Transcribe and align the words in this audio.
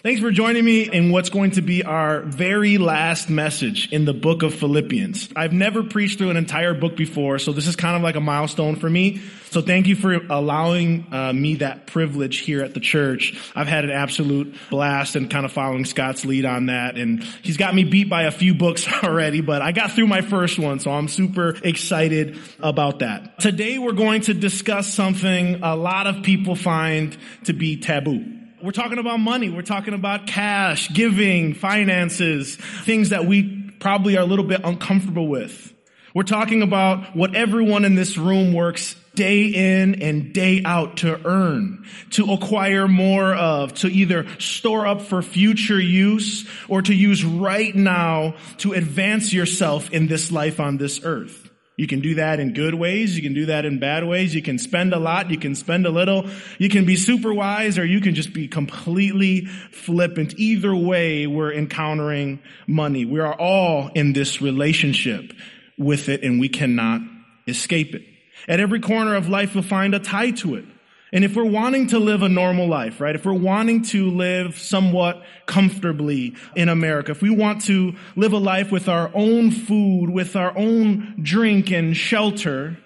Thanks 0.00 0.20
for 0.20 0.30
joining 0.30 0.64
me 0.64 0.82
in 0.88 1.10
what's 1.10 1.28
going 1.28 1.50
to 1.52 1.60
be 1.60 1.82
our 1.82 2.20
very 2.20 2.78
last 2.78 3.28
message 3.28 3.92
in 3.92 4.04
the 4.04 4.14
book 4.14 4.44
of 4.44 4.54
Philippians. 4.54 5.30
I've 5.34 5.52
never 5.52 5.82
preached 5.82 6.18
through 6.18 6.30
an 6.30 6.36
entire 6.36 6.72
book 6.72 6.96
before, 6.96 7.40
so 7.40 7.52
this 7.52 7.66
is 7.66 7.74
kind 7.74 7.96
of 7.96 8.02
like 8.02 8.14
a 8.14 8.20
milestone 8.20 8.76
for 8.76 8.88
me. 8.88 9.20
So 9.50 9.60
thank 9.60 9.88
you 9.88 9.96
for 9.96 10.14
allowing 10.14 11.12
uh, 11.12 11.32
me 11.32 11.56
that 11.56 11.88
privilege 11.88 12.38
here 12.38 12.62
at 12.62 12.74
the 12.74 12.80
church. 12.80 13.36
I've 13.56 13.66
had 13.66 13.82
an 13.82 13.90
absolute 13.90 14.54
blast 14.70 15.16
and 15.16 15.28
kind 15.28 15.44
of 15.44 15.50
following 15.50 15.84
Scott's 15.84 16.24
lead 16.24 16.44
on 16.44 16.66
that. 16.66 16.96
And 16.96 17.24
he's 17.42 17.56
got 17.56 17.74
me 17.74 17.82
beat 17.82 18.08
by 18.08 18.22
a 18.22 18.30
few 18.30 18.54
books 18.54 18.86
already, 19.02 19.40
but 19.40 19.62
I 19.62 19.72
got 19.72 19.90
through 19.90 20.06
my 20.06 20.20
first 20.20 20.60
one, 20.60 20.78
so 20.78 20.92
I'm 20.92 21.08
super 21.08 21.56
excited 21.64 22.38
about 22.60 23.00
that. 23.00 23.40
Today 23.40 23.78
we're 23.78 23.94
going 23.94 24.20
to 24.22 24.34
discuss 24.34 24.94
something 24.94 25.60
a 25.64 25.74
lot 25.74 26.06
of 26.06 26.22
people 26.22 26.54
find 26.54 27.16
to 27.46 27.52
be 27.52 27.78
taboo. 27.80 28.37
We're 28.62 28.72
talking 28.72 28.98
about 28.98 29.20
money. 29.20 29.50
We're 29.50 29.62
talking 29.62 29.94
about 29.94 30.26
cash, 30.26 30.92
giving, 30.92 31.54
finances, 31.54 32.56
things 32.56 33.10
that 33.10 33.24
we 33.24 33.72
probably 33.78 34.16
are 34.16 34.22
a 34.22 34.26
little 34.26 34.44
bit 34.44 34.62
uncomfortable 34.64 35.28
with. 35.28 35.72
We're 36.14 36.24
talking 36.24 36.62
about 36.62 37.14
what 37.14 37.36
everyone 37.36 37.84
in 37.84 37.94
this 37.94 38.16
room 38.18 38.52
works 38.52 38.96
day 39.14 39.46
in 39.46 40.02
and 40.02 40.32
day 40.32 40.62
out 40.64 40.98
to 40.98 41.20
earn, 41.26 41.84
to 42.10 42.32
acquire 42.32 42.88
more 42.88 43.34
of, 43.34 43.74
to 43.74 43.88
either 43.88 44.26
store 44.38 44.86
up 44.86 45.02
for 45.02 45.22
future 45.22 45.80
use 45.80 46.48
or 46.68 46.82
to 46.82 46.94
use 46.94 47.24
right 47.24 47.74
now 47.74 48.34
to 48.58 48.72
advance 48.72 49.32
yourself 49.32 49.90
in 49.90 50.06
this 50.06 50.32
life 50.32 50.60
on 50.60 50.78
this 50.78 51.00
earth. 51.04 51.47
You 51.78 51.86
can 51.86 52.00
do 52.00 52.16
that 52.16 52.40
in 52.40 52.54
good 52.54 52.74
ways. 52.74 53.16
You 53.16 53.22
can 53.22 53.34
do 53.34 53.46
that 53.46 53.64
in 53.64 53.78
bad 53.78 54.04
ways. 54.04 54.34
You 54.34 54.42
can 54.42 54.58
spend 54.58 54.92
a 54.92 54.98
lot. 54.98 55.30
You 55.30 55.38
can 55.38 55.54
spend 55.54 55.86
a 55.86 55.90
little. 55.90 56.28
You 56.58 56.68
can 56.68 56.84
be 56.84 56.96
super 56.96 57.32
wise 57.32 57.78
or 57.78 57.84
you 57.84 58.00
can 58.00 58.16
just 58.16 58.32
be 58.32 58.48
completely 58.48 59.44
flippant. 59.44 60.34
Either 60.38 60.74
way, 60.74 61.28
we're 61.28 61.52
encountering 61.52 62.40
money. 62.66 63.04
We 63.04 63.20
are 63.20 63.32
all 63.32 63.92
in 63.94 64.12
this 64.12 64.42
relationship 64.42 65.32
with 65.78 66.08
it 66.08 66.24
and 66.24 66.40
we 66.40 66.48
cannot 66.48 67.00
escape 67.46 67.94
it. 67.94 68.02
At 68.48 68.58
every 68.58 68.80
corner 68.80 69.14
of 69.14 69.28
life, 69.28 69.54
you'll 69.54 69.62
find 69.62 69.94
a 69.94 70.00
tie 70.00 70.32
to 70.32 70.56
it. 70.56 70.64
And 71.12 71.24
if 71.24 71.34
we're 71.34 71.44
wanting 71.44 71.88
to 71.88 71.98
live 71.98 72.22
a 72.22 72.28
normal 72.28 72.68
life, 72.68 73.00
right? 73.00 73.14
If 73.14 73.24
we're 73.24 73.32
wanting 73.32 73.82
to 73.84 74.10
live 74.10 74.58
somewhat 74.58 75.22
comfortably 75.46 76.34
in 76.54 76.68
America, 76.68 77.12
if 77.12 77.22
we 77.22 77.30
want 77.30 77.64
to 77.64 77.94
live 78.14 78.32
a 78.32 78.38
life 78.38 78.70
with 78.70 78.88
our 78.88 79.10
own 79.14 79.50
food, 79.50 80.10
with 80.10 80.36
our 80.36 80.56
own 80.56 81.18
drink 81.22 81.70
and 81.70 81.96
shelter, 81.96 82.78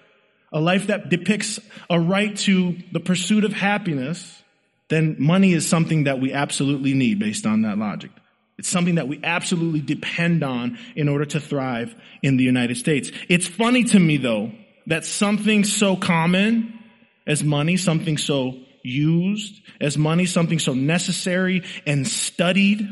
a 0.53 0.61
life 0.61 0.87
that 0.87 1.09
depicts 1.09 1.59
a 1.89 1.99
right 1.99 2.35
to 2.37 2.77
the 2.93 2.99
pursuit 2.99 3.43
of 3.43 3.51
happiness, 3.51 4.41
then 4.87 5.17
money 5.19 5.51
is 5.51 5.67
something 5.67 6.05
that 6.05 6.19
we 6.19 6.31
absolutely 6.31 6.93
need 6.93 7.19
based 7.19 7.45
on 7.45 7.63
that 7.63 7.77
logic. 7.77 8.11
It's 8.57 8.69
something 8.69 8.95
that 8.95 9.07
we 9.07 9.19
absolutely 9.23 9.81
depend 9.81 10.43
on 10.43 10.77
in 10.95 11.09
order 11.09 11.25
to 11.25 11.39
thrive 11.39 11.95
in 12.21 12.37
the 12.37 12.43
United 12.43 12.77
States. 12.77 13.11
It's 13.27 13.47
funny 13.47 13.83
to 13.85 13.99
me 13.99 14.17
though 14.17 14.51
that 14.87 15.03
something 15.03 15.63
so 15.63 15.95
common 15.95 16.79
as 17.25 17.43
money, 17.43 17.77
something 17.77 18.17
so 18.17 18.59
used, 18.83 19.61
as 19.79 19.97
money, 19.97 20.25
something 20.25 20.59
so 20.59 20.73
necessary 20.73 21.63
and 21.85 22.07
studied, 22.07 22.87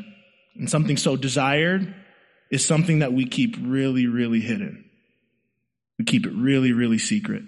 and 0.55 0.69
something 0.69 0.97
so 0.97 1.15
desired, 1.15 1.93
is 2.49 2.65
something 2.65 2.99
that 2.99 3.13
we 3.13 3.25
keep 3.25 3.55
really, 3.61 4.07
really 4.07 4.39
hidden. 4.39 4.85
We 5.97 6.05
keep 6.05 6.25
it 6.25 6.33
really, 6.33 6.71
really 6.71 6.97
secret. 6.97 7.43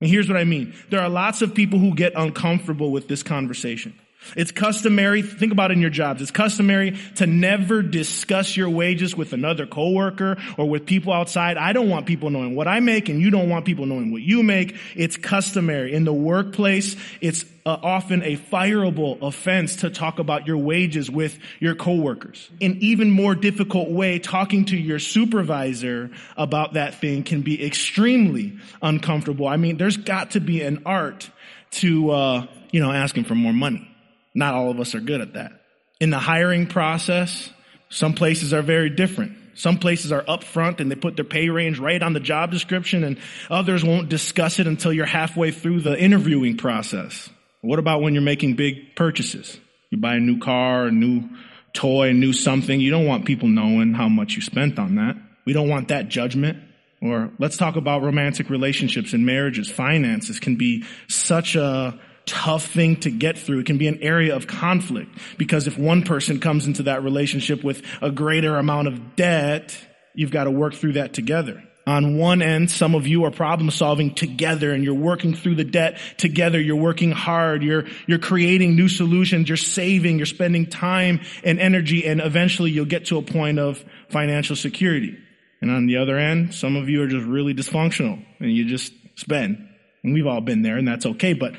And 0.00 0.10
here's 0.10 0.28
what 0.28 0.36
I 0.36 0.44
mean. 0.44 0.74
There 0.90 1.00
are 1.00 1.08
lots 1.08 1.42
of 1.42 1.54
people 1.54 1.78
who 1.78 1.94
get 1.94 2.14
uncomfortable 2.16 2.90
with 2.90 3.06
this 3.08 3.22
conversation. 3.22 3.94
It's 4.36 4.50
customary, 4.50 5.22
think 5.22 5.52
about 5.52 5.70
it 5.70 5.74
in 5.74 5.80
your 5.80 5.90
jobs. 5.90 6.22
It's 6.22 6.30
customary 6.30 6.98
to 7.16 7.26
never 7.26 7.82
discuss 7.82 8.56
your 8.56 8.70
wages 8.70 9.16
with 9.16 9.32
another 9.32 9.66
coworker 9.66 10.36
or 10.56 10.68
with 10.68 10.86
people 10.86 11.12
outside. 11.12 11.56
I 11.56 11.72
don't 11.72 11.88
want 11.88 12.06
people 12.06 12.30
knowing 12.30 12.54
what 12.54 12.68
I 12.68 12.80
make 12.80 13.08
and 13.08 13.20
you 13.20 13.30
don't 13.30 13.48
want 13.48 13.64
people 13.64 13.86
knowing 13.86 14.12
what 14.12 14.22
you 14.22 14.42
make. 14.42 14.76
It's 14.96 15.16
customary. 15.16 15.92
In 15.92 16.04
the 16.04 16.12
workplace, 16.12 16.96
it's 17.20 17.44
uh, 17.64 17.76
often 17.82 18.22
a 18.22 18.36
fireable 18.36 19.18
offense 19.22 19.76
to 19.76 19.90
talk 19.90 20.18
about 20.18 20.46
your 20.46 20.58
wages 20.58 21.10
with 21.10 21.38
your 21.60 21.74
coworkers. 21.74 22.50
An 22.60 22.78
even 22.80 23.10
more 23.10 23.34
difficult 23.34 23.90
way, 23.90 24.18
talking 24.18 24.64
to 24.66 24.76
your 24.76 24.98
supervisor 24.98 26.10
about 26.36 26.74
that 26.74 26.96
thing 26.96 27.22
can 27.22 27.42
be 27.42 27.64
extremely 27.64 28.58
uncomfortable. 28.80 29.46
I 29.46 29.56
mean, 29.56 29.76
there's 29.76 29.96
got 29.96 30.32
to 30.32 30.40
be 30.40 30.62
an 30.62 30.82
art 30.86 31.30
to, 31.72 32.10
uh, 32.10 32.46
you 32.70 32.80
know, 32.80 32.90
asking 32.90 33.24
for 33.24 33.34
more 33.34 33.52
money. 33.52 33.91
Not 34.34 34.54
all 34.54 34.70
of 34.70 34.80
us 34.80 34.94
are 34.94 35.00
good 35.00 35.20
at 35.20 35.34
that. 35.34 35.52
In 36.00 36.10
the 36.10 36.18
hiring 36.18 36.66
process, 36.66 37.50
some 37.88 38.14
places 38.14 38.52
are 38.52 38.62
very 38.62 38.90
different. 38.90 39.36
Some 39.54 39.78
places 39.78 40.12
are 40.12 40.22
upfront 40.22 40.80
and 40.80 40.90
they 40.90 40.96
put 40.96 41.16
their 41.16 41.24
pay 41.24 41.50
range 41.50 41.78
right 41.78 42.02
on 42.02 42.14
the 42.14 42.20
job 42.20 42.50
description 42.50 43.04
and 43.04 43.18
others 43.50 43.84
won't 43.84 44.08
discuss 44.08 44.58
it 44.58 44.66
until 44.66 44.92
you're 44.92 45.04
halfway 45.04 45.50
through 45.50 45.80
the 45.80 45.98
interviewing 45.98 46.56
process. 46.56 47.28
What 47.60 47.78
about 47.78 48.00
when 48.00 48.14
you're 48.14 48.22
making 48.22 48.56
big 48.56 48.96
purchases? 48.96 49.58
You 49.90 49.98
buy 49.98 50.16
a 50.16 50.20
new 50.20 50.38
car, 50.38 50.86
a 50.86 50.90
new 50.90 51.28
toy, 51.74 52.08
a 52.08 52.12
new 52.14 52.32
something. 52.32 52.80
You 52.80 52.90
don't 52.90 53.06
want 53.06 53.26
people 53.26 53.48
knowing 53.48 53.92
how 53.92 54.08
much 54.08 54.34
you 54.34 54.42
spent 54.42 54.78
on 54.78 54.96
that. 54.96 55.16
We 55.44 55.52
don't 55.52 55.68
want 55.68 55.88
that 55.88 56.08
judgment. 56.08 56.58
Or 57.02 57.30
let's 57.38 57.56
talk 57.56 57.76
about 57.76 58.02
romantic 58.02 58.48
relationships 58.48 59.12
and 59.12 59.26
marriages. 59.26 59.70
Finances 59.70 60.38
can 60.38 60.56
be 60.56 60.84
such 61.08 61.56
a 61.56 61.98
tough 62.26 62.66
thing 62.66 62.96
to 63.00 63.10
get 63.10 63.38
through. 63.38 63.60
It 63.60 63.66
can 63.66 63.78
be 63.78 63.88
an 63.88 63.98
area 64.02 64.34
of 64.34 64.46
conflict 64.46 65.10
because 65.38 65.66
if 65.66 65.78
one 65.78 66.02
person 66.02 66.40
comes 66.40 66.66
into 66.66 66.84
that 66.84 67.02
relationship 67.02 67.62
with 67.64 67.82
a 68.00 68.10
greater 68.10 68.56
amount 68.56 68.88
of 68.88 69.16
debt, 69.16 69.76
you've 70.14 70.30
got 70.30 70.44
to 70.44 70.50
work 70.50 70.74
through 70.74 70.94
that 70.94 71.12
together. 71.12 71.62
On 71.84 72.16
one 72.16 72.42
end, 72.42 72.70
some 72.70 72.94
of 72.94 73.08
you 73.08 73.24
are 73.24 73.32
problem 73.32 73.68
solving 73.70 74.14
together 74.14 74.70
and 74.70 74.84
you're 74.84 74.94
working 74.94 75.34
through 75.34 75.56
the 75.56 75.64
debt 75.64 75.98
together. 76.16 76.60
You're 76.60 76.76
working 76.76 77.10
hard. 77.10 77.64
You're, 77.64 77.86
you're 78.06 78.20
creating 78.20 78.76
new 78.76 78.88
solutions. 78.88 79.48
You're 79.48 79.56
saving. 79.56 80.16
You're 80.16 80.26
spending 80.26 80.66
time 80.66 81.20
and 81.42 81.58
energy 81.58 82.06
and 82.06 82.20
eventually 82.20 82.70
you'll 82.70 82.84
get 82.84 83.06
to 83.06 83.18
a 83.18 83.22
point 83.22 83.58
of 83.58 83.84
financial 84.10 84.54
security. 84.54 85.18
And 85.60 85.72
on 85.72 85.86
the 85.86 85.96
other 85.96 86.18
end, 86.18 86.54
some 86.54 86.76
of 86.76 86.88
you 86.88 87.02
are 87.02 87.08
just 87.08 87.26
really 87.26 87.54
dysfunctional 87.54 88.24
and 88.38 88.52
you 88.52 88.64
just 88.64 88.92
spend. 89.16 89.68
And 90.04 90.14
we've 90.14 90.26
all 90.26 90.40
been 90.40 90.62
there 90.62 90.76
and 90.76 90.86
that's 90.86 91.06
okay. 91.06 91.32
But 91.32 91.54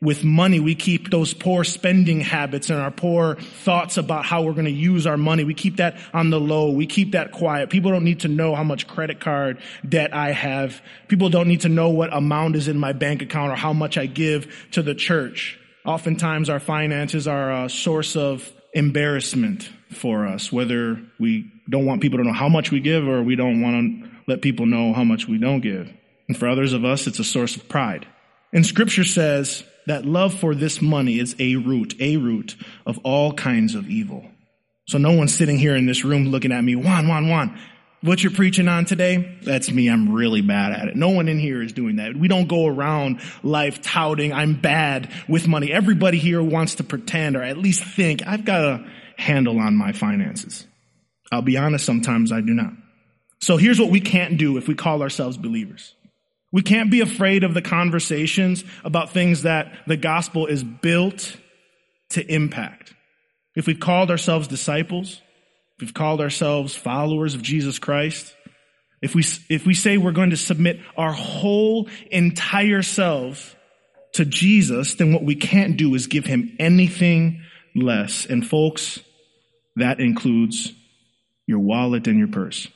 with 0.00 0.22
money, 0.22 0.60
we 0.60 0.76
keep 0.76 1.10
those 1.10 1.34
poor 1.34 1.64
spending 1.64 2.20
habits 2.20 2.70
and 2.70 2.78
our 2.78 2.90
poor 2.90 3.34
thoughts 3.34 3.96
about 3.96 4.24
how 4.24 4.42
we're 4.42 4.52
going 4.52 4.66
to 4.66 4.70
use 4.70 5.06
our 5.06 5.16
money. 5.16 5.42
We 5.42 5.54
keep 5.54 5.78
that 5.78 5.98
on 6.14 6.30
the 6.30 6.38
low. 6.38 6.70
We 6.70 6.86
keep 6.86 7.12
that 7.12 7.32
quiet. 7.32 7.68
People 7.68 7.90
don't 7.90 8.04
need 8.04 8.20
to 8.20 8.28
know 8.28 8.54
how 8.54 8.62
much 8.62 8.86
credit 8.86 9.18
card 9.18 9.58
debt 9.86 10.14
I 10.14 10.30
have. 10.30 10.80
People 11.08 11.30
don't 11.30 11.48
need 11.48 11.62
to 11.62 11.68
know 11.68 11.90
what 11.90 12.14
amount 12.14 12.54
is 12.54 12.68
in 12.68 12.78
my 12.78 12.92
bank 12.92 13.22
account 13.22 13.50
or 13.50 13.56
how 13.56 13.72
much 13.72 13.98
I 13.98 14.06
give 14.06 14.68
to 14.72 14.82
the 14.82 14.94
church. 14.94 15.58
Oftentimes 15.84 16.48
our 16.48 16.60
finances 16.60 17.26
are 17.26 17.64
a 17.64 17.68
source 17.68 18.14
of 18.14 18.52
embarrassment 18.74 19.68
for 19.90 20.26
us, 20.26 20.52
whether 20.52 21.00
we 21.18 21.50
don't 21.68 21.86
want 21.86 22.02
people 22.02 22.18
to 22.18 22.24
know 22.24 22.32
how 22.32 22.48
much 22.48 22.70
we 22.70 22.78
give 22.78 23.08
or 23.08 23.22
we 23.22 23.34
don't 23.34 23.62
want 23.62 24.02
to 24.04 24.10
let 24.28 24.42
people 24.42 24.66
know 24.66 24.92
how 24.92 25.02
much 25.02 25.26
we 25.26 25.38
don't 25.38 25.60
give. 25.60 25.90
And 26.28 26.36
for 26.36 26.48
others 26.48 26.72
of 26.72 26.84
us, 26.84 27.06
it's 27.06 27.18
a 27.18 27.24
source 27.24 27.56
of 27.56 27.68
pride. 27.68 28.06
And 28.52 28.64
scripture 28.64 29.04
says 29.04 29.64
that 29.88 30.06
love 30.06 30.34
for 30.34 30.54
this 30.54 30.80
money 30.80 31.18
is 31.18 31.34
a 31.38 31.56
root, 31.56 31.94
a 32.00 32.16
root 32.16 32.56
of 32.86 32.98
all 33.04 33.32
kinds 33.32 33.74
of 33.74 33.88
evil. 33.88 34.24
So 34.86 34.98
no 34.98 35.12
one's 35.12 35.34
sitting 35.34 35.58
here 35.58 35.76
in 35.76 35.86
this 35.86 36.04
room 36.04 36.28
looking 36.28 36.52
at 36.52 36.62
me, 36.62 36.76
Juan, 36.76 37.08
Juan, 37.08 37.28
Juan. 37.28 37.58
What 38.00 38.22
you're 38.22 38.32
preaching 38.32 38.68
on 38.68 38.84
today? 38.84 39.38
That's 39.42 39.70
me. 39.70 39.88
I'm 39.88 40.12
really 40.12 40.40
bad 40.40 40.72
at 40.72 40.88
it. 40.88 40.96
No 40.96 41.10
one 41.10 41.28
in 41.28 41.38
here 41.38 41.60
is 41.60 41.72
doing 41.72 41.96
that. 41.96 42.16
We 42.16 42.28
don't 42.28 42.46
go 42.46 42.66
around 42.66 43.20
life 43.42 43.82
touting 43.82 44.32
I'm 44.32 44.54
bad 44.54 45.10
with 45.28 45.48
money. 45.48 45.72
Everybody 45.72 46.18
here 46.18 46.42
wants 46.42 46.76
to 46.76 46.84
pretend 46.84 47.36
or 47.36 47.42
at 47.42 47.58
least 47.58 47.82
think 47.82 48.22
I've 48.26 48.44
got 48.44 48.62
a 48.62 48.86
handle 49.16 49.58
on 49.58 49.74
my 49.74 49.92
finances. 49.92 50.66
I'll 51.32 51.42
be 51.42 51.56
honest, 51.56 51.84
sometimes 51.84 52.30
I 52.30 52.40
do 52.40 52.54
not. 52.54 52.72
So 53.40 53.56
here's 53.56 53.80
what 53.80 53.90
we 53.90 54.00
can't 54.00 54.38
do 54.38 54.58
if 54.58 54.68
we 54.68 54.74
call 54.74 55.02
ourselves 55.02 55.36
believers. 55.36 55.94
We 56.50 56.62
can't 56.62 56.90
be 56.90 57.00
afraid 57.00 57.44
of 57.44 57.54
the 57.54 57.62
conversations 57.62 58.64
about 58.84 59.10
things 59.10 59.42
that 59.42 59.72
the 59.86 59.96
gospel 59.96 60.46
is 60.46 60.64
built 60.64 61.36
to 62.10 62.26
impact. 62.26 62.94
If 63.54 63.66
we've 63.66 63.80
called 63.80 64.10
ourselves 64.10 64.48
disciples, 64.48 65.20
if 65.76 65.80
we've 65.82 65.94
called 65.94 66.20
ourselves 66.20 66.74
followers 66.74 67.34
of 67.34 67.42
Jesus 67.42 67.78
Christ, 67.78 68.34
if 69.02 69.14
we, 69.14 69.22
if 69.48 69.66
we 69.66 69.74
say 69.74 69.98
we're 69.98 70.12
going 70.12 70.30
to 70.30 70.36
submit 70.36 70.80
our 70.96 71.12
whole 71.12 71.88
entire 72.10 72.82
selves 72.82 73.54
to 74.14 74.24
Jesus, 74.24 74.94
then 74.94 75.12
what 75.12 75.22
we 75.22 75.36
can't 75.36 75.76
do 75.76 75.94
is 75.94 76.06
give 76.06 76.24
him 76.24 76.56
anything 76.58 77.42
less. 77.74 78.26
And 78.26 78.46
folks, 78.46 79.00
that 79.76 80.00
includes 80.00 80.72
your 81.46 81.60
wallet 81.60 82.06
and 82.08 82.18
your 82.18 82.28
purse. 82.28 82.68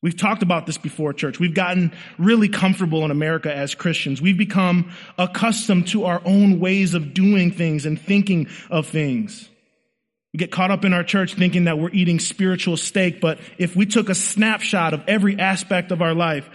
We've 0.00 0.16
talked 0.16 0.42
about 0.42 0.66
this 0.66 0.78
before, 0.78 1.12
church. 1.12 1.40
We've 1.40 1.54
gotten 1.54 1.92
really 2.18 2.48
comfortable 2.48 3.04
in 3.04 3.10
America 3.10 3.54
as 3.54 3.74
Christians. 3.74 4.22
We've 4.22 4.38
become 4.38 4.92
accustomed 5.18 5.88
to 5.88 6.04
our 6.04 6.22
own 6.24 6.60
ways 6.60 6.94
of 6.94 7.14
doing 7.14 7.50
things 7.50 7.84
and 7.84 8.00
thinking 8.00 8.48
of 8.70 8.86
things. 8.86 9.48
We 10.32 10.38
get 10.38 10.52
caught 10.52 10.70
up 10.70 10.84
in 10.84 10.92
our 10.92 11.02
church 11.02 11.34
thinking 11.34 11.64
that 11.64 11.78
we're 11.78 11.90
eating 11.90 12.20
spiritual 12.20 12.76
steak, 12.76 13.20
but 13.20 13.40
if 13.56 13.74
we 13.74 13.86
took 13.86 14.08
a 14.08 14.14
snapshot 14.14 14.94
of 14.94 15.02
every 15.08 15.38
aspect 15.38 15.90
of 15.90 16.00
our 16.00 16.14
life, 16.14 16.48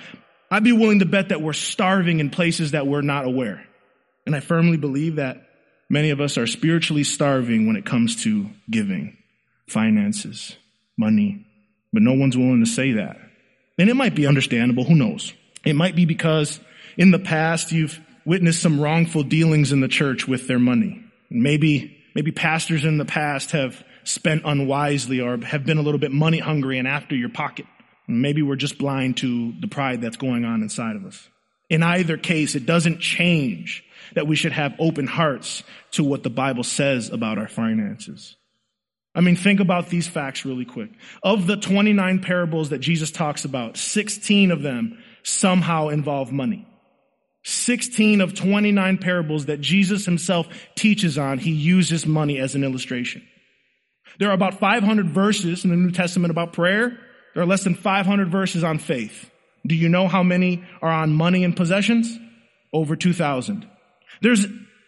I'd 0.50 0.63
be 0.63 0.72
willing 0.72 1.00
to 1.00 1.06
bet 1.06 1.30
that 1.30 1.42
we're 1.42 1.54
starving 1.54 2.19
in 2.19 2.30
places 2.30 2.72
that 2.72 2.88
we're 2.88 3.01
not 3.01 3.25
aware. 3.25 3.66
And 4.25 4.36
I 4.36 4.40
firmly 4.40 4.78
believe 4.78 5.16
that 5.16 5.50
many 5.90 6.12
of 6.12 6.22
us 6.22 6.38
are 6.38 6.48
spiritually 6.48 7.04
starving 7.04 7.68
when 7.68 7.75
it 7.75 7.86
comes 7.86 8.24
to 8.24 8.50
giving, 8.69 9.18
finances, 9.68 10.56
money, 10.98 11.45
but 11.92 12.04
no 12.04 12.13
one's 12.13 12.38
willing 12.38 12.63
to 12.63 12.69
say 12.69 12.94
that. 12.94 13.18
And 13.77 13.89
it 13.89 13.95
might 13.95 14.15
be 14.15 14.27
understandable, 14.27 14.83
who 14.83 14.95
knows? 14.95 15.33
It 15.65 15.75
might 15.75 15.95
be 15.95 16.05
because 16.05 16.59
in 16.97 17.11
the 17.11 17.19
past 17.19 17.71
you've 17.71 17.99
witnessed 18.25 18.61
some 18.61 18.79
wrongful 18.79 19.23
dealings 19.23 19.71
in 19.71 19.81
the 19.81 19.87
church 19.87 20.27
with 20.27 20.47
their 20.47 20.59
money. 20.59 21.03
Maybe, 21.29 21.97
maybe 22.15 22.31
pastors 22.31 22.85
in 22.85 22.97
the 22.97 23.05
past 23.05 23.51
have 23.51 23.83
spent 24.03 24.43
unwisely 24.45 25.21
or 25.21 25.37
have 25.37 25.65
been 25.65 25.77
a 25.77 25.81
little 25.81 25.99
bit 25.99 26.11
money 26.11 26.39
hungry 26.39 26.77
and 26.77 26.87
after 26.87 27.15
your 27.15 27.29
pocket. 27.29 27.65
Maybe 28.07 28.41
we're 28.41 28.57
just 28.57 28.77
blind 28.77 29.17
to 29.17 29.53
the 29.59 29.67
pride 29.67 30.01
that's 30.01 30.17
going 30.17 30.45
on 30.45 30.61
inside 30.61 30.95
of 30.95 31.05
us. 31.05 31.29
In 31.69 31.81
either 31.81 32.17
case, 32.17 32.55
it 32.55 32.65
doesn't 32.65 32.99
change 32.99 33.83
that 34.13 34.27
we 34.27 34.35
should 34.35 34.51
have 34.51 34.75
open 34.77 35.07
hearts 35.07 35.63
to 35.91 36.03
what 36.03 36.21
the 36.21 36.29
Bible 36.29 36.63
says 36.63 37.09
about 37.09 37.37
our 37.37 37.47
finances. 37.47 38.35
I 39.15 39.21
mean, 39.21 39.36
think 39.36 39.60
about 39.60 39.89
these 39.89 40.07
facts 40.07 40.45
really 40.45 40.65
quick. 40.65 40.89
Of 41.21 41.45
the 41.45 41.57
29 41.57 42.19
parables 42.19 42.69
that 42.69 42.80
Jesus 42.80 43.12
talks 43.12 43.45
about, 43.45 43.77
16 43.77 44.51
of 44.51 44.62
them 44.62 44.98
somehow 45.21 45.89
involve 45.89 46.31
money. 46.31 46.68
16 47.44 48.21
of 48.21 48.33
29 48.33 48.98
parables 48.98 49.48
that 49.48 49.62
Jesus 49.62 50.06
himself 50.06 50.48
teaches 50.75 51.18
on, 51.18 51.38
he 51.38 51.51
uses 51.51 52.06
money 52.06 52.39
as 52.39 52.56
an 52.56 52.63
illustration. 52.63 53.21
There 54.18 54.30
are 54.30 54.33
about 54.33 54.60
500 54.60 55.10
verses 55.10 55.63
in 55.63 55.69
the 55.69 55.75
New 55.75 55.92
Testament 55.92 56.31
about 56.31 56.54
prayer. 56.54 56.98
There 57.33 57.44
are 57.44 57.48
less 57.48 57.63
than 57.63 57.75
500 57.75 58.30
verses 58.30 58.63
on 58.63 58.77
faith. 58.80 59.30
Do 59.66 59.75
you 59.75 59.89
know 59.89 60.07
how 60.07 60.24
many 60.24 60.63
are 60.81 60.92
on 60.92 61.13
money 61.13 61.44
and 61.44 61.56
possessions? 61.56 62.18
Over 62.71 62.95
2,000. 62.95 63.68
There's 64.21 64.45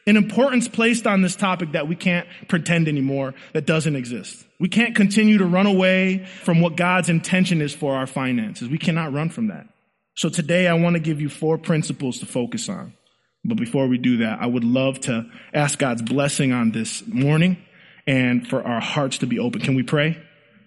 an 0.07 0.17
importance 0.17 0.67
placed 0.67 1.07
on 1.07 1.21
this 1.21 1.35
topic 1.35 1.71
that 1.71 1.87
we 1.87 1.95
can't 1.95 2.27
pretend 2.47 2.87
anymore 2.87 3.33
that 3.53 3.65
doesn't 3.65 3.95
exist. 3.95 4.45
We 4.59 4.69
can't 4.69 4.95
continue 4.95 5.39
to 5.39 5.45
run 5.45 5.65
away 5.65 6.25
from 6.43 6.61
what 6.61 6.77
God's 6.77 7.09
intention 7.09 7.61
is 7.61 7.73
for 7.73 7.95
our 7.95 8.07
finances. 8.07 8.69
We 8.69 8.77
cannot 8.77 9.13
run 9.13 9.29
from 9.29 9.47
that. 9.47 9.67
So 10.15 10.29
today 10.29 10.67
I 10.67 10.73
want 10.75 10.95
to 10.95 10.99
give 10.99 11.21
you 11.21 11.29
four 11.29 11.57
principles 11.57 12.19
to 12.19 12.25
focus 12.25 12.69
on. 12.69 12.93
But 13.43 13.57
before 13.57 13.87
we 13.87 13.97
do 13.97 14.17
that, 14.17 14.39
I 14.41 14.45
would 14.45 14.63
love 14.63 14.99
to 15.01 15.29
ask 15.53 15.77
God's 15.77 16.01
blessing 16.01 16.51
on 16.51 16.71
this 16.71 17.05
morning 17.07 17.57
and 18.07 18.47
for 18.47 18.63
our 18.63 18.79
hearts 18.79 19.19
to 19.19 19.27
be 19.27 19.39
open. 19.39 19.61
Can 19.61 19.75
we 19.75 19.83
pray? 19.83 20.17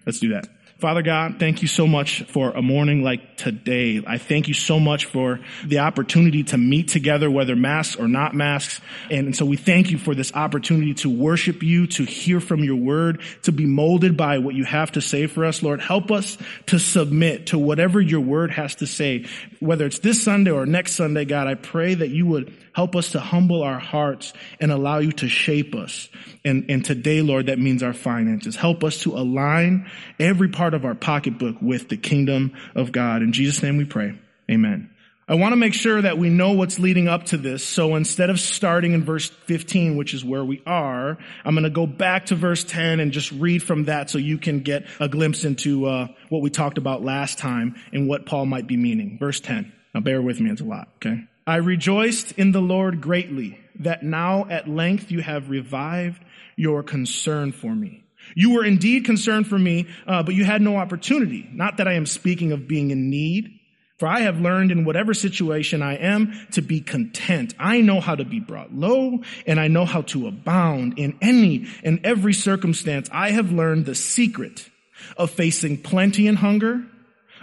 Let's 0.05 0.21
do 0.21 0.31
that. 0.31 0.49
Father 0.79 1.03
God, 1.03 1.41
thank 1.41 1.61
you 1.63 1.67
so 1.67 1.89
much 1.89 2.23
for 2.23 2.53
a 2.53 2.63
morning 2.63 3.03
like 3.03 3.37
today. 3.37 4.01
I 4.07 4.19
thank 4.19 4.47
you 4.47 4.55
so 4.55 4.79
much 4.79 5.07
for 5.07 5.41
the 5.65 5.81
opportunity 5.81 6.45
to 6.45 6.57
meet 6.57 6.87
together, 6.87 7.29
whether 7.29 7.57
masks 7.57 7.97
or 7.97 8.07
not 8.07 8.33
masks. 8.33 8.81
And 9.11 9.35
so 9.35 9.45
we 9.45 9.57
thank 9.57 9.91
you 9.91 9.99
for 9.99 10.15
this 10.15 10.33
opportunity 10.33 10.95
to 10.95 11.11
worship 11.11 11.65
you, 11.65 11.89
to 11.89 12.05
hear 12.05 12.39
from 12.39 12.63
your 12.63 12.77
word, 12.77 13.23
to 13.43 13.51
be 13.51 13.67
molded 13.67 14.17
by 14.17 14.39
what 14.39 14.55
you 14.55 14.63
have 14.63 14.93
to 14.93 15.01
say 15.01 15.27
for 15.27 15.45
us. 15.45 15.65
Lord, 15.65 15.81
help 15.81 16.13
us 16.13 16.39
to 16.67 16.79
submit 16.79 17.49
to 17.49 17.59
whatever 17.59 18.01
your 18.01 18.21
word 18.21 18.53
has 18.53 18.77
to 18.77 18.87
say, 18.87 19.27
whether 19.59 19.85
it's 19.85 19.99
this 19.99 20.23
Sunday 20.23 20.53
or 20.53 20.65
next 20.65 20.93
Sunday, 20.93 21.25
God. 21.25 21.49
I 21.49 21.57
pray 21.57 21.95
that 21.95 22.11
you 22.11 22.27
would 22.27 22.55
help 22.73 22.97
us 22.97 23.13
to 23.13 23.21
humble 23.21 23.63
our 23.63 23.79
hearts 23.79 24.33
and 24.61 24.71
allow 24.71 24.99
you 24.99 25.13
to 25.13 25.29
shape 25.29 25.75
us. 25.75 26.09
And, 26.45 26.71
and 26.71 26.85
today, 26.85 27.23
Lord, 27.23 27.47
that 27.47 27.59
means 27.59 27.83
our 27.83 27.93
finances. 27.93 28.57
Help 28.57 28.85
us 28.85 29.03
to 29.03 29.17
align 29.17 29.91
every 30.19 30.49
part 30.49 30.75
of 30.75 30.85
our 30.85 30.95
pocketbook 30.95 31.57
with 31.61 31.89
the 31.89 31.97
kingdom 31.97 32.53
of 32.75 32.93
God. 32.93 33.23
In 33.23 33.33
Jesus' 33.33 33.63
name 33.63 33.77
we 33.77 33.85
pray. 33.85 34.19
Amen. 34.51 34.91
I 35.31 35.35
want 35.35 35.53
to 35.53 35.57
make 35.57 35.75
sure 35.75 36.01
that 36.01 36.17
we 36.17 36.31
know 36.31 36.53
what's 36.53 36.79
leading 36.79 37.07
up 37.07 37.25
to 37.27 37.37
this. 37.37 37.63
So 37.63 37.97
instead 37.97 38.31
of 38.31 38.41
starting 38.41 38.93
in 38.93 39.05
verse 39.05 39.29
15, 39.29 39.99
which 39.99 40.15
is 40.15 40.25
where 40.25 40.43
we 40.43 40.63
are, 40.65 41.19
I'm 41.45 41.55
going 41.55 41.65
to 41.65 41.71
go 41.71 41.87
back 41.87 42.27
to 42.27 42.35
verse 42.35 42.65
10 42.65 42.99
and 42.99 43.13
just 43.13 43.31
read 43.33 43.63
from 43.63 43.85
that 43.85 44.09
so 44.09 44.17
you 44.17 44.39
can 44.39 44.61
get 44.61 44.87
a 44.99 45.07
glimpse 45.07 45.45
into 45.45 45.85
uh, 45.85 46.09
what 46.31 46.41
we 46.41 46.49
talked 46.49 46.79
about 46.79 47.05
last 47.05 47.39
time 47.39 47.77
and 47.93 48.09
what 48.09 48.25
Paul 48.25 48.47
might 48.47 48.67
be 48.67 48.79
meaning. 48.79 49.19
Verse 49.21 49.39
10. 49.39 49.71
Now 49.93 50.01
bear 50.01 50.23
with 50.23 50.41
me, 50.41 50.51
it's 50.51 50.63
a 50.63 50.65
lot, 50.65 50.89
okay? 50.97 51.25
I 51.49 51.57
rejoiced 51.57 52.33
in 52.33 52.53
the 52.53 52.61
Lord 52.61 53.01
greatly 53.01 53.59
that 53.79 54.03
now 54.03 54.47
at 54.51 54.69
length 54.69 55.11
you 55.11 55.23
have 55.23 55.49
revived 55.49 56.23
your 56.57 56.83
concern 56.83 57.53
for 57.53 57.75
me. 57.75 58.05
You 58.37 58.51
were 58.51 58.67
indeed 58.67 59.07
concerned 59.07 59.47
for 59.47 59.59
me, 59.59 59.87
uh, 60.07 60.23
but 60.25 60.35
you 60.35 60.45
had 60.45 60.61
no 60.61 60.77
opportunity. 60.77 61.49
Not 61.51 61.79
that 61.79 61.89
I 61.89 61.95
am 61.95 62.05
speaking 62.05 62.53
of 62.53 62.69
being 62.69 62.91
in 62.91 63.09
need, 63.09 63.49
for 63.97 64.07
I 64.07 64.21
have 64.21 64.43
learned 64.43 64.73
in 64.73 64.85
whatever 64.85 65.15
situation 65.15 65.81
I 65.81 65.95
am 65.95 66.35
to 66.53 66.61
be 66.61 66.83
content. 66.83 67.55
I 67.59 67.81
know 67.81 68.03
how 68.03 68.15
to 68.15 68.27
be 68.27 68.41
brought 68.41 68.75
low, 68.75 69.21
and 69.47 69.59
I 69.59 69.69
know 69.69 69.87
how 69.87 70.03
to 70.03 70.27
abound 70.27 70.99
in 70.99 71.17
any 71.23 71.67
and 71.83 72.05
every 72.05 72.35
circumstance. 72.35 73.09
I 73.11 73.31
have 73.31 73.53
learned 73.53 73.87
the 73.87 73.95
secret 73.95 74.69
of 75.17 75.31
facing 75.31 75.79
plenty 75.79 76.29
and 76.29 76.37
hunger, 76.37 76.85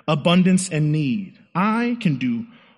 abundance 0.08 0.70
and 0.70 0.92
need. 0.92 1.40
I 1.56 1.98
can 2.00 2.18
do 2.18 2.46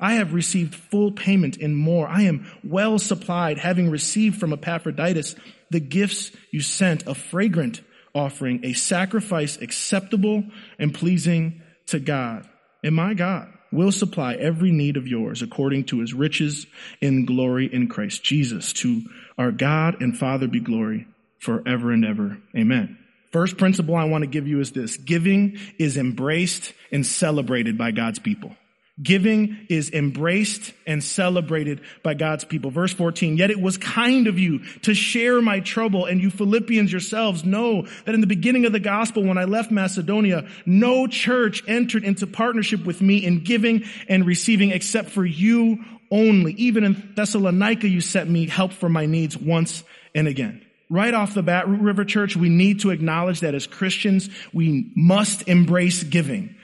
I 0.00 0.14
have 0.14 0.32
received 0.32 0.74
full 0.74 1.12
payment 1.12 1.56
and 1.56 1.76
more. 1.76 2.08
I 2.08 2.22
am 2.22 2.50
well 2.62 2.98
supplied, 2.98 3.58
having 3.58 3.90
received 3.90 4.38
from 4.38 4.52
Epaphroditus 4.52 5.34
the 5.70 5.80
gifts 5.80 6.30
you 6.50 6.60
sent, 6.60 7.06
a 7.06 7.14
fragrant 7.14 7.82
offering, 8.14 8.64
a 8.64 8.72
sacrifice 8.72 9.56
acceptable 9.56 10.44
and 10.78 10.94
pleasing 10.94 11.62
to 11.86 11.98
God. 11.98 12.48
And 12.82 12.94
my 12.94 13.14
God 13.14 13.52
will 13.70 13.92
supply 13.92 14.34
every 14.34 14.70
need 14.70 14.96
of 14.96 15.06
yours 15.06 15.42
according 15.42 15.84
to 15.84 16.00
his 16.00 16.14
riches 16.14 16.66
in 17.00 17.26
glory 17.26 17.72
in 17.72 17.88
Christ 17.88 18.22
Jesus. 18.22 18.72
To 18.74 19.02
our 19.36 19.52
God 19.52 20.00
and 20.00 20.16
Father 20.16 20.48
be 20.48 20.60
glory 20.60 21.06
forever 21.38 21.92
and 21.92 22.04
ever. 22.04 22.38
Amen. 22.56 22.98
First 23.32 23.58
principle 23.58 23.94
I 23.94 24.04
want 24.04 24.22
to 24.22 24.28
give 24.28 24.48
you 24.48 24.60
is 24.60 24.72
this. 24.72 24.96
Giving 24.96 25.58
is 25.78 25.96
embraced 25.96 26.72
and 26.90 27.04
celebrated 27.04 27.76
by 27.76 27.90
God's 27.90 28.18
people. 28.18 28.56
Giving 29.00 29.66
is 29.68 29.90
embraced 29.90 30.72
and 30.86 31.04
celebrated 31.04 31.80
by 32.02 32.14
God's 32.14 32.44
people. 32.44 32.70
Verse 32.70 32.92
14, 32.92 33.36
yet 33.36 33.50
it 33.50 33.60
was 33.60 33.78
kind 33.78 34.26
of 34.26 34.38
you 34.38 34.64
to 34.82 34.94
share 34.94 35.40
my 35.40 35.60
trouble 35.60 36.06
and 36.06 36.20
you 36.20 36.30
Philippians 36.30 36.90
yourselves 36.90 37.44
know 37.44 37.86
that 38.06 38.14
in 38.14 38.20
the 38.20 38.26
beginning 38.26 38.66
of 38.66 38.72
the 38.72 38.80
gospel, 38.80 39.22
when 39.22 39.38
I 39.38 39.44
left 39.44 39.70
Macedonia, 39.70 40.48
no 40.66 41.06
church 41.06 41.62
entered 41.68 42.02
into 42.02 42.26
partnership 42.26 42.84
with 42.84 43.00
me 43.00 43.24
in 43.24 43.44
giving 43.44 43.84
and 44.08 44.26
receiving 44.26 44.72
except 44.72 45.10
for 45.10 45.24
you 45.24 45.84
only. 46.10 46.54
Even 46.54 46.82
in 46.82 47.12
Thessalonica, 47.14 47.88
you 47.88 48.00
sent 48.00 48.28
me 48.28 48.48
help 48.48 48.72
for 48.72 48.88
my 48.88 49.06
needs 49.06 49.36
once 49.36 49.84
and 50.14 50.26
again 50.26 50.64
right 50.90 51.12
off 51.12 51.34
the 51.34 51.42
bat, 51.42 51.68
River 51.68 52.04
Church, 52.04 52.36
we 52.36 52.48
need 52.48 52.80
to 52.80 52.90
acknowledge 52.90 53.40
that 53.40 53.54
as 53.54 53.66
Christians, 53.66 54.28
we 54.52 54.90
must 54.94 55.46
embrace 55.48 56.02
giving. 56.02 56.54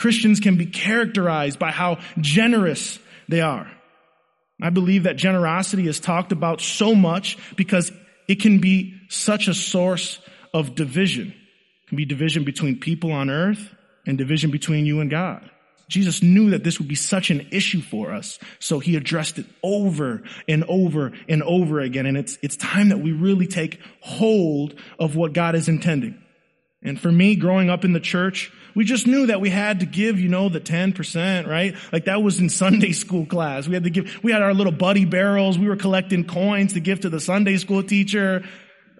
Christians 0.00 0.40
can 0.40 0.56
be 0.56 0.64
characterized 0.64 1.58
by 1.58 1.72
how 1.72 1.98
generous 2.18 2.98
they 3.28 3.42
are. 3.42 3.70
I 4.62 4.70
believe 4.70 5.02
that 5.02 5.16
generosity 5.16 5.86
is 5.86 6.00
talked 6.00 6.32
about 6.32 6.62
so 6.62 6.94
much 6.94 7.36
because 7.54 7.92
it 8.26 8.40
can 8.40 8.60
be 8.60 8.98
such 9.10 9.46
a 9.46 9.52
source 9.52 10.18
of 10.54 10.74
division. 10.74 11.28
It 11.28 11.88
can 11.88 11.96
be 11.98 12.06
division 12.06 12.44
between 12.44 12.80
people 12.80 13.12
on 13.12 13.28
earth 13.28 13.74
and 14.06 14.16
division 14.16 14.50
between 14.50 14.86
you 14.86 15.00
and 15.00 15.10
God. 15.10 15.50
Jesus 15.86 16.22
knew 16.22 16.48
that 16.50 16.64
this 16.64 16.78
would 16.78 16.88
be 16.88 16.94
such 16.94 17.30
an 17.30 17.48
issue 17.50 17.82
for 17.82 18.14
us. 18.14 18.38
So 18.58 18.78
he 18.78 18.96
addressed 18.96 19.38
it 19.38 19.44
over 19.62 20.22
and 20.48 20.64
over 20.64 21.12
and 21.28 21.42
over 21.42 21.78
again. 21.80 22.06
And 22.06 22.16
it's, 22.16 22.38
it's 22.40 22.56
time 22.56 22.88
that 22.88 23.00
we 23.00 23.12
really 23.12 23.46
take 23.46 23.78
hold 24.00 24.76
of 24.98 25.14
what 25.14 25.34
God 25.34 25.56
is 25.56 25.68
intending. 25.68 26.16
And 26.82 26.98
for 26.98 27.12
me, 27.12 27.36
growing 27.36 27.68
up 27.68 27.84
in 27.84 27.92
the 27.92 28.00
church, 28.00 28.50
we 28.74 28.84
just 28.84 29.06
knew 29.06 29.26
that 29.26 29.40
we 29.40 29.50
had 29.50 29.80
to 29.80 29.86
give, 29.86 30.18
you 30.18 30.28
know, 30.28 30.48
the 30.48 30.60
10%, 30.60 31.46
right? 31.46 31.74
Like 31.92 32.06
that 32.06 32.22
was 32.22 32.40
in 32.40 32.48
Sunday 32.48 32.92
school 32.92 33.26
class. 33.26 33.68
We 33.68 33.74
had 33.74 33.84
to 33.84 33.90
give, 33.90 34.20
we 34.22 34.32
had 34.32 34.42
our 34.42 34.54
little 34.54 34.72
buddy 34.72 35.04
barrels. 35.04 35.58
We 35.58 35.68
were 35.68 35.76
collecting 35.76 36.24
coins 36.24 36.72
to 36.74 36.80
give 36.80 37.00
to 37.00 37.10
the 37.10 37.20
Sunday 37.20 37.58
school 37.58 37.82
teacher. 37.82 38.44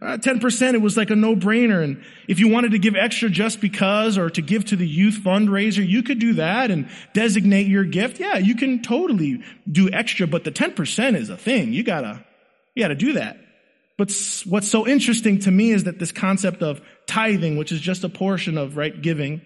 uh, 0.02 0.18
10%, 0.18 0.74
it 0.74 0.82
was 0.82 0.98
like 0.98 1.08
a 1.08 1.16
no-brainer. 1.16 1.82
And 1.82 2.02
if 2.28 2.38
you 2.38 2.48
wanted 2.48 2.72
to 2.72 2.78
give 2.78 2.96
extra 2.96 3.30
just 3.30 3.62
because 3.62 4.18
or 4.18 4.28
to 4.28 4.42
give 4.42 4.66
to 4.66 4.76
the 4.76 4.86
youth 4.86 5.20
fundraiser, 5.24 5.86
you 5.86 6.02
could 6.02 6.18
do 6.18 6.34
that 6.34 6.70
and 6.70 6.90
designate 7.14 7.66
your 7.66 7.84
gift. 7.84 8.20
Yeah, 8.20 8.36
you 8.36 8.56
can 8.56 8.82
totally 8.82 9.42
do 9.70 9.88
extra, 9.90 10.26
but 10.26 10.44
the 10.44 10.52
10% 10.52 11.16
is 11.16 11.30
a 11.30 11.36
thing. 11.36 11.72
You 11.72 11.82
gotta, 11.82 12.22
you 12.74 12.84
gotta 12.84 12.94
do 12.94 13.14
that. 13.14 13.38
But 14.00 14.08
what's 14.46 14.66
so 14.66 14.86
interesting 14.86 15.40
to 15.40 15.50
me 15.50 15.72
is 15.72 15.84
that 15.84 15.98
this 15.98 16.10
concept 16.10 16.62
of 16.62 16.80
tithing, 17.06 17.58
which 17.58 17.70
is 17.70 17.82
just 17.82 18.02
a 18.02 18.08
portion 18.08 18.56
of 18.56 18.78
right 18.78 18.98
giving, 18.98 19.42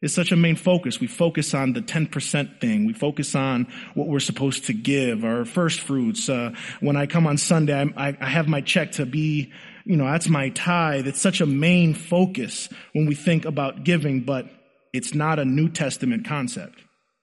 is 0.00 0.12
such 0.12 0.32
a 0.32 0.36
main 0.36 0.56
focus. 0.56 0.98
We 0.98 1.06
focus 1.06 1.54
on 1.54 1.72
the 1.72 1.82
10% 1.82 2.60
thing. 2.60 2.84
We 2.84 2.94
focus 2.94 3.36
on 3.36 3.68
what 3.94 4.08
we're 4.08 4.18
supposed 4.18 4.64
to 4.64 4.72
give, 4.72 5.24
our 5.24 5.44
first 5.44 5.78
fruits. 5.78 6.28
Uh, 6.28 6.50
when 6.80 6.96
I 6.96 7.06
come 7.06 7.28
on 7.28 7.38
Sunday, 7.38 7.92
I, 7.96 8.16
I 8.20 8.26
have 8.28 8.48
my 8.48 8.60
check 8.60 8.90
to 8.92 9.06
be, 9.06 9.52
you 9.84 9.96
know, 9.96 10.06
that's 10.06 10.28
my 10.28 10.48
tithe. 10.48 11.06
It's 11.06 11.20
such 11.20 11.40
a 11.40 11.46
main 11.46 11.94
focus 11.94 12.68
when 12.94 13.06
we 13.06 13.14
think 13.14 13.44
about 13.44 13.84
giving, 13.84 14.22
but 14.22 14.50
it's 14.92 15.14
not 15.14 15.38
a 15.38 15.44
New 15.44 15.68
Testament 15.68 16.26
concept. 16.26 16.76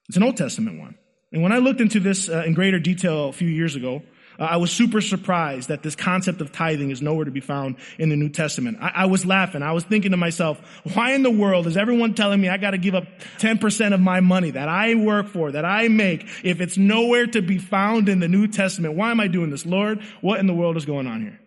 It's 0.08 0.16
an 0.16 0.22
Old 0.22 0.38
Testament 0.38 0.80
one. 0.80 0.94
And 1.30 1.42
when 1.42 1.52
I 1.52 1.58
looked 1.58 1.82
into 1.82 2.00
this 2.00 2.30
uh, 2.30 2.44
in 2.46 2.54
greater 2.54 2.78
detail 2.78 3.28
a 3.28 3.32
few 3.32 3.48
years 3.48 3.76
ago, 3.76 4.02
uh, 4.40 4.44
I 4.44 4.56
was 4.56 4.70
super 4.70 5.00
surprised 5.00 5.68
that 5.68 5.82
this 5.82 5.94
concept 5.94 6.40
of 6.40 6.50
tithing 6.50 6.90
is 6.90 7.02
nowhere 7.02 7.26
to 7.26 7.30
be 7.30 7.40
found 7.40 7.76
in 7.98 8.08
the 8.08 8.16
New 8.16 8.30
Testament. 8.30 8.78
I, 8.80 8.92
I 8.94 9.06
was 9.06 9.26
laughing. 9.26 9.62
I 9.62 9.72
was 9.72 9.84
thinking 9.84 10.12
to 10.12 10.16
myself, 10.16 10.58
why 10.94 11.12
in 11.12 11.22
the 11.22 11.30
world 11.30 11.66
is 11.66 11.76
everyone 11.76 12.14
telling 12.14 12.40
me 12.40 12.48
I 12.48 12.56
got 12.56 12.70
to 12.70 12.78
give 12.78 12.94
up 12.94 13.04
10% 13.38 13.92
of 13.92 14.00
my 14.00 14.20
money 14.20 14.52
that 14.52 14.68
I 14.68 14.94
work 14.94 15.28
for, 15.28 15.52
that 15.52 15.64
I 15.64 15.88
make, 15.88 16.26
if 16.42 16.60
it's 16.60 16.78
nowhere 16.78 17.26
to 17.26 17.42
be 17.42 17.58
found 17.58 18.08
in 18.08 18.20
the 18.20 18.28
New 18.28 18.48
Testament? 18.48 18.96
Why 18.96 19.10
am 19.10 19.20
I 19.20 19.28
doing 19.28 19.50
this? 19.50 19.66
Lord, 19.66 20.00
what 20.22 20.40
in 20.40 20.46
the 20.46 20.54
world 20.54 20.76
is 20.76 20.86
going 20.86 21.06
on 21.06 21.20
here? 21.20 21.38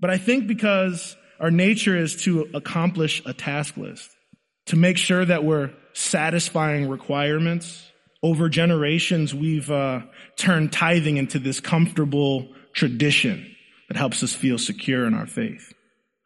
But 0.00 0.10
I 0.10 0.18
think 0.18 0.46
because 0.46 1.16
our 1.40 1.50
nature 1.50 1.96
is 1.96 2.22
to 2.22 2.48
accomplish 2.54 3.20
a 3.26 3.32
task 3.32 3.76
list, 3.76 4.08
to 4.66 4.76
make 4.76 4.96
sure 4.96 5.24
that 5.24 5.44
we're 5.44 5.70
satisfying 5.92 6.88
requirements, 6.88 7.90
over 8.22 8.48
generations, 8.48 9.34
we've 9.34 9.70
uh, 9.70 10.00
turned 10.36 10.72
tithing 10.72 11.16
into 11.16 11.38
this 11.38 11.60
comfortable 11.60 12.48
tradition 12.72 13.54
that 13.88 13.96
helps 13.96 14.22
us 14.22 14.34
feel 14.34 14.58
secure 14.58 15.06
in 15.06 15.14
our 15.14 15.26
faith. 15.26 15.72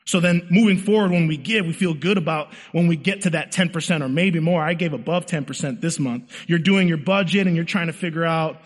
So 0.05 0.19
then 0.19 0.47
moving 0.51 0.79
forward, 0.79 1.13
when 1.13 1.29
we 1.29 1.37
give, 1.37 1.65
we 1.65 1.73
feel 1.73 1.95
good 1.95 2.19
about 2.19 2.53
when 2.73 2.89
we 2.89 2.97
get 2.97 3.23
to 3.23 3.31
that 3.31 3.53
10% 3.53 4.03
or 4.03 4.09
maybe 4.09 4.41
more. 4.41 4.63
I 4.63 4.75
gave 4.75 4.93
above 4.93 5.27
10% 5.27 5.81
this 5.81 5.99
month. 5.99 6.33
You're 6.49 6.59
doing 6.59 6.89
your 6.89 6.97
budget 6.97 7.47
and 7.47 7.55
you're 7.55 7.65
trying 7.65 7.87
to 7.87 7.93
figure 7.93 8.25
out, 8.25 8.61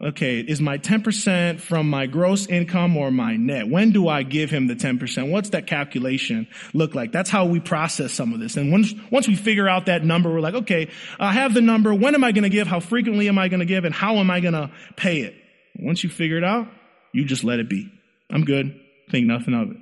okay, 0.00 0.40
is 0.40 0.60
my 0.60 0.78
10% 0.78 1.60
from 1.60 1.88
my 1.88 2.06
gross 2.06 2.46
income 2.46 2.96
or 2.96 3.10
my 3.10 3.36
net? 3.36 3.68
When 3.68 3.92
do 3.92 4.08
I 4.08 4.22
give 4.22 4.50
him 4.50 4.66
the 4.66 4.74
10%? 4.74 5.30
What's 5.30 5.50
that 5.50 5.66
calculation 5.66 6.46
look 6.74 6.94
like? 6.94 7.12
That's 7.12 7.30
how 7.30 7.46
we 7.46 7.60
process 7.60 8.12
some 8.12 8.32
of 8.32 8.40
this. 8.40 8.56
And 8.56 8.70
once, 8.70 8.94
once 9.10 9.26
we 9.26 9.34
figure 9.34 9.68
out 9.68 9.86
that 9.86 10.04
number, 10.04 10.30
we're 10.30 10.40
like, 10.40 10.54
okay, 10.54 10.90
I 11.18 11.32
have 11.32 11.54
the 11.54 11.62
number. 11.62 11.94
When 11.94 12.14
am 12.14 12.24
I 12.24 12.32
going 12.32 12.44
to 12.44 12.50
give? 12.50 12.66
How 12.66 12.80
frequently 12.80 13.28
am 13.28 13.38
I 13.38 13.48
going 13.48 13.60
to 13.60 13.66
give? 13.66 13.84
And 13.84 13.94
how 13.94 14.16
am 14.16 14.30
I 14.30 14.40
going 14.40 14.54
to 14.54 14.70
pay 14.96 15.20
it? 15.20 15.34
Once 15.78 16.04
you 16.04 16.10
figure 16.10 16.38
it 16.38 16.44
out, 16.44 16.68
you 17.12 17.24
just 17.24 17.44
let 17.44 17.58
it 17.58 17.68
be. 17.68 17.90
I'm 18.30 18.44
good. 18.44 18.78
Think 19.10 19.26
nothing 19.26 19.54
of 19.54 19.70
it. 19.70 19.76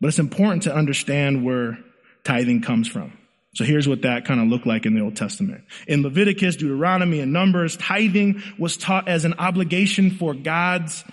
But 0.00 0.08
it's 0.08 0.18
important 0.18 0.64
to 0.64 0.74
understand 0.74 1.44
where 1.44 1.78
tithing 2.24 2.62
comes 2.62 2.88
from. 2.88 3.12
So 3.54 3.64
here's 3.64 3.88
what 3.88 4.02
that 4.02 4.24
kind 4.24 4.40
of 4.40 4.48
looked 4.48 4.66
like 4.66 4.84
in 4.84 4.94
the 4.94 5.00
Old 5.00 5.16
Testament. 5.16 5.64
In 5.86 6.02
Leviticus, 6.02 6.56
Deuteronomy, 6.56 7.20
and 7.20 7.32
Numbers, 7.32 7.76
tithing 7.76 8.42
was 8.58 8.76
taught 8.76 9.08
as 9.08 9.24
an 9.24 9.34
obligation 9.34 10.10
for 10.10 10.34
God's 10.34 11.04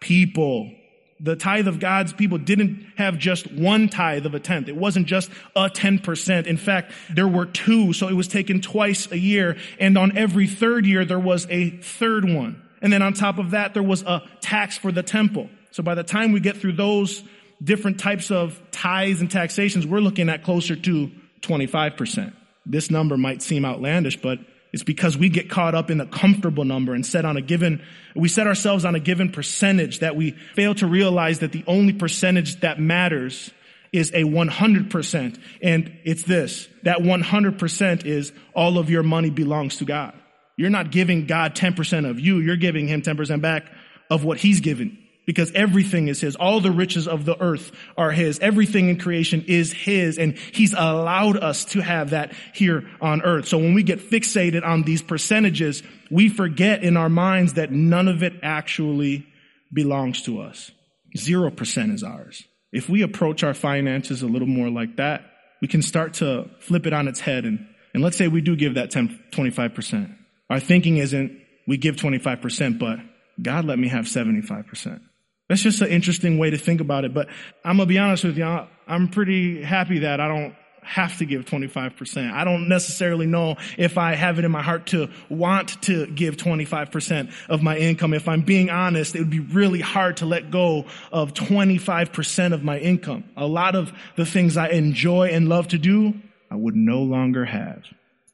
people. 0.00 0.72
The 1.20 1.36
tithe 1.36 1.68
of 1.68 1.78
God's 1.78 2.14
people 2.14 2.38
didn't 2.38 2.86
have 2.96 3.18
just 3.18 3.52
one 3.52 3.90
tithe 3.90 4.24
of 4.24 4.34
a 4.34 4.40
tenth. 4.40 4.68
It 4.68 4.76
wasn't 4.76 5.06
just 5.06 5.30
a 5.54 5.68
10%. 5.68 6.46
In 6.46 6.56
fact, 6.56 6.92
there 7.10 7.28
were 7.28 7.44
two, 7.44 7.92
so 7.92 8.08
it 8.08 8.14
was 8.14 8.28
taken 8.28 8.62
twice 8.62 9.12
a 9.12 9.18
year, 9.18 9.58
and 9.78 9.98
on 9.98 10.16
every 10.16 10.46
third 10.46 10.86
year 10.86 11.04
there 11.04 11.20
was 11.20 11.46
a 11.50 11.68
third 11.68 12.24
one. 12.24 12.62
And 12.80 12.90
then 12.90 13.02
on 13.02 13.12
top 13.12 13.38
of 13.38 13.50
that, 13.50 13.74
there 13.74 13.82
was 13.82 14.00
a 14.02 14.22
tax 14.40 14.78
for 14.78 14.90
the 14.90 15.02
temple. 15.02 15.50
So 15.72 15.82
by 15.82 15.94
the 15.94 16.02
time 16.02 16.32
we 16.32 16.40
get 16.40 16.56
through 16.56 16.72
those 16.72 17.22
different 17.62 18.00
types 18.00 18.30
of 18.30 18.58
tithes 18.70 19.20
and 19.20 19.30
taxations, 19.30 19.86
we're 19.86 20.00
looking 20.00 20.30
at 20.30 20.42
closer 20.42 20.74
to 20.74 21.10
25%. 21.42 22.32
This 22.66 22.90
number 22.90 23.16
might 23.16 23.42
seem 23.42 23.64
outlandish, 23.64 24.16
but 24.16 24.38
it's 24.72 24.84
because 24.84 25.16
we 25.16 25.28
get 25.28 25.50
caught 25.50 25.74
up 25.74 25.90
in 25.90 26.00
a 26.00 26.06
comfortable 26.06 26.64
number 26.64 26.94
and 26.94 27.04
set 27.04 27.24
on 27.24 27.36
a 27.36 27.40
given, 27.40 27.82
we 28.14 28.28
set 28.28 28.46
ourselves 28.46 28.84
on 28.84 28.94
a 28.94 29.00
given 29.00 29.30
percentage 29.30 30.00
that 30.00 30.14
we 30.14 30.32
fail 30.54 30.74
to 30.76 30.86
realize 30.86 31.40
that 31.40 31.52
the 31.52 31.64
only 31.66 31.92
percentage 31.92 32.60
that 32.60 32.78
matters 32.78 33.50
is 33.92 34.10
a 34.10 34.22
100%. 34.22 35.40
And 35.62 35.98
it's 36.04 36.22
this, 36.22 36.68
that 36.84 36.98
100% 36.98 38.06
is 38.06 38.32
all 38.54 38.78
of 38.78 38.90
your 38.90 39.02
money 39.02 39.30
belongs 39.30 39.78
to 39.78 39.84
God. 39.84 40.14
You're 40.56 40.70
not 40.70 40.92
giving 40.92 41.26
God 41.26 41.56
10% 41.56 42.08
of 42.08 42.20
you, 42.20 42.38
you're 42.38 42.56
giving 42.56 42.86
Him 42.86 43.02
10% 43.02 43.40
back 43.40 43.64
of 44.08 44.24
what 44.24 44.38
He's 44.38 44.60
given 44.60 44.98
because 45.30 45.52
everything 45.52 46.08
is 46.08 46.20
his. 46.20 46.34
All 46.34 46.58
the 46.58 46.72
riches 46.72 47.06
of 47.06 47.24
the 47.24 47.40
earth 47.40 47.70
are 47.96 48.10
his. 48.10 48.40
Everything 48.40 48.88
in 48.88 48.98
creation 48.98 49.44
is 49.46 49.72
his 49.72 50.18
and 50.18 50.36
he's 50.36 50.72
allowed 50.72 51.36
us 51.36 51.64
to 51.66 51.80
have 51.80 52.10
that 52.10 52.32
here 52.52 52.90
on 53.00 53.22
earth. 53.22 53.46
So 53.46 53.56
when 53.56 53.72
we 53.72 53.84
get 53.84 54.00
fixated 54.00 54.66
on 54.66 54.82
these 54.82 55.02
percentages, 55.02 55.84
we 56.10 56.28
forget 56.28 56.82
in 56.82 56.96
our 56.96 57.08
minds 57.08 57.52
that 57.52 57.70
none 57.70 58.08
of 58.08 58.24
it 58.24 58.32
actually 58.42 59.24
belongs 59.72 60.22
to 60.22 60.40
us. 60.40 60.72
Zero 61.16 61.52
percent 61.52 61.92
is 61.92 62.02
ours. 62.02 62.42
If 62.72 62.88
we 62.88 63.02
approach 63.02 63.44
our 63.44 63.54
finances 63.54 64.22
a 64.22 64.26
little 64.26 64.48
more 64.48 64.68
like 64.68 64.96
that, 64.96 65.22
we 65.62 65.68
can 65.68 65.80
start 65.82 66.14
to 66.14 66.50
flip 66.58 66.88
it 66.88 66.92
on 66.92 67.06
its 67.06 67.20
head 67.20 67.44
and, 67.44 67.68
and 67.94 68.02
let's 68.02 68.16
say 68.16 68.26
we 68.26 68.40
do 68.40 68.56
give 68.56 68.74
that 68.74 68.90
10, 68.90 69.26
25%. 69.30 70.12
Our 70.48 70.58
thinking 70.58 70.96
isn't 70.96 71.38
we 71.68 71.76
give 71.76 71.94
25%, 71.94 72.80
but 72.80 72.98
God 73.40 73.64
let 73.64 73.78
me 73.78 73.86
have 73.86 74.06
75%. 74.06 75.00
That's 75.50 75.62
just 75.62 75.82
an 75.82 75.88
interesting 75.88 76.38
way 76.38 76.50
to 76.50 76.56
think 76.56 76.80
about 76.80 77.04
it. 77.04 77.12
But 77.12 77.26
I'm 77.64 77.76
going 77.76 77.88
to 77.88 77.92
be 77.92 77.98
honest 77.98 78.22
with 78.22 78.38
you. 78.38 78.44
I'm 78.86 79.08
pretty 79.08 79.60
happy 79.60 79.98
that 79.98 80.20
I 80.20 80.28
don't 80.28 80.54
have 80.80 81.18
to 81.18 81.24
give 81.24 81.44
25%. 81.44 82.32
I 82.32 82.44
don't 82.44 82.68
necessarily 82.68 83.26
know 83.26 83.56
if 83.76 83.98
I 83.98 84.14
have 84.14 84.38
it 84.38 84.44
in 84.44 84.52
my 84.52 84.62
heart 84.62 84.86
to 84.88 85.10
want 85.28 85.82
to 85.82 86.06
give 86.06 86.36
25% 86.36 87.32
of 87.48 87.64
my 87.64 87.76
income. 87.76 88.14
If 88.14 88.28
I'm 88.28 88.42
being 88.42 88.70
honest, 88.70 89.16
it 89.16 89.18
would 89.18 89.30
be 89.30 89.40
really 89.40 89.80
hard 89.80 90.18
to 90.18 90.26
let 90.26 90.52
go 90.52 90.86
of 91.10 91.34
25% 91.34 92.52
of 92.52 92.62
my 92.62 92.78
income. 92.78 93.24
A 93.36 93.48
lot 93.48 93.74
of 93.74 93.92
the 94.14 94.26
things 94.26 94.56
I 94.56 94.68
enjoy 94.68 95.30
and 95.30 95.48
love 95.48 95.66
to 95.68 95.78
do, 95.78 96.14
I 96.48 96.54
would 96.54 96.76
no 96.76 97.02
longer 97.02 97.44
have. 97.44 97.82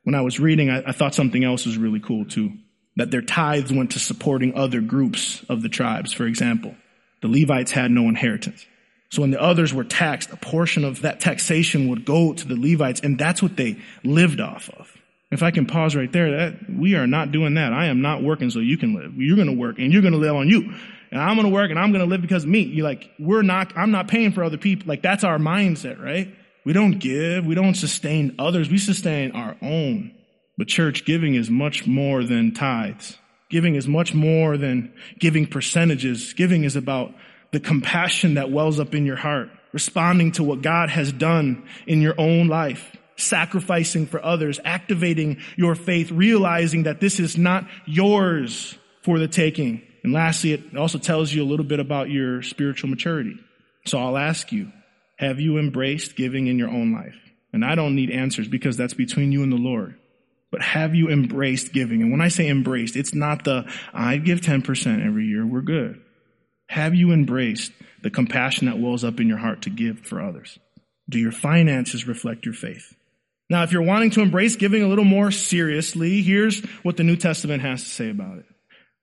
When 0.04 0.14
I 0.14 0.20
was 0.20 0.38
reading, 0.38 0.68
I, 0.68 0.82
I 0.88 0.92
thought 0.92 1.14
something 1.14 1.44
else 1.44 1.64
was 1.64 1.78
really 1.78 2.00
cool 2.00 2.26
too. 2.26 2.52
That 2.96 3.10
their 3.10 3.22
tithes 3.22 3.72
went 3.72 3.92
to 3.92 3.98
supporting 3.98 4.54
other 4.54 4.82
groups 4.82 5.42
of 5.48 5.62
the 5.62 5.70
tribes, 5.70 6.12
for 6.12 6.26
example. 6.26 6.74
The 7.22 7.28
Levites 7.28 7.70
had 7.70 7.90
no 7.90 8.08
inheritance. 8.08 8.66
So 9.10 9.22
when 9.22 9.30
the 9.30 9.40
others 9.40 9.72
were 9.72 9.84
taxed, 9.84 10.30
a 10.30 10.36
portion 10.36 10.84
of 10.84 11.02
that 11.02 11.20
taxation 11.20 11.88
would 11.88 12.04
go 12.04 12.32
to 12.32 12.48
the 12.48 12.56
Levites, 12.56 13.00
and 13.00 13.18
that's 13.18 13.42
what 13.42 13.56
they 13.56 13.78
lived 14.02 14.40
off 14.40 14.68
of. 14.70 14.92
If 15.30 15.42
I 15.42 15.50
can 15.50 15.66
pause 15.66 15.96
right 15.96 16.10
there, 16.10 16.30
that 16.36 16.70
we 16.70 16.94
are 16.94 17.06
not 17.06 17.32
doing 17.32 17.54
that. 17.54 17.72
I 17.72 17.86
am 17.86 18.00
not 18.00 18.22
working 18.22 18.50
so 18.50 18.60
you 18.60 18.78
can 18.78 18.94
live. 18.94 19.14
You're 19.16 19.36
going 19.36 19.48
to 19.48 19.52
work 19.52 19.78
and 19.78 19.92
you're 19.92 20.02
going 20.02 20.12
to 20.12 20.18
live 20.18 20.36
on 20.36 20.48
you. 20.48 20.72
And 21.10 21.20
I'm 21.20 21.36
going 21.36 21.48
to 21.48 21.52
work 21.52 21.70
and 21.70 21.78
I'm 21.78 21.90
going 21.90 22.04
to 22.04 22.08
live 22.08 22.22
because 22.22 22.44
of 22.44 22.48
me. 22.48 22.60
You 22.60 22.84
like, 22.84 23.10
we're 23.18 23.42
not, 23.42 23.76
I'm 23.76 23.90
not 23.90 24.06
paying 24.06 24.30
for 24.30 24.44
other 24.44 24.56
people. 24.56 24.86
Like 24.86 25.02
that's 25.02 25.24
our 25.24 25.38
mindset, 25.38 26.00
right? 26.00 26.32
We 26.64 26.72
don't 26.72 26.98
give. 26.98 27.44
We 27.44 27.56
don't 27.56 27.74
sustain 27.74 28.36
others. 28.38 28.70
We 28.70 28.78
sustain 28.78 29.32
our 29.32 29.56
own. 29.62 30.12
But 30.56 30.68
church 30.68 31.04
giving 31.04 31.34
is 31.34 31.50
much 31.50 31.86
more 31.86 32.22
than 32.22 32.54
tithes. 32.54 33.18
Giving 33.48 33.76
is 33.76 33.86
much 33.86 34.12
more 34.12 34.56
than 34.56 34.92
giving 35.18 35.46
percentages. 35.46 36.32
Giving 36.32 36.64
is 36.64 36.76
about 36.76 37.14
the 37.52 37.60
compassion 37.60 38.34
that 38.34 38.50
wells 38.50 38.80
up 38.80 38.94
in 38.94 39.06
your 39.06 39.16
heart, 39.16 39.50
responding 39.72 40.32
to 40.32 40.42
what 40.42 40.62
God 40.62 40.90
has 40.90 41.12
done 41.12 41.66
in 41.86 42.00
your 42.00 42.14
own 42.18 42.48
life, 42.48 42.96
sacrificing 43.16 44.06
for 44.06 44.22
others, 44.24 44.58
activating 44.64 45.38
your 45.56 45.74
faith, 45.74 46.10
realizing 46.10 46.84
that 46.84 47.00
this 47.00 47.20
is 47.20 47.38
not 47.38 47.66
yours 47.86 48.76
for 49.02 49.18
the 49.18 49.28
taking. 49.28 49.82
And 50.02 50.12
lastly, 50.12 50.52
it 50.52 50.76
also 50.76 50.98
tells 50.98 51.32
you 51.32 51.42
a 51.42 51.46
little 51.46 51.64
bit 51.64 51.80
about 51.80 52.10
your 52.10 52.42
spiritual 52.42 52.90
maturity. 52.90 53.38
So 53.86 53.98
I'll 53.98 54.18
ask 54.18 54.50
you, 54.50 54.72
have 55.16 55.40
you 55.40 55.58
embraced 55.58 56.16
giving 56.16 56.48
in 56.48 56.58
your 56.58 56.68
own 56.68 56.92
life? 56.92 57.16
And 57.52 57.64
I 57.64 57.74
don't 57.74 57.94
need 57.94 58.10
answers 58.10 58.48
because 58.48 58.76
that's 58.76 58.94
between 58.94 59.32
you 59.32 59.42
and 59.42 59.52
the 59.52 59.56
Lord. 59.56 59.98
But 60.56 60.64
have 60.64 60.94
you 60.94 61.10
embraced 61.10 61.74
giving? 61.74 62.00
And 62.00 62.10
when 62.10 62.22
I 62.22 62.28
say 62.28 62.48
embraced, 62.48 62.96
it's 62.96 63.14
not 63.14 63.44
the, 63.44 63.70
I 63.92 64.16
give 64.16 64.40
10% 64.40 65.06
every 65.06 65.26
year, 65.26 65.46
we're 65.46 65.60
good. 65.60 66.00
Have 66.70 66.94
you 66.94 67.12
embraced 67.12 67.72
the 68.00 68.08
compassion 68.08 68.66
that 68.66 68.78
wells 68.78 69.04
up 69.04 69.20
in 69.20 69.28
your 69.28 69.36
heart 69.36 69.60
to 69.62 69.70
give 69.70 70.06
for 70.06 70.18
others? 70.18 70.58
Do 71.10 71.18
your 71.18 71.30
finances 71.30 72.08
reflect 72.08 72.46
your 72.46 72.54
faith? 72.54 72.94
Now, 73.50 73.64
if 73.64 73.72
you're 73.72 73.82
wanting 73.82 74.08
to 74.12 74.22
embrace 74.22 74.56
giving 74.56 74.82
a 74.82 74.88
little 74.88 75.04
more 75.04 75.30
seriously, 75.30 76.22
here's 76.22 76.64
what 76.82 76.96
the 76.96 77.04
New 77.04 77.16
Testament 77.16 77.60
has 77.60 77.82
to 77.82 77.90
say 77.90 78.08
about 78.08 78.38
it. 78.38 78.46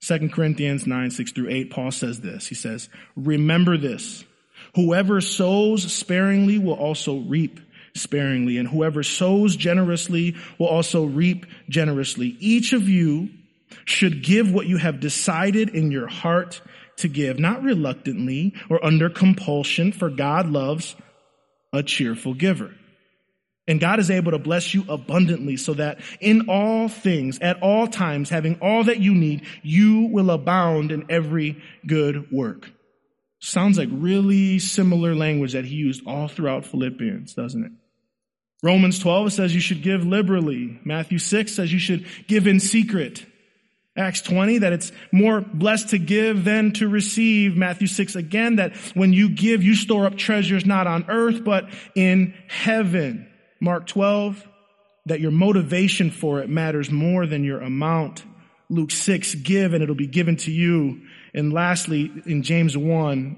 2 0.01 0.29
Corinthians 0.29 0.88
9, 0.88 1.12
6 1.12 1.31
through 1.33 1.51
8, 1.51 1.69
Paul 1.69 1.91
says 1.91 2.19
this. 2.19 2.48
He 2.48 2.55
says, 2.55 2.89
remember 3.15 3.77
this. 3.77 4.25
Whoever 4.74 5.22
sows 5.22 5.93
sparingly 5.93 6.57
will 6.57 6.74
also 6.74 7.19
reap 7.19 7.60
sparingly, 7.95 8.57
and 8.57 8.67
whoever 8.67 9.03
sows 9.03 9.55
generously 9.55 10.35
will 10.57 10.67
also 10.67 11.05
reap 11.05 11.45
generously. 11.69 12.35
Each 12.39 12.73
of 12.73 12.89
you 12.89 13.29
should 13.85 14.23
give 14.23 14.51
what 14.51 14.67
you 14.67 14.77
have 14.77 15.00
decided 15.00 15.69
in 15.69 15.91
your 15.91 16.07
heart 16.07 16.62
to 16.97 17.07
give, 17.07 17.39
not 17.39 17.63
reluctantly 17.63 18.53
or 18.69 18.83
under 18.83 19.09
compulsion, 19.09 19.91
for 19.91 20.09
God 20.09 20.47
loves 20.47 20.95
a 21.71 21.83
cheerful 21.83 22.33
giver. 22.33 22.71
And 23.67 23.79
God 23.79 24.00
is 24.00 24.12
able 24.12 24.31
to 24.31 24.39
bless 24.39 24.73
you 24.73 24.83
abundantly 24.89 25.55
so 25.55 25.73
that 25.75 26.00
in 26.19 26.50
all 26.50 26.89
things, 26.89 27.39
at 27.39 27.62
all 27.62 27.88
times, 27.88 28.29
having 28.29 28.59
all 28.62 28.83
that 28.83 29.00
you 29.00 29.15
need, 29.15 29.45
you 29.62 30.09
will 30.12 30.31
abound 30.31 30.91
in 30.91 31.05
every 31.09 31.62
good 31.88 32.29
work. 32.31 32.69
Sounds 33.39 33.77
like 33.77 33.89
really 33.91 34.59
similar 34.59 35.15
language 35.15 35.53
that 35.53 35.65
he 35.65 35.75
used 35.75 36.05
all 36.05 36.27
throughout 36.27 36.65
Philippians, 36.65 37.33
doesn't 37.33 37.63
it? 37.63 37.71
Romans 38.63 38.98
12 38.98 39.34
says 39.34 39.53
you 39.53 39.60
should 39.60 39.84
give 39.84 40.05
liberally. 40.05 40.79
Matthew 40.86 41.20
6 41.20 41.53
says 41.53 41.72
you 41.72 41.79
should 41.79 42.05
give 42.27 42.48
in 42.48 42.62
secret. 42.62 43.25
Acts 43.96 44.22
20, 44.22 44.60
that 44.60 44.74
it's 44.74 44.91
more 45.12 45.41
blessed 45.41 45.89
to 45.89 46.00
give 46.00 46.46
than 46.46 46.72
to 46.74 46.88
receive. 46.88 47.55
Matthew 47.58 47.88
6 47.88 48.15
again, 48.15 48.55
that 48.55 48.75
when 48.96 49.13
you 49.13 49.29
give, 49.29 49.62
you 49.62 49.75
store 49.75 50.05
up 50.05 50.17
treasures 50.17 50.65
not 50.65 50.88
on 50.88 51.05
earth, 51.10 51.43
but 51.43 51.70
in 51.93 52.34
heaven. 52.48 53.27
Mark 53.60 53.86
12, 53.86 54.48
that 55.08 55.20
your 55.20 55.32
motivation 55.32 56.10
for 56.10 56.39
it 56.39 56.50
matters 56.50 56.89
more 56.89 57.27
than 57.27 57.43
your 57.43 57.62
amount. 57.62 58.24
Luke 58.70 58.91
6, 58.91 59.36
give 59.36 59.74
and 59.74 59.84
it'll 59.84 59.93
be 59.93 60.08
given 60.08 60.38
to 60.38 60.51
you. 60.51 61.01
And 61.34 61.51
lastly, 61.51 62.12
in 62.25 62.43
James 62.43 62.77
1, 62.77 63.38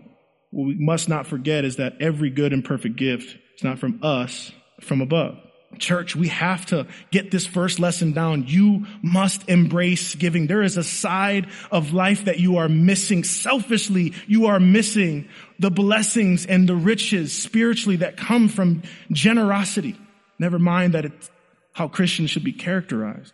what 0.52 0.68
we 0.68 0.76
must 0.76 1.10
not 1.10 1.26
forget 1.28 1.66
is 1.66 1.78
that 1.78 1.96
every 2.00 2.30
good 2.30 2.54
and 2.54 2.64
perfect 2.64 2.96
gift 2.96 3.36
is 3.56 3.64
not 3.64 3.80
from 3.80 4.00
us, 4.04 4.52
from 4.82 5.02
above. 5.02 5.38
Church, 5.78 6.16
we 6.16 6.30
have 6.30 6.66
to 6.68 6.88
get 7.12 7.32
this 7.32 7.46
first 7.46 7.80
lesson 7.80 8.14
down. 8.14 8.46
You 8.48 8.86
must 9.02 9.50
embrace 9.50 10.16
giving. 10.16 10.48
There 10.48 10.64
is 10.64 10.78
a 10.78 10.84
side 10.84 11.48
of 11.70 11.94
life 11.94 12.26
that 12.26 12.40
you 12.40 12.58
are 12.58 12.70
missing 12.70 13.24
selfishly. 13.24 14.14
You 14.26 14.46
are 14.46 14.60
missing 14.60 15.28
the 15.60 15.72
blessings 15.72 16.46
and 16.46 16.70
the 16.70 16.76
riches 16.76 17.34
spiritually 17.34 17.98
that 17.98 18.16
come 18.16 18.48
from 18.48 18.84
generosity. 19.12 19.98
Never 20.40 20.60
mind 20.60 20.94
that 20.94 21.06
it's 21.06 21.30
how 21.74 21.90
Christians 21.90 22.30
should 22.30 22.44
be 22.44 22.54
characterized. 22.54 23.34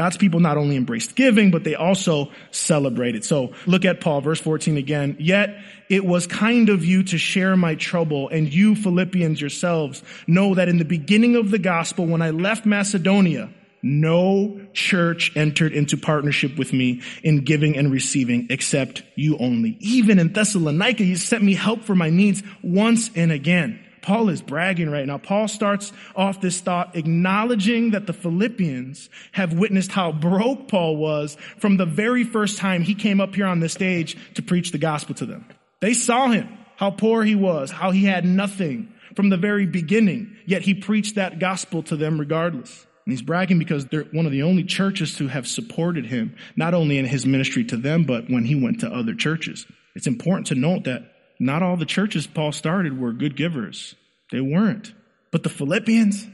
God's 0.00 0.16
people 0.16 0.40
not 0.40 0.56
only 0.56 0.76
embraced 0.76 1.14
giving, 1.14 1.50
but 1.50 1.62
they 1.62 1.74
also 1.74 2.30
celebrated. 2.52 3.22
So 3.22 3.52
look 3.66 3.84
at 3.84 4.00
Paul, 4.00 4.22
verse 4.22 4.40
14 4.40 4.78
again. 4.78 5.14
Yet 5.20 5.62
it 5.90 6.06
was 6.06 6.26
kind 6.26 6.70
of 6.70 6.82
you 6.82 7.02
to 7.02 7.18
share 7.18 7.54
my 7.54 7.74
trouble, 7.74 8.30
and 8.30 8.50
you 8.50 8.74
Philippians 8.76 9.42
yourselves 9.42 10.02
know 10.26 10.54
that 10.54 10.70
in 10.70 10.78
the 10.78 10.86
beginning 10.86 11.36
of 11.36 11.50
the 11.50 11.58
gospel, 11.58 12.06
when 12.06 12.22
I 12.22 12.30
left 12.30 12.64
Macedonia, 12.64 13.50
no 13.82 14.58
church 14.72 15.36
entered 15.36 15.74
into 15.74 15.98
partnership 15.98 16.56
with 16.56 16.72
me 16.72 17.02
in 17.22 17.44
giving 17.44 17.76
and 17.76 17.92
receiving 17.92 18.46
except 18.48 19.02
you 19.16 19.36
only. 19.36 19.76
Even 19.80 20.18
in 20.18 20.32
Thessalonica, 20.32 21.04
you 21.04 21.16
sent 21.16 21.44
me 21.44 21.52
help 21.52 21.82
for 21.82 21.94
my 21.94 22.08
needs 22.08 22.42
once 22.62 23.10
and 23.14 23.30
again. 23.30 23.78
Paul 24.02 24.28
is 24.28 24.42
bragging 24.42 24.90
right 24.90 25.06
now. 25.06 25.18
Paul 25.18 25.48
starts 25.48 25.92
off 26.16 26.40
this 26.40 26.60
thought 26.60 26.96
acknowledging 26.96 27.90
that 27.90 28.06
the 28.06 28.12
Philippians 28.12 29.08
have 29.32 29.52
witnessed 29.52 29.92
how 29.92 30.12
broke 30.12 30.68
Paul 30.68 30.96
was 30.96 31.36
from 31.58 31.76
the 31.76 31.86
very 31.86 32.24
first 32.24 32.58
time 32.58 32.82
he 32.82 32.94
came 32.94 33.20
up 33.20 33.34
here 33.34 33.46
on 33.46 33.60
this 33.60 33.72
stage 33.72 34.16
to 34.34 34.42
preach 34.42 34.72
the 34.72 34.78
gospel 34.78 35.14
to 35.16 35.26
them. 35.26 35.44
They 35.80 35.94
saw 35.94 36.28
him, 36.28 36.48
how 36.76 36.90
poor 36.90 37.22
he 37.22 37.34
was, 37.34 37.70
how 37.70 37.90
he 37.90 38.04
had 38.04 38.24
nothing 38.24 38.92
from 39.14 39.28
the 39.28 39.36
very 39.36 39.66
beginning, 39.66 40.36
yet 40.46 40.62
he 40.62 40.74
preached 40.74 41.16
that 41.16 41.38
gospel 41.38 41.82
to 41.84 41.96
them 41.96 42.18
regardless. 42.18 42.86
And 43.06 43.12
he's 43.12 43.22
bragging 43.22 43.58
because 43.58 43.86
they're 43.86 44.04
one 44.04 44.26
of 44.26 44.32
the 44.32 44.42
only 44.42 44.62
churches 44.64 45.16
to 45.16 45.28
have 45.28 45.46
supported 45.46 46.06
him, 46.06 46.36
not 46.54 46.74
only 46.74 46.98
in 46.98 47.06
his 47.06 47.26
ministry 47.26 47.64
to 47.64 47.76
them, 47.76 48.04
but 48.04 48.30
when 48.30 48.44
he 48.44 48.54
went 48.54 48.80
to 48.80 48.90
other 48.90 49.14
churches. 49.14 49.66
It's 49.94 50.06
important 50.06 50.46
to 50.48 50.54
note 50.54 50.84
that 50.84 51.09
not 51.40 51.62
all 51.62 51.78
the 51.78 51.86
churches 51.86 52.26
Paul 52.26 52.52
started 52.52 53.00
were 53.00 53.12
good 53.12 53.34
givers. 53.34 53.96
They 54.30 54.40
weren't. 54.40 54.92
But 55.32 55.42
the 55.42 55.48
Philippians, 55.48 56.26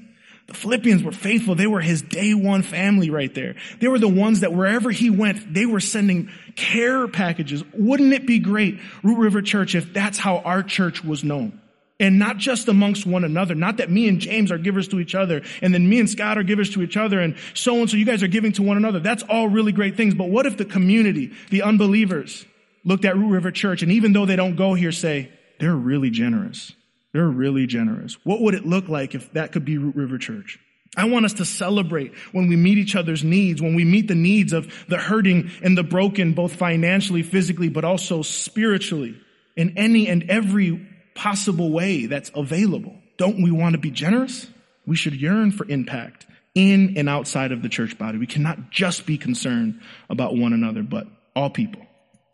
the 0.49 0.55
Philippians 0.55 1.03
were 1.05 1.13
faithful. 1.13 1.55
They 1.55 1.69
were 1.69 1.81
his 1.81 2.03
day 2.03 2.35
one 2.35 2.63
family 2.63 3.09
right 3.09 3.33
there. 3.33 3.55
They 3.81 3.87
were 3.87 4.01
the 4.01 4.09
ones 4.09 4.41
that 4.41 4.53
wherever 4.53 4.91
he 4.91 5.09
went, 5.09 5.55
they 5.55 5.65
were 5.65 5.81
sending 5.81 6.31
care 6.57 7.07
packages. 7.07 7.63
Wouldn't 7.73 8.13
it 8.13 8.27
be 8.27 8.41
great, 8.41 8.81
Root 9.05 9.19
River 9.19 9.43
Church, 9.43 9.77
if 9.77 9.93
that's 9.93 10.19
how 10.19 10.39
our 10.39 10.65
church 10.65 11.05
was 11.05 11.23
known? 11.23 11.61
And 12.01 12.19
not 12.19 12.37
just 12.37 12.69
amongst 12.69 13.07
one 13.07 13.25
another. 13.25 13.55
Not 13.55 13.79
that 13.79 13.91
me 13.91 14.09
and 14.09 14.21
James 14.21 14.51
are 14.53 14.59
givers 14.59 14.89
to 14.89 14.99
each 14.99 15.15
other, 15.15 15.43
and 15.63 15.73
then 15.73 15.89
me 15.89 16.01
and 16.01 16.11
Scott 16.11 16.37
are 16.37 16.43
givers 16.43 16.71
to 16.71 16.83
each 16.83 16.97
other, 16.97 17.21
and 17.21 17.37
so 17.55 17.77
and 17.77 17.89
so 17.89 17.97
you 17.97 18.05
guys 18.05 18.23
are 18.23 18.29
giving 18.29 18.53
to 18.53 18.63
one 18.63 18.77
another. 18.77 19.01
That's 19.01 19.23
all 19.23 19.49
really 19.49 19.73
great 19.73 19.97
things. 19.97 20.15
But 20.15 20.29
what 20.29 20.45
if 20.47 20.59
the 20.59 20.67
community, 20.67 21.33
the 21.49 21.63
unbelievers, 21.63 22.45
looked 22.87 23.05
at 23.05 23.17
Root 23.17 23.29
River 23.29 23.51
Church 23.51 23.83
and 23.83 23.93
even 23.93 24.15
though 24.15 24.25
they 24.25 24.37
don't 24.37 24.57
go 24.57 24.73
here 24.73 24.93
say, 24.93 25.31
they're 25.59 25.75
really 25.75 26.09
generous. 26.09 26.73
They're 27.13 27.29
really 27.29 27.67
generous. 27.67 28.17
What 28.25 28.41
would 28.41 28.55
it 28.55 28.65
look 28.65 28.89
like 28.89 29.15
if 29.15 29.33
that 29.33 29.53
could 29.53 29.65
be 29.65 29.77
Root 29.77 29.97
River 29.97 30.17
Church? 30.17 30.59
I 30.97 31.05
want 31.05 31.27
us 31.27 31.35
to 31.35 31.45
celebrate 31.45 32.15
when 32.33 32.49
we 32.49 32.57
meet 32.57 32.79
each 32.79 32.97
other's 32.97 33.23
needs, 33.23 33.61
when 33.61 33.75
we 33.75 33.85
meet 33.85 34.09
the 34.09 34.15
needs 34.15 34.55
of 34.55 34.73
the 34.89 34.97
hurting 34.97 35.51
and 35.63 35.77
the 35.77 35.83
broken, 35.83 36.33
both 36.33 36.55
financially, 36.55 37.23
physically, 37.23 37.69
but 37.69 37.85
also 37.85 38.23
spiritually 38.23 39.21
in 39.57 39.77
any 39.77 40.09
and 40.09 40.31
every 40.31 40.87
possible 41.15 41.71
way 41.71 42.07
that's 42.07 42.31
available. 42.35 42.97
Don't 43.19 43.43
we 43.43 43.51
want 43.51 43.75
to 43.75 43.79
be 43.79 43.91
generous? 43.91 44.47
We 44.87 44.97
should 44.97 45.15
yearn 45.21 45.51
for 45.53 45.67
impact 45.69 46.27
in 46.55 46.97
and 46.97 47.09
outside 47.09 47.53
of 47.53 47.63
the 47.63 47.69
church 47.69 47.99
body. 47.99 48.19
We 48.19 48.27
cannot 48.27 48.71
just 48.71 49.05
be 49.05 49.19
concerned 49.19 49.81
about 50.09 50.37
one 50.37 50.53
another, 50.53 50.83
but 50.83 51.07
all 51.35 51.51
people. 51.51 51.83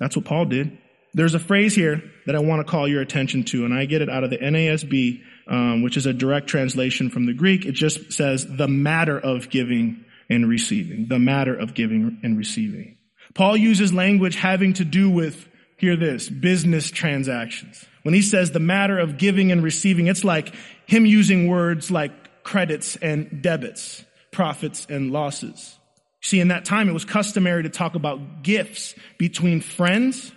That's 0.03 0.17
what 0.17 0.25
Paul 0.25 0.47
did. 0.47 0.77
There's 1.15 1.35
a 1.35 1.39
phrase 1.39 1.77
here 1.77 2.03
that 2.27 2.35
I 2.35 2.41
want 2.41 2.67
to 2.67 2.69
call 2.69 2.89
your 2.89 3.03
attention 3.03 3.45
to, 3.45 3.65
and 3.65 3.73
I 3.73 3.85
get 3.85 4.03
it 4.03 4.09
out 4.09 4.25
of 4.25 4.31
the 4.31 4.39
NASB, 4.39 5.23
um, 5.47 5.83
which 5.83 5.97
is 5.97 6.07
a 6.07 6.13
direct 6.13 6.49
translation 6.49 7.09
from 7.09 7.27
the 7.27 7.33
Greek. 7.33 7.65
It 7.67 7.73
just 7.73 8.13
says 8.13 8.45
the 8.45 8.67
matter 8.67 9.17
of 9.17 9.49
giving 9.49 10.05
and 10.29 10.49
receiving. 10.49 11.07
The 11.07 11.21
matter 11.21 11.55
of 11.55 11.75
giving 11.75 12.19
and 12.25 12.37
receiving. 12.37 12.99
Paul 13.35 13.57
uses 13.57 13.93
language 13.93 14.35
having 14.35 14.73
to 14.73 14.85
do 14.85 15.09
with, 15.09 15.49
hear 15.77 15.95
this, 15.95 16.29
business 16.29 16.91
transactions. 16.91 17.85
When 18.03 18.13
he 18.13 18.23
says 18.23 18.51
the 18.51 18.59
matter 18.59 18.99
of 18.99 19.19
giving 19.19 19.53
and 19.53 19.63
receiving, 19.63 20.09
it's 20.09 20.25
like 20.25 20.53
him 20.87 21.07
using 21.07 21.47
words 21.47 21.93
like 21.93 22.43
credits 22.43 22.97
and 22.97 23.41
debits, 23.41 24.05
profits 24.33 24.85
and 24.91 25.13
losses. 25.13 25.79
See, 26.23 26.41
in 26.41 26.49
that 26.49 26.65
time, 26.65 26.89
it 26.89 26.93
was 26.93 27.05
customary 27.05 27.65
to 27.65 27.69
talk 27.69 27.95
about 27.95 28.43
gifts 28.43 28.95
between 29.19 29.61
friends 29.61 30.33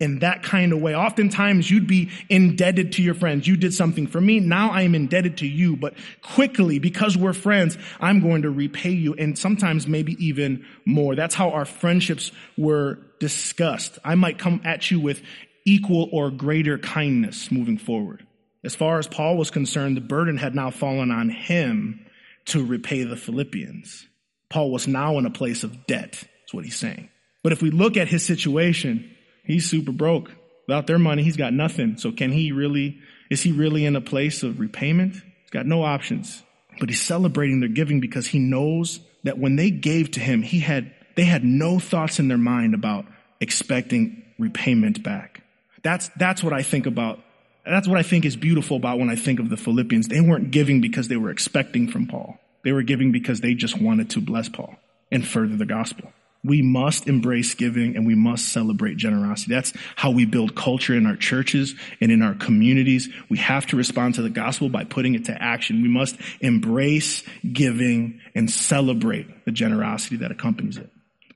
in 0.00 0.20
that 0.20 0.44
kind 0.44 0.72
of 0.72 0.80
way. 0.80 0.94
Oftentimes 0.94 1.68
you'd 1.68 1.88
be 1.88 2.10
indebted 2.28 2.92
to 2.92 3.02
your 3.02 3.14
friends. 3.14 3.46
You 3.46 3.56
did 3.56 3.74
something 3.74 4.06
for 4.06 4.20
me. 4.20 4.38
Now 4.38 4.70
I 4.70 4.82
am 4.82 4.94
indebted 4.94 5.38
to 5.38 5.46
you, 5.46 5.76
but 5.76 5.94
quickly, 6.22 6.78
because 6.78 7.16
we're 7.16 7.32
friends, 7.32 7.76
I'm 8.00 8.20
going 8.20 8.42
to 8.42 8.50
repay 8.50 8.92
you 8.92 9.14
and 9.14 9.36
sometimes 9.36 9.88
maybe 9.88 10.12
even 10.24 10.64
more. 10.84 11.16
That's 11.16 11.34
how 11.34 11.50
our 11.50 11.64
friendships 11.64 12.30
were 12.56 13.00
discussed. 13.18 13.98
I 14.04 14.14
might 14.14 14.38
come 14.38 14.60
at 14.64 14.88
you 14.88 15.00
with 15.00 15.20
equal 15.66 16.08
or 16.12 16.30
greater 16.30 16.78
kindness 16.78 17.50
moving 17.50 17.76
forward. 17.76 18.24
As 18.62 18.76
far 18.76 19.00
as 19.00 19.08
Paul 19.08 19.36
was 19.36 19.50
concerned, 19.50 19.96
the 19.96 20.00
burden 20.00 20.36
had 20.36 20.54
now 20.54 20.70
fallen 20.70 21.10
on 21.10 21.28
him 21.28 22.06
to 22.46 22.64
repay 22.64 23.02
the 23.02 23.16
Philippians. 23.16 24.06
Paul 24.50 24.70
was 24.70 24.88
now 24.88 25.18
in 25.18 25.26
a 25.26 25.30
place 25.30 25.64
of 25.64 25.86
debt, 25.86 26.22
is 26.46 26.54
what 26.54 26.64
he's 26.64 26.76
saying. 26.76 27.08
But 27.42 27.52
if 27.52 27.62
we 27.62 27.70
look 27.70 27.96
at 27.96 28.08
his 28.08 28.24
situation, 28.24 29.14
he's 29.44 29.68
super 29.68 29.92
broke. 29.92 30.30
Without 30.66 30.86
their 30.86 30.98
money, 30.98 31.22
he's 31.22 31.36
got 31.36 31.52
nothing. 31.52 31.96
So 31.98 32.12
can 32.12 32.30
he 32.30 32.52
really, 32.52 32.98
is 33.30 33.42
he 33.42 33.52
really 33.52 33.84
in 33.84 33.96
a 33.96 34.00
place 34.00 34.42
of 34.42 34.60
repayment? 34.60 35.14
He's 35.14 35.50
got 35.50 35.66
no 35.66 35.82
options. 35.82 36.42
But 36.78 36.88
he's 36.88 37.00
celebrating 37.00 37.60
their 37.60 37.68
giving 37.68 38.00
because 38.00 38.26
he 38.26 38.38
knows 38.38 39.00
that 39.24 39.38
when 39.38 39.56
they 39.56 39.70
gave 39.70 40.12
to 40.12 40.20
him, 40.20 40.42
he 40.42 40.60
had, 40.60 40.92
they 41.16 41.24
had 41.24 41.44
no 41.44 41.78
thoughts 41.78 42.18
in 42.18 42.28
their 42.28 42.38
mind 42.38 42.74
about 42.74 43.06
expecting 43.40 44.22
repayment 44.38 45.02
back. 45.02 45.42
That's, 45.82 46.08
that's 46.16 46.42
what 46.42 46.52
I 46.52 46.62
think 46.62 46.86
about. 46.86 47.20
That's 47.64 47.88
what 47.88 47.98
I 47.98 48.02
think 48.02 48.24
is 48.24 48.36
beautiful 48.36 48.76
about 48.76 48.98
when 48.98 49.10
I 49.10 49.16
think 49.16 49.40
of 49.40 49.50
the 49.50 49.56
Philippians. 49.56 50.08
They 50.08 50.20
weren't 50.20 50.50
giving 50.50 50.80
because 50.80 51.08
they 51.08 51.16
were 51.16 51.30
expecting 51.30 51.88
from 51.88 52.06
Paul. 52.06 52.38
They 52.64 52.72
were 52.72 52.82
giving 52.82 53.12
because 53.12 53.40
they 53.40 53.54
just 53.54 53.80
wanted 53.80 54.10
to 54.10 54.20
bless 54.20 54.48
Paul 54.48 54.76
and 55.10 55.26
further 55.26 55.56
the 55.56 55.66
gospel. 55.66 56.12
We 56.44 56.62
must 56.62 57.08
embrace 57.08 57.54
giving 57.54 57.96
and 57.96 58.06
we 58.06 58.14
must 58.14 58.48
celebrate 58.48 58.96
generosity. 58.96 59.52
That's 59.52 59.72
how 59.96 60.12
we 60.12 60.24
build 60.24 60.54
culture 60.54 60.94
in 60.94 61.04
our 61.06 61.16
churches 61.16 61.74
and 62.00 62.12
in 62.12 62.22
our 62.22 62.34
communities. 62.34 63.08
We 63.28 63.38
have 63.38 63.66
to 63.66 63.76
respond 63.76 64.14
to 64.14 64.22
the 64.22 64.30
gospel 64.30 64.68
by 64.68 64.84
putting 64.84 65.14
it 65.14 65.24
to 65.24 65.42
action. 65.42 65.82
We 65.82 65.88
must 65.88 66.16
embrace 66.40 67.24
giving 67.52 68.20
and 68.34 68.48
celebrate 68.48 69.44
the 69.46 69.50
generosity 69.50 70.16
that 70.18 70.30
accompanies 70.30 70.76
it. 70.76 70.90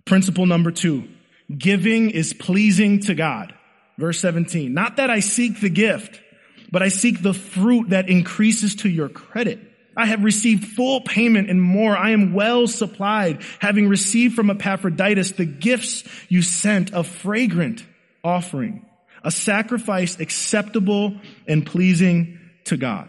Principle 0.05 0.47
number 0.47 0.71
two, 0.71 1.09
giving 1.57 2.11
is 2.11 2.33
pleasing 2.33 3.01
to 3.01 3.15
God. 3.15 3.55
Verse 3.99 4.21
17, 4.21 4.73
not 4.73 4.97
that 4.97 5.11
I 5.11 5.21
seek 5.21 5.61
the 5.61 5.69
gift, 5.69 6.21
but 6.71 6.83
I 6.83 6.89
seek 6.89 7.23
the 7.23 7.35
fruit 7.35 7.91
that 7.91 8.09
increases 8.09 8.77
to 8.77 8.89
your 8.89 9.09
credit. 9.09 9.61
I 9.97 10.07
have 10.07 10.25
received 10.25 10.65
full 10.65 11.03
payment 11.03 11.51
and 11.51 11.61
more. 11.61 11.97
I 11.97 12.11
am 12.11 12.33
well 12.33 12.67
supplied, 12.67 13.43
having 13.59 13.89
received 13.89 14.35
from 14.35 14.51
Epaphroditus 14.51 15.33
the 15.33 15.45
gifts 15.45 16.05
you 16.29 16.43
sent, 16.43 16.93
a 16.93 17.05
fragrant 17.05 17.85
offering, 18.25 18.87
a 19.23 19.31
sacrifice 19.31 20.19
acceptable 20.19 21.17
and 21.47 21.67
pleasing 21.67 22.39
to 22.65 22.77
God. 22.77 23.09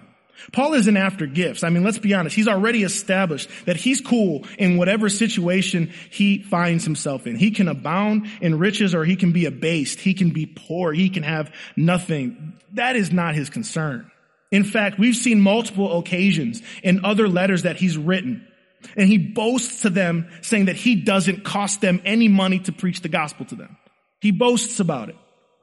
Paul 0.52 0.74
isn't 0.74 0.98
after 0.98 1.26
gifts. 1.26 1.64
I 1.64 1.70
mean, 1.70 1.84
let's 1.84 2.00
be 2.00 2.14
honest. 2.14 2.36
He's 2.36 2.48
already 2.48 2.84
established 2.84 3.50
that 3.66 3.78
he's 3.78 4.02
cool 4.02 4.46
in 4.58 4.78
whatever 4.78 5.08
situation 5.08 5.92
he 6.10 6.44
finds 6.44 6.84
himself 6.84 7.28
in. 7.28 7.36
He 7.36 7.52
can 7.52 7.68
abound 7.68 8.28
in 8.42 8.60
riches 8.60 8.94
or 8.94 9.06
he 9.06 9.16
can 9.16 9.32
be 9.32 9.46
abased. 9.46 10.00
He 10.00 10.14
can 10.14 10.32
be 10.32 10.46
poor. 10.46 10.92
He 10.92 11.10
can 11.10 11.24
have 11.24 11.54
nothing. 11.78 12.54
That 12.74 12.96
is 12.96 13.14
not 13.14 13.36
his 13.36 13.50
concern. 13.50 14.12
In 14.54 14.64
fact, 14.64 15.00
we've 15.00 15.16
seen 15.16 15.42
multiple 15.42 15.98
occasions 15.98 16.62
in 16.84 17.04
other 17.04 17.28
letters 17.28 17.64
that 17.64 17.76
he's 17.76 17.98
written 17.98 18.48
and 18.96 19.10
he 19.10 19.18
boasts 19.18 19.82
to 19.82 19.90
them 19.90 20.30
saying 20.42 20.66
that 20.66 20.76
he 20.76 20.96
doesn't 20.96 21.44
cost 21.44 21.82
them 21.82 22.00
any 22.06 22.28
money 22.28 22.60
to 22.60 22.72
preach 22.72 23.02
the 23.02 23.10
gospel 23.10 23.48
to 23.48 23.56
them. 23.56 23.78
He 24.22 24.30
boasts 24.30 24.80
about 24.80 25.10
it. 25.10 25.16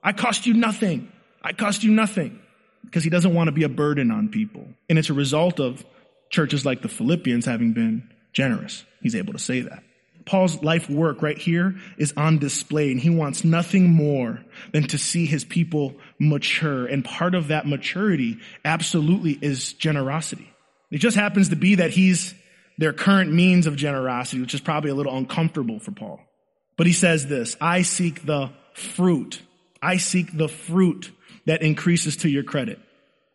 I 0.02 0.12
cost 0.12 0.44
you 0.44 0.54
nothing. 0.54 1.12
I 1.40 1.52
cost 1.52 1.84
you 1.84 1.92
nothing 1.92 2.40
because 2.84 3.04
he 3.04 3.10
doesn't 3.10 3.32
want 3.32 3.46
to 3.46 3.52
be 3.52 3.62
a 3.62 3.68
burden 3.68 4.10
on 4.10 4.28
people. 4.28 4.66
And 4.88 4.98
it's 4.98 5.08
a 5.08 5.14
result 5.14 5.60
of 5.60 5.84
churches 6.28 6.66
like 6.66 6.82
the 6.82 6.88
Philippians 6.88 7.46
having 7.46 7.72
been 7.72 8.10
generous. 8.32 8.84
He's 9.02 9.14
able 9.14 9.34
to 9.34 9.38
say 9.38 9.60
that. 9.60 9.84
Paul's 10.24 10.62
life 10.62 10.88
work 10.88 11.22
right 11.22 11.38
here 11.38 11.76
is 11.98 12.12
on 12.16 12.38
display 12.38 12.90
and 12.90 13.00
he 13.00 13.10
wants 13.10 13.44
nothing 13.44 13.90
more 13.90 14.40
than 14.72 14.84
to 14.88 14.98
see 14.98 15.26
his 15.26 15.44
people 15.44 15.94
mature. 16.18 16.86
And 16.86 17.04
part 17.04 17.34
of 17.34 17.48
that 17.48 17.66
maturity 17.66 18.38
absolutely 18.64 19.38
is 19.40 19.72
generosity. 19.72 20.52
It 20.90 20.98
just 20.98 21.16
happens 21.16 21.50
to 21.50 21.56
be 21.56 21.76
that 21.76 21.90
he's 21.90 22.34
their 22.78 22.92
current 22.92 23.32
means 23.32 23.66
of 23.66 23.76
generosity, 23.76 24.40
which 24.40 24.54
is 24.54 24.60
probably 24.60 24.90
a 24.90 24.94
little 24.94 25.16
uncomfortable 25.16 25.78
for 25.78 25.92
Paul. 25.92 26.20
But 26.76 26.86
he 26.86 26.92
says 26.94 27.26
this, 27.26 27.56
I 27.60 27.82
seek 27.82 28.24
the 28.24 28.50
fruit. 28.72 29.42
I 29.82 29.98
seek 29.98 30.36
the 30.36 30.48
fruit 30.48 31.10
that 31.46 31.62
increases 31.62 32.16
to 32.18 32.28
your 32.28 32.42
credit. 32.42 32.78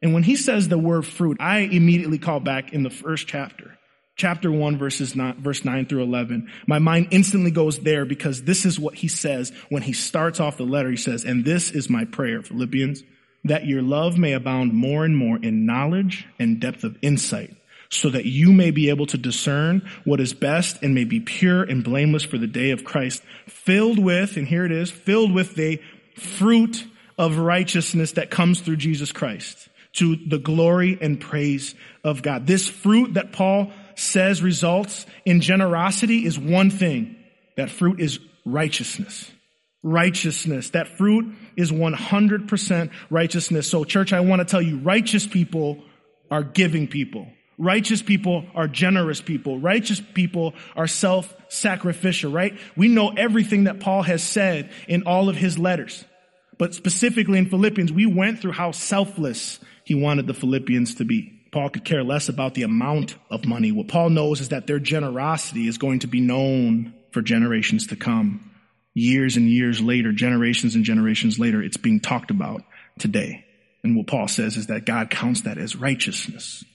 And 0.02 0.14
when 0.14 0.24
he 0.24 0.36
says 0.36 0.68
the 0.68 0.78
word 0.78 1.06
fruit, 1.06 1.38
I 1.40 1.60
immediately 1.60 2.18
call 2.18 2.40
back 2.40 2.74
in 2.74 2.84
the 2.84 2.90
first 2.90 3.28
chapter, 3.28 3.75
chapter 4.16 4.52
one, 4.52 4.78
verses 4.78 5.16
nine, 5.16 5.42
verse 5.42 5.66
nine 5.66 5.86
through 5.86 6.04
11. 6.04 6.52
My 6.68 6.80
mind 6.80 7.10
instantly 7.12 7.52
goes 7.52 7.80
there 7.80 8.06
because 8.06 8.44
this 8.44 8.66
is 8.66 8.80
what 8.80 8.96
he 8.96 9.08
says 9.08 9.52
when 9.70 9.84
he 9.84 9.94
starts 9.94 10.40
off 10.40 10.58
the 10.58 10.64
letter. 10.64 10.90
He 10.90 10.98
says, 10.98 11.24
and 11.24 11.46
this 11.46 11.72
is 11.72 11.90
my 11.90 12.06
prayer, 12.06 12.42
Philippians, 12.42 13.04
that 13.44 13.66
your 13.66 13.82
love 13.82 14.18
may 14.18 14.34
abound 14.34 14.74
more 14.74 15.06
and 15.06 15.16
more 15.16 15.38
in 15.38 15.66
knowledge 15.66 16.28
and 16.40 16.60
depth 16.60 16.84
of 16.84 16.98
insight 17.02 17.56
so 17.90 18.10
that 18.10 18.26
you 18.26 18.52
may 18.52 18.72
be 18.72 18.90
able 18.90 19.06
to 19.06 19.18
discern 19.18 19.88
what 20.04 20.20
is 20.20 20.34
best 20.34 20.82
and 20.82 20.96
may 20.96 21.06
be 21.06 21.20
pure 21.20 21.64
and 21.64 21.84
blameless 21.84 22.24
for 22.24 22.38
the 22.38 22.48
day 22.48 22.72
of 22.72 22.84
Christ, 22.84 23.22
filled 23.48 24.00
with, 24.00 24.38
and 24.38 24.48
here 24.48 24.66
it 24.66 24.72
is, 24.72 24.90
filled 24.90 25.32
with 25.32 25.56
the 25.56 25.80
fruit 26.16 26.86
of 27.18 27.38
righteousness 27.38 28.14
that 28.14 28.32
comes 28.32 28.60
through 28.62 28.78
Jesus 28.78 29.12
Christ 29.12 29.70
to 29.94 30.16
the 30.16 30.40
glory 30.40 30.98
and 31.00 31.22
praise 31.22 31.76
of 32.04 32.22
God. 32.22 32.48
This 32.48 32.68
fruit 32.68 33.14
that 33.14 33.32
Paul 33.32 33.72
says 33.96 34.42
results 34.42 35.06
in 35.26 35.42
generosity 35.42 36.26
is 36.26 36.38
one 36.38 36.70
thing. 36.70 37.16
That 37.58 37.70
fruit 37.70 38.00
is 38.00 38.20
righteousness. 38.46 39.32
Righteousness. 39.84 40.72
That 40.72 40.98
fruit 40.98 41.36
is 41.56 41.72
100% 41.72 42.92
righteousness. 43.10 43.70
So 43.70 43.84
church, 43.84 44.14
I 44.14 44.20
want 44.22 44.40
to 44.40 44.46
tell 44.46 44.62
you, 44.62 44.80
righteous 44.80 45.26
people 45.26 45.84
are 46.30 46.44
giving 46.44 46.88
people. 46.88 47.28
Righteous 47.58 48.02
people 48.02 48.46
are 48.54 48.68
generous 48.68 49.22
people. 49.22 49.60
Righteous 49.60 50.02
people 50.14 50.56
are 50.76 50.88
self-sacrificial, 50.88 52.32
right? 52.32 52.58
We 52.76 52.90
know 52.90 53.10
everything 53.10 53.66
that 53.66 53.80
Paul 53.80 54.02
has 54.02 54.22
said 54.24 54.72
in 54.88 55.04
all 55.04 55.30
of 55.30 55.38
his 55.38 55.58
letters. 55.58 56.04
But 56.58 56.74
specifically 56.74 57.38
in 57.38 57.50
Philippians, 57.50 57.92
we 57.92 58.06
went 58.06 58.40
through 58.40 58.54
how 58.54 58.72
selfless 58.72 59.60
he 59.84 59.96
wanted 59.96 60.28
the 60.28 60.34
Philippians 60.34 60.96
to 60.96 61.06
be. 61.06 61.35
Paul 61.56 61.70
could 61.70 61.86
care 61.86 62.04
less 62.04 62.28
about 62.28 62.54
the 62.54 62.64
amount 62.64 63.16
of 63.30 63.46
money. 63.46 63.72
What 63.72 63.88
Paul 63.88 64.10
knows 64.10 64.42
is 64.42 64.50
that 64.50 64.68
their 64.68 64.78
generosity 64.78 65.70
is 65.70 65.78
going 65.78 66.00
to 66.00 66.08
be 66.08 66.20
known 66.20 66.94
for 67.12 67.22
generations 67.22 67.88
to 67.88 67.96
come. 67.96 68.52
Years 68.94 69.38
and 69.38 69.50
years 69.50 69.80
later, 69.80 70.12
generations 70.12 70.76
and 70.76 70.84
generations 70.84 71.40
later, 71.40 71.64
it's 71.64 71.78
being 71.78 72.02
talked 72.02 72.30
about 72.30 72.64
today. 73.00 73.46
And 73.86 73.96
what 73.96 74.06
Paul 74.06 74.28
says 74.28 74.58
is 74.58 74.68
that 74.68 74.86
God 74.86 75.10
counts 75.10 75.44
that 75.44 75.58
as 75.58 75.78
righteousness. 75.78 76.66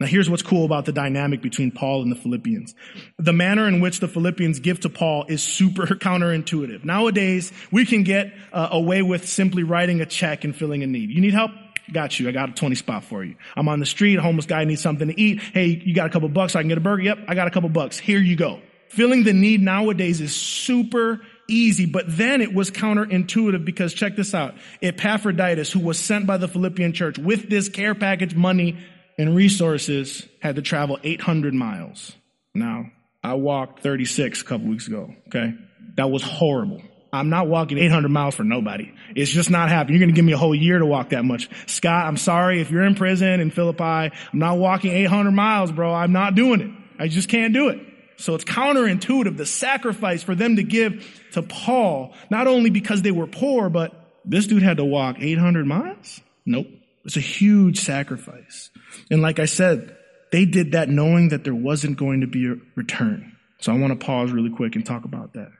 Now 0.00 0.08
here's 0.08 0.28
what's 0.28 0.42
cool 0.42 0.64
about 0.64 0.86
the 0.86 0.92
dynamic 0.92 1.40
between 1.40 1.70
Paul 1.70 2.02
and 2.02 2.10
the 2.10 2.16
Philippians. 2.16 2.74
The 3.20 3.32
manner 3.32 3.68
in 3.68 3.78
which 3.78 4.00
the 4.00 4.08
Philippians 4.08 4.58
give 4.58 4.80
to 4.80 4.88
Paul 4.88 5.26
is 5.28 5.40
super 5.40 5.86
counterintuitive. 5.94 6.84
Nowadays, 6.84 7.52
we 7.70 7.86
can 7.86 8.02
get 8.02 8.34
uh, 8.52 8.70
away 8.72 9.02
with 9.02 9.28
simply 9.28 9.62
writing 9.62 10.00
a 10.00 10.06
check 10.06 10.42
and 10.42 10.54
filling 10.54 10.82
a 10.82 10.88
need. 10.88 11.10
You 11.10 11.20
need 11.20 11.32
help? 11.32 11.52
Got 11.92 12.18
you. 12.18 12.28
I 12.28 12.32
got 12.32 12.50
a 12.50 12.52
20 12.52 12.74
spot 12.74 13.04
for 13.04 13.24
you. 13.24 13.36
I'm 13.56 13.68
on 13.68 13.78
the 13.78 13.86
street. 13.86 14.18
Homeless 14.18 14.46
guy 14.46 14.64
needs 14.64 14.80
something 14.80 15.08
to 15.08 15.20
eat. 15.20 15.40
Hey, 15.40 15.80
you 15.84 15.94
got 15.94 16.06
a 16.06 16.10
couple 16.10 16.28
bucks 16.28 16.56
I 16.56 16.60
can 16.62 16.68
get 16.68 16.78
a 16.78 16.80
burger? 16.80 17.02
Yep. 17.02 17.18
I 17.28 17.34
got 17.34 17.46
a 17.46 17.50
couple 17.50 17.68
bucks. 17.68 17.98
Here 17.98 18.18
you 18.18 18.36
go. 18.36 18.60
Filling 18.88 19.24
the 19.24 19.32
need 19.32 19.62
nowadays 19.62 20.20
is 20.20 20.34
super 20.34 21.20
easy, 21.48 21.86
but 21.86 22.04
then 22.08 22.40
it 22.40 22.52
was 22.52 22.70
counterintuitive 22.70 23.64
because 23.64 23.94
check 23.94 24.16
this 24.16 24.34
out. 24.34 24.54
Epaphroditus, 24.82 25.72
who 25.72 25.80
was 25.80 25.98
sent 25.98 26.26
by 26.26 26.36
the 26.36 26.48
Philippian 26.48 26.92
church 26.92 27.18
with 27.18 27.48
this 27.48 27.68
care 27.68 27.94
package 27.94 28.34
money 28.34 28.78
and 29.18 29.34
resources 29.34 30.26
had 30.40 30.56
to 30.56 30.62
travel 30.62 30.98
800 31.02 31.54
miles. 31.54 32.12
Now, 32.54 32.90
I 33.22 33.34
walked 33.34 33.80
36 33.82 34.42
a 34.42 34.44
couple 34.44 34.68
weeks 34.68 34.86
ago, 34.86 35.14
okay? 35.28 35.54
That 35.96 36.10
was 36.10 36.22
horrible. 36.22 36.82
I'm 37.12 37.30
not 37.30 37.48
walking 37.48 37.78
800 37.78 38.08
miles 38.08 38.34
for 38.34 38.44
nobody. 38.44 38.92
It's 39.14 39.30
just 39.30 39.50
not 39.50 39.68
happening. 39.68 39.94
You're 39.94 40.06
going 40.06 40.14
to 40.14 40.16
give 40.16 40.24
me 40.24 40.32
a 40.32 40.38
whole 40.38 40.54
year 40.54 40.78
to 40.78 40.86
walk 40.86 41.10
that 41.10 41.24
much. 41.24 41.48
Scott, 41.66 42.06
I'm 42.06 42.16
sorry 42.16 42.60
if 42.60 42.70
you're 42.70 42.84
in 42.84 42.94
prison 42.94 43.40
in 43.40 43.50
Philippi. 43.50 43.82
I'm 43.82 44.12
not 44.32 44.58
walking 44.58 44.92
800 44.92 45.30
miles, 45.30 45.72
bro. 45.72 45.94
I'm 45.94 46.12
not 46.12 46.34
doing 46.34 46.60
it. 46.60 46.70
I 46.98 47.08
just 47.08 47.28
can't 47.28 47.54
do 47.54 47.68
it. 47.68 47.80
So 48.18 48.34
it's 48.34 48.44
counterintuitive, 48.44 49.36
the 49.36 49.46
sacrifice 49.46 50.22
for 50.22 50.34
them 50.34 50.56
to 50.56 50.62
give 50.62 51.06
to 51.32 51.42
Paul, 51.42 52.14
not 52.30 52.46
only 52.46 52.70
because 52.70 53.02
they 53.02 53.10
were 53.10 53.26
poor, 53.26 53.68
but 53.68 53.92
this 54.24 54.46
dude 54.46 54.62
had 54.62 54.78
to 54.78 54.84
walk 54.84 55.16
800 55.20 55.66
miles? 55.66 56.20
Nope. 56.44 56.66
It's 57.04 57.16
a 57.16 57.20
huge 57.20 57.80
sacrifice. 57.80 58.70
And 59.10 59.22
like 59.22 59.38
I 59.38 59.44
said, 59.44 59.96
they 60.32 60.44
did 60.44 60.72
that 60.72 60.88
knowing 60.88 61.28
that 61.28 61.44
there 61.44 61.54
wasn't 61.54 61.98
going 61.98 62.22
to 62.22 62.26
be 62.26 62.46
a 62.48 62.56
return. 62.74 63.36
So 63.60 63.72
I 63.72 63.78
want 63.78 63.98
to 63.98 64.04
pause 64.04 64.32
really 64.32 64.50
quick 64.50 64.74
and 64.74 64.84
talk 64.84 65.04
about 65.04 65.34
that. 65.34 65.50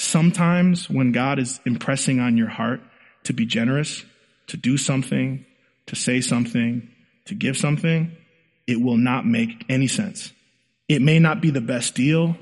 Sometimes 0.00 0.88
when 0.88 1.12
God 1.12 1.38
is 1.38 1.60
impressing 1.66 2.20
on 2.20 2.38
your 2.38 2.48
heart 2.48 2.80
to 3.24 3.34
be 3.34 3.44
generous, 3.44 4.02
to 4.46 4.56
do 4.56 4.78
something, 4.78 5.44
to 5.88 5.94
say 5.94 6.22
something, 6.22 6.88
to 7.26 7.34
give 7.34 7.58
something, 7.58 8.16
it 8.66 8.80
will 8.80 8.96
not 8.96 9.26
make 9.26 9.66
any 9.68 9.88
sense. 9.88 10.32
It 10.88 11.02
may 11.02 11.18
not 11.18 11.42
be 11.42 11.50
the 11.50 11.60
best 11.60 11.94
deal. 11.94 12.34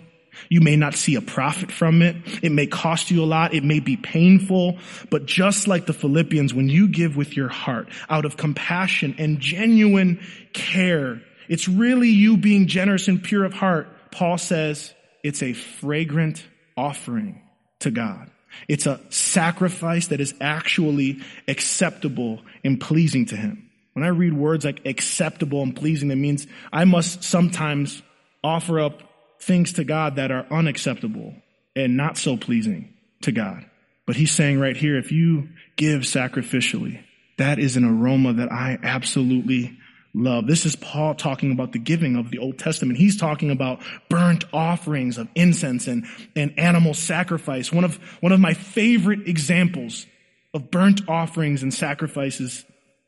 You 0.49 0.61
may 0.61 0.77
not 0.77 0.95
see 0.95 1.17
a 1.17 1.21
profit 1.21 1.73
from 1.73 2.01
it. 2.01 2.15
It 2.45 2.53
may 2.53 2.69
cost 2.69 3.11
you 3.11 3.25
a 3.25 3.27
lot. 3.27 3.55
It 3.55 3.65
may 3.65 3.81
be 3.81 3.97
painful. 3.97 4.79
But 5.11 5.27
just 5.27 5.67
like 5.67 5.87
the 5.87 5.93
Philippians, 5.93 6.55
when 6.55 6.69
you 6.69 6.87
give 6.87 7.17
with 7.17 7.37
your 7.37 7.49
heart 7.49 7.89
out 8.09 8.25
of 8.25 8.37
compassion 8.37 9.17
and 9.19 9.41
genuine 9.41 10.25
care, 10.53 11.23
it's 11.49 11.67
really 11.67 12.11
you 12.11 12.37
being 12.37 12.69
generous 12.69 13.09
and 13.09 13.21
pure 13.21 13.45
of 13.45 13.53
heart. 13.53 13.89
Paul 14.13 14.39
says 14.39 14.95
it's 15.25 15.43
a 15.43 15.55
fragrant 15.55 16.47
offering 16.77 17.43
to 17.81 17.91
God. 17.91 18.31
It's 18.67 18.87
a 18.87 19.01
sacrifice 19.11 20.09
that 20.09 20.21
is 20.21 20.35
actually 20.41 21.21
acceptable 21.47 22.41
and 22.65 22.81
pleasing 22.81 23.27
to 23.27 23.37
Him. 23.37 23.71
When 23.93 24.05
I 24.05 24.09
read 24.09 24.33
words 24.33 24.65
like 24.65 24.87
acceptable 24.87 25.63
and 25.63 25.75
pleasing, 25.75 26.09
that 26.09 26.17
means 26.17 26.47
I 26.73 26.85
must 26.85 27.25
sometimes 27.25 28.03
offer 28.43 28.81
up 28.81 29.03
things 29.41 29.75
to 29.75 29.85
God 29.85 30.17
that 30.17 30.31
are 30.31 30.47
unacceptable 30.51 31.35
and 31.77 31.97
not 31.97 32.17
so 32.17 32.37
pleasing 32.37 32.95
to 33.23 33.33
God. 33.33 33.65
But 34.07 34.17
he's 34.17 34.33
saying 34.33 34.59
right 34.59 34.77
here, 34.77 34.97
if 34.97 35.13
you 35.13 35.51
give 35.77 36.03
sacrificially, 36.03 37.03
that 37.37 37.59
is 37.59 37.77
an 37.77 37.85
aroma 37.85 38.35
that 38.35 38.51
I 38.51 38.79
absolutely 38.83 39.79
love. 40.15 40.47
This 40.47 40.67
is 40.67 40.75
Paul 40.77 41.15
talking 41.15 41.53
about 41.53 41.73
the 41.73 41.79
giving 41.79 42.17
of 42.17 42.31
the 42.31 42.39
Old 42.39 42.59
Testament. 42.59 42.99
He's 42.99 43.17
talking 43.17 43.51
about 43.51 43.81
burnt 44.09 44.45
offerings 44.53 45.19
of 45.19 45.29
incense 45.35 45.87
and, 45.87 46.07
and 46.35 46.59
animal 46.59 46.95
sacrifice. 46.95 47.73
One 47.73 47.85
of, 47.85 47.97
one 48.21 48.33
of 48.33 48.41
my 48.41 48.55
favorite 48.55 49.29
examples 49.29 50.07
of 50.55 50.71
burnt 50.71 51.09
offerings 51.09 51.63
and 51.63 51.73
sacrifices 51.73 52.65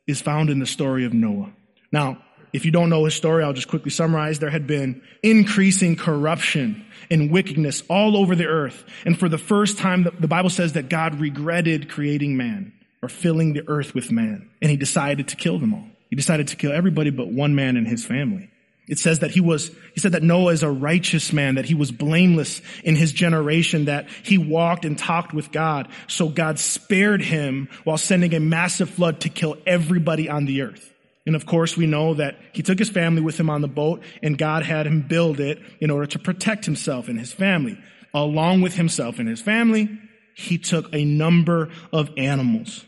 is 0.07 0.21
found 0.21 0.51
in 0.51 0.59
the 0.59 0.67
story 0.67 1.05
of 1.05 1.15
Noah. 1.15 1.53
Now, 1.91 2.23
if 2.53 2.65
you 2.65 2.73
don't 2.73 2.91
know 2.91 3.05
his 3.05 3.15
story, 3.15 3.45
I'll 3.45 3.53
just 3.53 3.69
quickly 3.69 3.91
summarize. 3.91 4.41
There 4.41 4.51
had 4.51 4.67
been 4.67 5.03
increasing 5.23 5.95
corruption 5.95 6.85
and 7.11 7.31
wickedness 7.31 7.83
all 7.89 8.17
over 8.17 8.35
the 8.35 8.47
earth. 8.47 8.85
And 9.05 9.19
for 9.19 9.29
the 9.29 9.39
first 9.39 9.79
time, 9.79 10.07
the 10.19 10.29
Bible 10.29 10.51
says 10.51 10.73
that 10.73 10.89
God 10.89 11.21
regretted 11.21 11.89
creating 11.89 12.37
man. 12.37 12.73
or 13.03 13.09
filling 13.09 13.53
the 13.55 13.67
earth 13.69 13.95
with 13.95 14.13
man. 14.13 14.51
And 14.61 14.71
he 14.71 14.77
decided 14.77 15.29
to 15.29 15.37
kill 15.37 15.59
them 15.59 15.75
all. 15.75 15.87
He 16.11 16.17
decided 16.17 16.49
to 16.49 16.57
kill 16.57 16.73
everybody 16.73 17.11
but 17.11 17.29
one 17.29 17.55
man 17.55 17.77
and 17.77 17.87
his 17.87 18.05
family. 18.05 18.51
It 18.89 18.99
says 18.99 19.21
that 19.21 19.31
he 19.31 19.41
was, 19.41 19.71
he 19.95 20.01
said 20.01 20.13
that 20.13 20.23
Noah 20.25 20.53
is 20.53 20.65
a 20.65 20.71
righteous 20.71 21.33
man, 21.33 21.55
that 21.55 21.65
he 21.65 21.75
was 21.75 21.93
blameless 21.93 22.61
in 22.83 22.97
his 22.97 23.13
generation, 23.13 23.85
that 23.85 24.09
he 24.25 24.37
walked 24.37 24.85
and 24.85 24.99
talked 24.99 25.33
with 25.33 25.53
God. 25.53 25.87
So 26.09 26.29
God 26.29 26.59
spared 26.59 27.23
him 27.23 27.69
while 27.85 27.99
sending 27.99 28.35
a 28.35 28.41
massive 28.41 28.91
flood 28.91 29.21
to 29.21 29.29
kill 29.29 29.57
everybody 29.65 30.29
on 30.29 30.45
the 30.45 30.63
earth. 30.63 30.93
And 31.25 31.37
of 31.37 31.47
course, 31.47 31.77
we 31.77 31.87
know 31.87 32.15
that 32.15 32.41
he 32.53 32.65
took 32.65 32.81
his 32.81 32.91
family 32.91 33.23
with 33.23 33.39
him 33.39 33.49
on 33.49 33.61
the 33.61 33.69
boat 33.69 34.03
and 34.25 34.37
God 34.37 34.65
had 34.65 34.89
him 34.89 35.03
build 35.03 35.39
it 35.39 35.61
in 35.81 35.91
order 35.91 36.07
to 36.07 36.19
protect 36.19 36.65
himself 36.65 37.07
and 37.07 37.17
his 37.17 37.33
family. 37.33 37.79
Along 38.13 38.61
with 38.61 38.75
himself 38.75 39.21
and 39.21 39.29
his 39.29 39.41
family, 39.41 39.89
he 40.35 40.59
took 40.59 40.93
a 40.93 41.05
number 41.05 41.71
of 41.93 42.11
animals. 42.17 42.85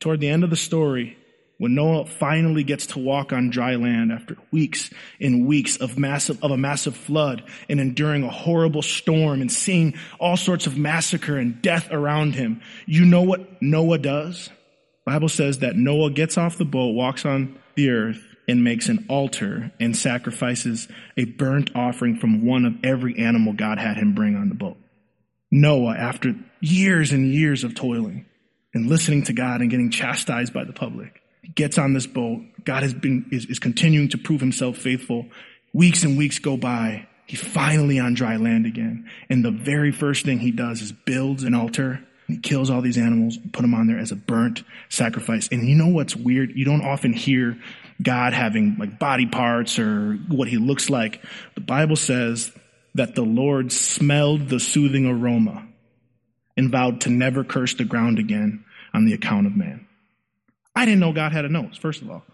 Toward 0.00 0.18
the 0.18 0.28
end 0.28 0.42
of 0.42 0.50
the 0.50 0.56
story, 0.56 1.16
when 1.58 1.74
Noah 1.74 2.06
finally 2.06 2.64
gets 2.64 2.86
to 2.88 2.98
walk 2.98 3.32
on 3.32 3.50
dry 3.50 3.76
land 3.76 4.12
after 4.12 4.36
weeks 4.50 4.90
and 5.20 5.46
weeks 5.46 5.76
of 5.76 5.98
massive, 5.98 6.42
of 6.42 6.50
a 6.50 6.56
massive 6.56 6.96
flood 6.96 7.44
and 7.68 7.80
enduring 7.80 8.24
a 8.24 8.30
horrible 8.30 8.82
storm 8.82 9.40
and 9.40 9.50
seeing 9.50 9.94
all 10.18 10.36
sorts 10.36 10.66
of 10.66 10.76
massacre 10.76 11.36
and 11.36 11.62
death 11.62 11.90
around 11.90 12.34
him, 12.34 12.60
you 12.86 13.04
know 13.04 13.22
what 13.22 13.62
Noah 13.62 13.98
does? 13.98 14.50
Bible 15.04 15.28
says 15.28 15.60
that 15.60 15.76
Noah 15.76 16.10
gets 16.10 16.38
off 16.38 16.58
the 16.58 16.64
boat, 16.64 16.94
walks 16.94 17.24
on 17.24 17.58
the 17.76 17.90
earth, 17.90 18.22
and 18.48 18.64
makes 18.64 18.88
an 18.88 19.06
altar 19.08 19.72
and 19.80 19.96
sacrifices 19.96 20.88
a 21.16 21.24
burnt 21.24 21.70
offering 21.74 22.16
from 22.16 22.44
one 22.44 22.64
of 22.64 22.74
every 22.84 23.18
animal 23.18 23.52
God 23.52 23.78
had 23.78 23.96
him 23.96 24.14
bring 24.14 24.36
on 24.36 24.48
the 24.48 24.54
boat. 24.54 24.76
Noah, 25.50 25.94
after 25.94 26.34
years 26.60 27.12
and 27.12 27.32
years 27.32 27.64
of 27.64 27.74
toiling 27.74 28.26
and 28.74 28.86
listening 28.86 29.22
to 29.24 29.32
God 29.32 29.60
and 29.60 29.70
getting 29.70 29.90
chastised 29.90 30.52
by 30.52 30.64
the 30.64 30.72
public, 30.72 31.22
gets 31.54 31.78
on 31.78 31.92
this 31.92 32.06
boat. 32.06 32.42
God 32.64 32.82
has 32.82 32.94
been, 32.94 33.26
is, 33.30 33.46
is 33.46 33.58
continuing 33.58 34.08
to 34.10 34.18
prove 34.18 34.40
himself 34.40 34.76
faithful. 34.78 35.26
Weeks 35.72 36.02
and 36.02 36.16
weeks 36.16 36.38
go 36.38 36.56
by. 36.56 37.06
He's 37.26 37.42
finally 37.42 37.98
on 37.98 38.14
dry 38.14 38.36
land 38.36 38.66
again. 38.66 39.08
And 39.28 39.44
the 39.44 39.50
very 39.50 39.92
first 39.92 40.24
thing 40.24 40.38
he 40.38 40.50
does 40.50 40.82
is 40.82 40.92
builds 40.92 41.42
an 41.42 41.54
altar. 41.54 42.00
He 42.28 42.38
kills 42.38 42.70
all 42.70 42.80
these 42.80 42.98
animals, 42.98 43.38
put 43.52 43.62
them 43.62 43.74
on 43.74 43.86
there 43.86 43.98
as 43.98 44.12
a 44.12 44.16
burnt 44.16 44.62
sacrifice. 44.88 45.48
And 45.50 45.68
you 45.68 45.74
know 45.74 45.88
what's 45.88 46.16
weird? 46.16 46.52
You 46.54 46.64
don't 46.64 46.84
often 46.84 47.12
hear 47.12 47.58
God 48.02 48.32
having 48.32 48.76
like 48.78 48.98
body 48.98 49.26
parts 49.26 49.78
or 49.78 50.14
what 50.28 50.48
he 50.48 50.56
looks 50.56 50.88
like. 50.90 51.22
The 51.54 51.60
Bible 51.60 51.96
says 51.96 52.50
that 52.94 53.14
the 53.14 53.22
Lord 53.22 53.72
smelled 53.72 54.48
the 54.48 54.60
soothing 54.60 55.06
aroma 55.06 55.66
and 56.56 56.70
vowed 56.70 57.02
to 57.02 57.10
never 57.10 57.44
curse 57.44 57.74
the 57.74 57.84
ground 57.84 58.18
again 58.18 58.64
on 58.92 59.04
the 59.04 59.12
account 59.12 59.46
of 59.46 59.56
man. 59.56 59.83
I 60.74 60.84
didn't 60.84 61.00
know 61.00 61.12
God 61.12 61.32
had 61.32 61.44
a 61.44 61.48
nose, 61.48 61.76
first 61.76 62.02
of 62.02 62.10
all. 62.10 62.24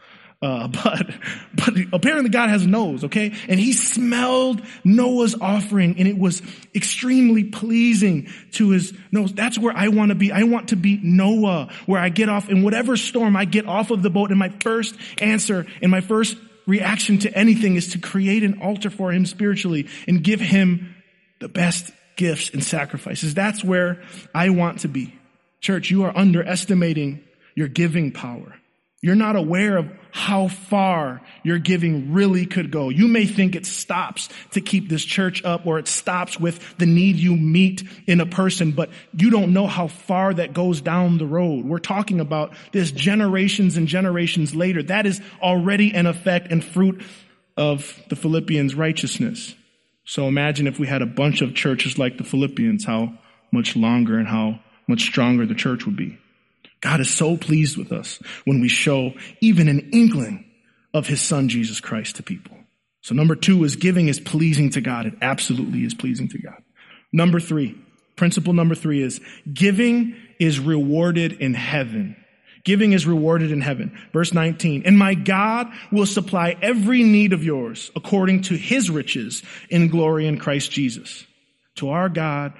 Uh, 0.42 0.68
but, 0.85 1.07
but 1.55 1.74
apparently 1.92 2.31
God 2.31 2.48
has 2.48 2.64
a 2.64 2.68
nose, 2.68 3.05
okay? 3.05 3.35
And 3.48 3.61
he 3.61 3.72
smelled 3.72 4.62
Noah's 4.85 5.35
offering 5.40 5.96
and 5.98 6.09
it 6.09 6.18
was 6.18 6.42
extremely 6.74 7.44
pleasing 7.44 8.29
to 8.53 8.70
his 8.70 8.94
nose. 9.12 9.33
That's 9.33 9.59
where 9.59 9.76
I 9.76 9.88
want 9.88 10.11
to 10.11 10.14
be. 10.14 10.33
I 10.33 10.44
want 10.44 10.70
to 10.70 10.76
be 10.76 10.98
Noah, 11.03 11.70
where 11.87 12.00
I 12.00 12.09
get 12.09 12.29
off 12.29 12.48
in 12.48 12.62
whatever 12.62 12.96
storm 12.96 13.37
I 13.37 13.44
get 13.44 13.66
off 13.66 13.90
of 13.90 14.03
the 14.03 14.11
boat 14.11 14.31
and 14.31 14.38
my 14.38 14.48
first 14.48 14.94
answer 15.18 15.66
and 15.83 15.90
my 15.90 16.00
first 16.00 16.37
reaction 16.66 17.18
to 17.18 17.37
anything 17.37 17.76
is 17.76 17.92
to 17.92 17.98
create 17.98 18.44
an 18.44 18.62
altar 18.62 18.90
for 18.90 19.12
him 19.12 19.26
spiritually 19.26 19.88
and 20.07 20.22
give 20.22 20.40
him 20.40 20.94
the 21.40 21.48
best 21.48 21.90
gifts 22.16 22.50
and 22.50 22.62
sacrifices. 22.62 23.35
That's 23.35 23.64
where 23.64 24.03
I 24.35 24.50
want 24.50 24.81
to 24.81 24.88
be. 24.88 25.14
Church, 25.61 25.90
you 25.90 26.05
are 26.05 26.16
underestimating 26.16 27.24
your 27.61 27.68
giving 27.68 28.11
power. 28.11 28.55
You're 29.03 29.14
not 29.14 29.37
aware 29.37 29.77
of 29.77 29.87
how 30.12 30.49
far 30.49 31.20
your 31.42 31.59
giving 31.59 32.14
really 32.14 32.46
could 32.46 32.70
go. 32.70 32.88
You 32.88 33.07
may 33.07 33.27
think 33.27 33.55
it 33.55 33.66
stops 33.66 34.31
to 34.53 34.62
keep 34.62 34.88
this 34.88 35.05
church 35.05 35.44
up 35.44 35.66
or 35.66 35.79
it 35.79 35.87
stops 35.87 36.40
with 36.40 36.79
the 36.79 36.87
need 36.87 37.16
you 37.16 37.37
meet 37.37 37.83
in 38.07 38.23
a 38.23 38.25
person, 38.25 38.73
but 38.73 38.88
you 39.14 39.29
don't 39.29 39.53
know 39.53 39.66
how 39.66 39.88
far 39.88 40.33
that 40.33 40.55
goes 40.55 40.81
down 40.81 41.18
the 41.18 41.27
road. 41.27 41.66
We're 41.66 41.81
talking 41.81 42.18
about 42.18 42.55
this 42.73 42.92
generations 42.92 43.77
and 43.77 43.87
generations 43.87 44.55
later. 44.55 44.83
That 44.83 45.05
is 45.05 45.20
already 45.42 45.92
an 45.94 46.07
effect 46.07 46.51
and 46.51 46.64
fruit 46.64 47.03
of 47.59 47.94
the 48.09 48.16
Philippians 48.16 48.75
righteousness. 48.75 49.55
So 50.07 50.29
imagine 50.29 50.66
if 50.66 50.79
we 50.79 50.87
had 50.87 51.03
a 51.03 51.07
bunch 51.07 51.42
of 51.42 51.55
churches 51.55 51.99
like 51.99 52.16
the 52.16 52.25
Philippians, 52.25 52.87
how 52.87 53.18
much 53.53 53.77
longer 53.77 54.18
and 54.18 54.27
how 54.27 54.61
much 54.88 55.03
stronger 55.03 55.44
the 55.44 55.55
church 55.55 55.85
would 55.85 55.96
be. 55.96 56.18
God 56.81 57.01
is 57.01 57.11
so 57.11 57.37
pleased 57.37 57.77
with 57.77 57.93
us 57.93 58.19
when 58.45 58.61
we 58.61 58.69
show 58.69 59.12
even 59.40 59.69
an 59.69 59.90
inkling 59.93 60.45
of 60.95 61.07
his 61.07 61.21
son, 61.21 61.49
Jesus 61.49 61.81
Christ, 61.81 62.16
to 62.16 62.23
people. 62.23 62.57
So 63.03 63.14
number 63.14 63.37
two 63.37 63.64
is 63.64 63.77
giving 63.77 64.09
is 64.09 64.21
pleasing 64.21 64.71
to 64.71 64.81
God. 64.81 65.07
It 65.07 65.14
absolutely 65.23 65.85
is 65.85 65.95
pleasing 65.95 66.29
to 66.29 66.38
God. 66.38 66.62
Number 67.12 67.40
three, 67.40 67.79
principle 68.16 68.53
number 68.53 68.75
three 68.75 69.03
is 69.03 69.21
giving 69.53 70.14
is 70.38 70.61
rewarded 70.61 71.33
in 71.33 71.55
heaven. 71.55 72.16
Giving 72.64 72.93
is 72.93 73.07
rewarded 73.07 73.53
in 73.53 73.62
heaven. 73.62 73.99
Verse 74.12 74.35
19, 74.35 74.83
and 74.85 74.99
my 74.99 75.14
God 75.14 75.69
will 75.90 76.07
supply 76.07 76.57
every 76.61 77.03
need 77.03 77.33
of 77.33 77.43
yours 77.43 77.90
according 77.97 78.43
to 78.43 78.55
his 78.55 78.90
riches 78.90 79.43
in 79.71 79.88
glory 79.88 80.27
in 80.27 80.38
Christ 80.38 80.71
Jesus. 80.71 81.25
To 81.77 81.90
our 81.90 82.11
God 82.11 82.53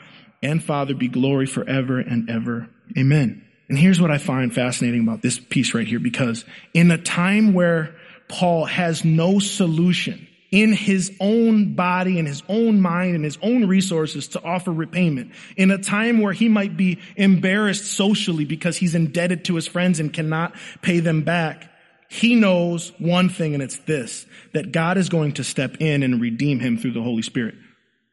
and 0.43 0.65
Father 0.65 0.95
be 0.95 1.09
glory 1.09 1.45
forever 1.45 1.99
and 1.99 2.31
ever. 2.31 2.69
Amen. 2.97 3.45
And 3.71 3.79
here's 3.79 4.01
what 4.01 4.11
I 4.11 4.19
find 4.19 4.53
fascinating 4.53 5.03
about 5.03 5.23
this 5.23 5.39
piece 5.39 5.75
right 5.75 5.87
here, 5.87 6.01
because 6.01 6.45
in 6.75 6.91
a 6.91 6.99
time 6.99 7.55
where 7.55 7.95
Paul 8.27 8.65
has 8.65 9.05
no 9.05 9.39
solution 9.39 10.27
in 10.51 10.73
his 10.73 11.13
own 11.21 11.77
body 11.77 12.19
and 12.19 12.27
his 12.27 12.43
own 12.49 12.81
mind 12.81 13.15
and 13.15 13.25
his 13.25 13.39
own 13.41 13.69
resources 13.69 14.27
to 14.29 14.43
offer 14.43 14.73
repayment, 14.73 15.31
in 15.57 15.71
a 15.71 15.79
time 15.79 16.21
where 16.21 16.33
he 16.33 16.49
might 16.49 16.77
be 16.77 16.99
embarrassed 17.15 17.85
socially 17.85 18.45
because 18.45 18.77
he's 18.77 18.97
indebted 18.97 19.45
to 19.45 19.55
his 19.55 19.69
friends 19.69 20.01
and 20.01 20.13
cannot 20.13 20.53
pay 20.83 20.99
them 20.99 21.23
back, 21.23 21.71
he 22.09 22.35
knows 22.35 22.93
one 22.99 23.29
thing 23.29 23.55
and 23.55 23.63
it's 23.63 23.79
this, 23.79 24.27
that 24.53 24.73
God 24.73 24.99
is 24.99 25.09
going 25.09 25.35
to 25.35 25.45
step 25.45 25.77
in 25.79 26.03
and 26.03 26.21
redeem 26.21 26.59
him 26.59 26.77
through 26.77 26.95
the 26.95 27.03
Holy 27.03 27.23
Spirit. 27.23 27.55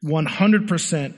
100% 0.04 1.14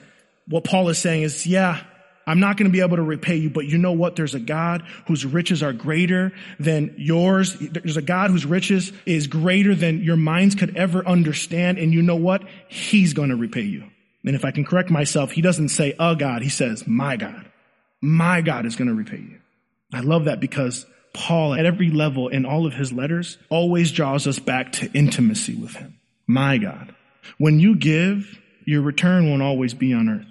what 0.48 0.64
Paul 0.64 0.88
is 0.88 0.96
saying 0.96 1.24
is, 1.24 1.46
yeah, 1.46 1.84
I'm 2.26 2.38
not 2.38 2.56
going 2.56 2.70
to 2.70 2.72
be 2.72 2.80
able 2.80 2.96
to 2.96 3.02
repay 3.02 3.36
you, 3.36 3.50
but 3.50 3.66
you 3.66 3.78
know 3.78 3.92
what? 3.92 4.14
There's 4.14 4.34
a 4.34 4.40
God 4.40 4.82
whose 5.06 5.24
riches 5.24 5.62
are 5.62 5.72
greater 5.72 6.32
than 6.58 6.94
yours. 6.96 7.56
There's 7.58 7.96
a 7.96 8.02
God 8.02 8.30
whose 8.30 8.46
riches 8.46 8.92
is 9.06 9.26
greater 9.26 9.74
than 9.74 10.02
your 10.02 10.16
minds 10.16 10.54
could 10.54 10.76
ever 10.76 11.06
understand. 11.06 11.78
And 11.78 11.92
you 11.92 12.02
know 12.02 12.16
what? 12.16 12.42
He's 12.68 13.14
going 13.14 13.30
to 13.30 13.36
repay 13.36 13.62
you. 13.62 13.84
And 14.24 14.36
if 14.36 14.44
I 14.44 14.50
can 14.50 14.64
correct 14.64 14.90
myself, 14.90 15.32
he 15.32 15.40
doesn't 15.40 15.70
say 15.70 15.94
a 15.98 16.14
God. 16.14 16.42
He 16.42 16.50
says, 16.50 16.86
my 16.86 17.16
God. 17.16 17.50
My 18.02 18.42
God 18.42 18.66
is 18.66 18.76
going 18.76 18.88
to 18.88 18.94
repay 18.94 19.18
you. 19.18 19.40
I 19.92 20.00
love 20.00 20.26
that 20.26 20.40
because 20.40 20.86
Paul 21.12 21.54
at 21.54 21.66
every 21.66 21.90
level 21.90 22.28
in 22.28 22.46
all 22.46 22.66
of 22.66 22.74
his 22.74 22.92
letters 22.92 23.38
always 23.48 23.92
draws 23.92 24.26
us 24.26 24.38
back 24.38 24.72
to 24.72 24.90
intimacy 24.92 25.54
with 25.54 25.74
him. 25.74 25.98
My 26.26 26.58
God. 26.58 26.94
When 27.38 27.58
you 27.58 27.76
give, 27.76 28.38
your 28.64 28.82
return 28.82 29.28
won't 29.28 29.42
always 29.42 29.74
be 29.74 29.92
on 29.92 30.08
earth. 30.08 30.26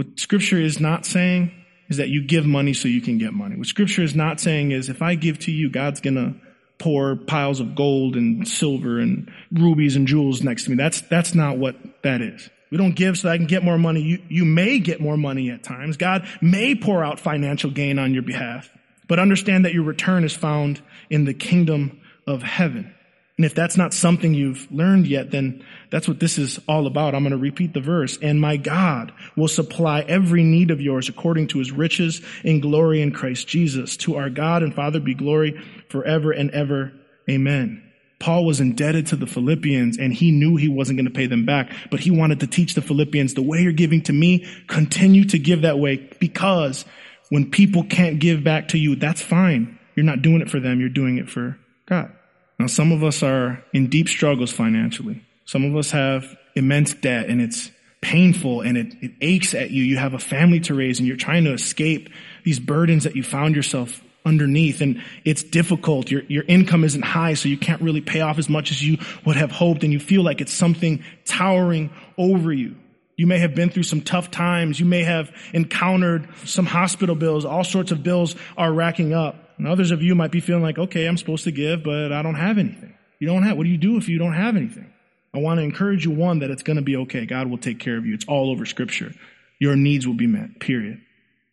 What 0.00 0.18
scripture 0.18 0.58
is 0.58 0.80
not 0.80 1.04
saying 1.04 1.52
is 1.90 1.98
that 1.98 2.08
you 2.08 2.22
give 2.26 2.46
money 2.46 2.72
so 2.72 2.88
you 2.88 3.02
can 3.02 3.18
get 3.18 3.34
money. 3.34 3.56
What 3.56 3.66
scripture 3.66 4.02
is 4.02 4.14
not 4.14 4.40
saying 4.40 4.70
is 4.70 4.88
if 4.88 5.02
I 5.02 5.14
give 5.14 5.38
to 5.40 5.52
you, 5.52 5.68
God's 5.68 6.00
gonna 6.00 6.36
pour 6.78 7.16
piles 7.16 7.60
of 7.60 7.74
gold 7.74 8.16
and 8.16 8.48
silver 8.48 8.98
and 8.98 9.30
rubies 9.52 9.96
and 9.96 10.08
jewels 10.08 10.42
next 10.42 10.64
to 10.64 10.70
me. 10.70 10.76
That's, 10.76 11.02
that's 11.02 11.34
not 11.34 11.58
what 11.58 11.76
that 12.02 12.22
is. 12.22 12.48
We 12.70 12.78
don't 12.78 12.96
give 12.96 13.18
so 13.18 13.28
I 13.28 13.36
can 13.36 13.44
get 13.44 13.62
more 13.62 13.76
money. 13.76 14.00
You, 14.00 14.22
you 14.30 14.46
may 14.46 14.78
get 14.78 15.02
more 15.02 15.18
money 15.18 15.50
at 15.50 15.62
times. 15.62 15.98
God 15.98 16.26
may 16.40 16.74
pour 16.74 17.04
out 17.04 17.20
financial 17.20 17.70
gain 17.70 17.98
on 17.98 18.14
your 18.14 18.22
behalf, 18.22 18.70
but 19.06 19.18
understand 19.18 19.66
that 19.66 19.74
your 19.74 19.84
return 19.84 20.24
is 20.24 20.34
found 20.34 20.80
in 21.10 21.26
the 21.26 21.34
kingdom 21.34 22.00
of 22.26 22.42
heaven. 22.42 22.94
And 23.40 23.46
if 23.46 23.54
that's 23.54 23.78
not 23.78 23.94
something 23.94 24.34
you've 24.34 24.70
learned 24.70 25.06
yet, 25.06 25.30
then 25.30 25.64
that's 25.88 26.06
what 26.06 26.20
this 26.20 26.36
is 26.36 26.60
all 26.68 26.86
about. 26.86 27.14
I'm 27.14 27.22
going 27.22 27.30
to 27.30 27.38
repeat 27.38 27.72
the 27.72 27.80
verse. 27.80 28.18
And 28.20 28.38
my 28.38 28.58
God 28.58 29.14
will 29.34 29.48
supply 29.48 30.02
every 30.02 30.42
need 30.42 30.70
of 30.70 30.82
yours 30.82 31.08
according 31.08 31.46
to 31.46 31.58
his 31.58 31.72
riches 31.72 32.20
in 32.44 32.60
glory 32.60 33.00
in 33.00 33.12
Christ 33.12 33.48
Jesus. 33.48 33.96
To 33.96 34.18
our 34.18 34.28
God 34.28 34.62
and 34.62 34.74
Father 34.74 35.00
be 35.00 35.14
glory 35.14 35.58
forever 35.88 36.32
and 36.32 36.50
ever. 36.50 36.92
Amen. 37.30 37.82
Paul 38.18 38.44
was 38.44 38.60
indebted 38.60 39.06
to 39.06 39.16
the 39.16 39.26
Philippians 39.26 39.96
and 39.96 40.12
he 40.12 40.32
knew 40.32 40.56
he 40.56 40.68
wasn't 40.68 40.98
going 40.98 41.06
to 41.06 41.10
pay 41.10 41.26
them 41.26 41.46
back, 41.46 41.72
but 41.90 42.00
he 42.00 42.10
wanted 42.10 42.40
to 42.40 42.46
teach 42.46 42.74
the 42.74 42.82
Philippians 42.82 43.32
the 43.32 43.42
way 43.42 43.62
you're 43.62 43.72
giving 43.72 44.02
to 44.02 44.12
me, 44.12 44.46
continue 44.66 45.24
to 45.24 45.38
give 45.38 45.62
that 45.62 45.78
way 45.78 46.10
because 46.20 46.84
when 47.30 47.50
people 47.50 47.84
can't 47.84 48.18
give 48.18 48.44
back 48.44 48.68
to 48.68 48.78
you, 48.78 48.96
that's 48.96 49.22
fine. 49.22 49.78
You're 49.96 50.04
not 50.04 50.20
doing 50.20 50.42
it 50.42 50.50
for 50.50 50.60
them. 50.60 50.78
You're 50.78 50.90
doing 50.90 51.16
it 51.16 51.30
for 51.30 51.58
God. 51.86 52.12
Now, 52.60 52.66
some 52.66 52.92
of 52.92 53.02
us 53.02 53.22
are 53.22 53.64
in 53.72 53.86
deep 53.86 54.06
struggles 54.06 54.52
financially. 54.52 55.22
Some 55.46 55.64
of 55.64 55.74
us 55.76 55.92
have 55.92 56.36
immense 56.54 56.92
debt 56.92 57.30
and 57.30 57.40
it's 57.40 57.70
painful 58.02 58.60
and 58.60 58.76
it, 58.76 58.94
it 59.00 59.12
aches 59.22 59.54
at 59.54 59.70
you. 59.70 59.82
You 59.82 59.96
have 59.96 60.12
a 60.12 60.18
family 60.18 60.60
to 60.60 60.74
raise 60.74 60.98
and 60.98 61.08
you're 61.08 61.16
trying 61.16 61.44
to 61.44 61.54
escape 61.54 62.10
these 62.44 62.60
burdens 62.60 63.04
that 63.04 63.16
you 63.16 63.22
found 63.22 63.56
yourself 63.56 64.02
underneath 64.26 64.82
and 64.82 65.02
it's 65.24 65.42
difficult. 65.42 66.10
Your, 66.10 66.20
your 66.24 66.44
income 66.48 66.84
isn't 66.84 67.00
high, 67.00 67.32
so 67.32 67.48
you 67.48 67.56
can't 67.56 67.80
really 67.80 68.02
pay 68.02 68.20
off 68.20 68.38
as 68.38 68.50
much 68.50 68.70
as 68.72 68.86
you 68.86 68.98
would 69.24 69.36
have 69.36 69.50
hoped 69.50 69.82
and 69.82 69.90
you 69.90 69.98
feel 69.98 70.22
like 70.22 70.42
it's 70.42 70.52
something 70.52 71.02
towering 71.24 71.88
over 72.18 72.52
you. 72.52 72.76
You 73.16 73.26
may 73.26 73.38
have 73.38 73.54
been 73.54 73.70
through 73.70 73.84
some 73.84 74.02
tough 74.02 74.30
times. 74.30 74.78
You 74.78 74.84
may 74.84 75.04
have 75.04 75.34
encountered 75.54 76.28
some 76.44 76.66
hospital 76.66 77.14
bills. 77.14 77.46
All 77.46 77.64
sorts 77.64 77.90
of 77.90 78.02
bills 78.02 78.36
are 78.58 78.70
racking 78.70 79.14
up. 79.14 79.49
And 79.60 79.68
others 79.68 79.90
of 79.90 80.02
you 80.02 80.14
might 80.14 80.30
be 80.30 80.40
feeling 80.40 80.62
like, 80.62 80.78
okay, 80.78 81.04
I'm 81.04 81.18
supposed 81.18 81.44
to 81.44 81.50
give, 81.50 81.82
but 81.84 82.12
I 82.12 82.22
don't 82.22 82.34
have 82.34 82.56
anything. 82.56 82.94
You 83.18 83.26
don't 83.26 83.42
have, 83.42 83.58
what 83.58 83.64
do 83.64 83.68
you 83.68 83.76
do 83.76 83.98
if 83.98 84.08
you 84.08 84.16
don't 84.16 84.32
have 84.32 84.56
anything? 84.56 84.90
I 85.34 85.38
want 85.38 85.58
to 85.58 85.62
encourage 85.62 86.02
you, 86.02 86.12
one, 86.12 86.38
that 86.38 86.50
it's 86.50 86.62
going 86.62 86.78
to 86.78 86.82
be 86.82 86.96
okay. 86.96 87.26
God 87.26 87.46
will 87.46 87.58
take 87.58 87.78
care 87.78 87.98
of 87.98 88.06
you. 88.06 88.14
It's 88.14 88.24
all 88.24 88.50
over 88.50 88.64
scripture. 88.64 89.12
Your 89.58 89.76
needs 89.76 90.06
will 90.06 90.14
be 90.14 90.26
met, 90.26 90.60
period. 90.60 91.02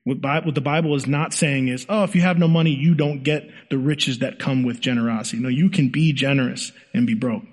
What, 0.05 0.23
what 0.23 0.55
the 0.55 0.61
Bible 0.61 0.95
is 0.95 1.05
not 1.05 1.33
saying 1.33 1.67
is, 1.67 1.85
oh, 1.89 2.05
if 2.05 2.15
you 2.15 2.21
have 2.21 2.37
no 2.37 2.47
money, 2.47 2.69
you 2.69 2.95
don't 2.95 3.23
get 3.23 3.49
the 3.69 3.77
riches 3.77 4.19
that 4.19 4.39
come 4.39 4.63
with 4.63 4.79
generosity. 4.79 5.39
No, 5.39 5.49
you 5.49 5.69
can 5.69 5.89
be 5.89 6.13
generous 6.13 6.71
and 6.93 7.05
be 7.05 7.13
broke. 7.13 7.43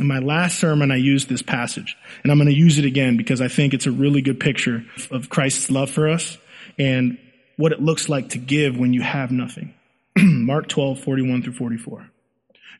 In 0.00 0.08
my 0.08 0.18
last 0.18 0.58
sermon, 0.58 0.90
I 0.90 0.96
used 0.96 1.28
this 1.28 1.42
passage, 1.42 1.96
and 2.24 2.32
I'm 2.32 2.38
going 2.38 2.50
to 2.50 2.58
use 2.58 2.76
it 2.76 2.84
again 2.84 3.16
because 3.16 3.40
I 3.40 3.46
think 3.46 3.72
it's 3.72 3.86
a 3.86 3.92
really 3.92 4.20
good 4.20 4.40
picture 4.40 4.84
of 5.12 5.28
Christ's 5.28 5.70
love 5.70 5.92
for 5.92 6.08
us 6.08 6.38
and 6.76 7.18
what 7.56 7.70
it 7.70 7.80
looks 7.80 8.08
like 8.08 8.30
to 8.30 8.38
give 8.38 8.76
when 8.76 8.92
you 8.92 9.02
have 9.02 9.30
nothing. 9.30 9.74
Mark 10.22 10.68
12, 10.68 11.00
41 11.00 11.42
through 11.42 11.52
44. 11.54 12.08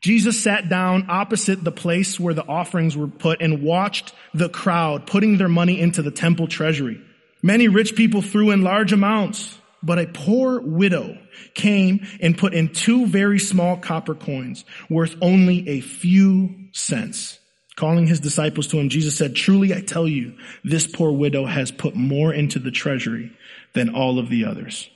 Jesus 0.00 0.42
sat 0.42 0.68
down 0.68 1.06
opposite 1.08 1.62
the 1.62 1.70
place 1.70 2.18
where 2.18 2.34
the 2.34 2.46
offerings 2.46 2.96
were 2.96 3.06
put 3.06 3.40
and 3.40 3.62
watched 3.62 4.12
the 4.34 4.48
crowd 4.48 5.06
putting 5.06 5.38
their 5.38 5.48
money 5.48 5.80
into 5.80 6.02
the 6.02 6.10
temple 6.10 6.48
treasury. 6.48 7.00
Many 7.40 7.68
rich 7.68 7.94
people 7.94 8.20
threw 8.20 8.50
in 8.50 8.62
large 8.62 8.92
amounts, 8.92 9.58
but 9.82 10.00
a 10.00 10.06
poor 10.06 10.60
widow 10.60 11.18
came 11.54 12.06
and 12.20 12.36
put 12.36 12.52
in 12.52 12.72
two 12.72 13.06
very 13.06 13.38
small 13.38 13.76
copper 13.76 14.14
coins 14.14 14.64
worth 14.90 15.16
only 15.22 15.68
a 15.68 15.80
few 15.80 16.68
cents. 16.72 17.38
Calling 17.74 18.06
his 18.06 18.20
disciples 18.20 18.66
to 18.68 18.78
him, 18.78 18.90
Jesus 18.90 19.16
said, 19.16 19.34
truly 19.34 19.72
I 19.72 19.80
tell 19.80 20.06
you, 20.06 20.36
this 20.62 20.86
poor 20.86 21.10
widow 21.10 21.46
has 21.46 21.70
put 21.70 21.94
more 21.94 22.32
into 22.32 22.58
the 22.58 22.70
treasury 22.70 23.32
than 23.72 23.94
all 23.94 24.18
of 24.18 24.28
the 24.28 24.44
others. 24.44 24.90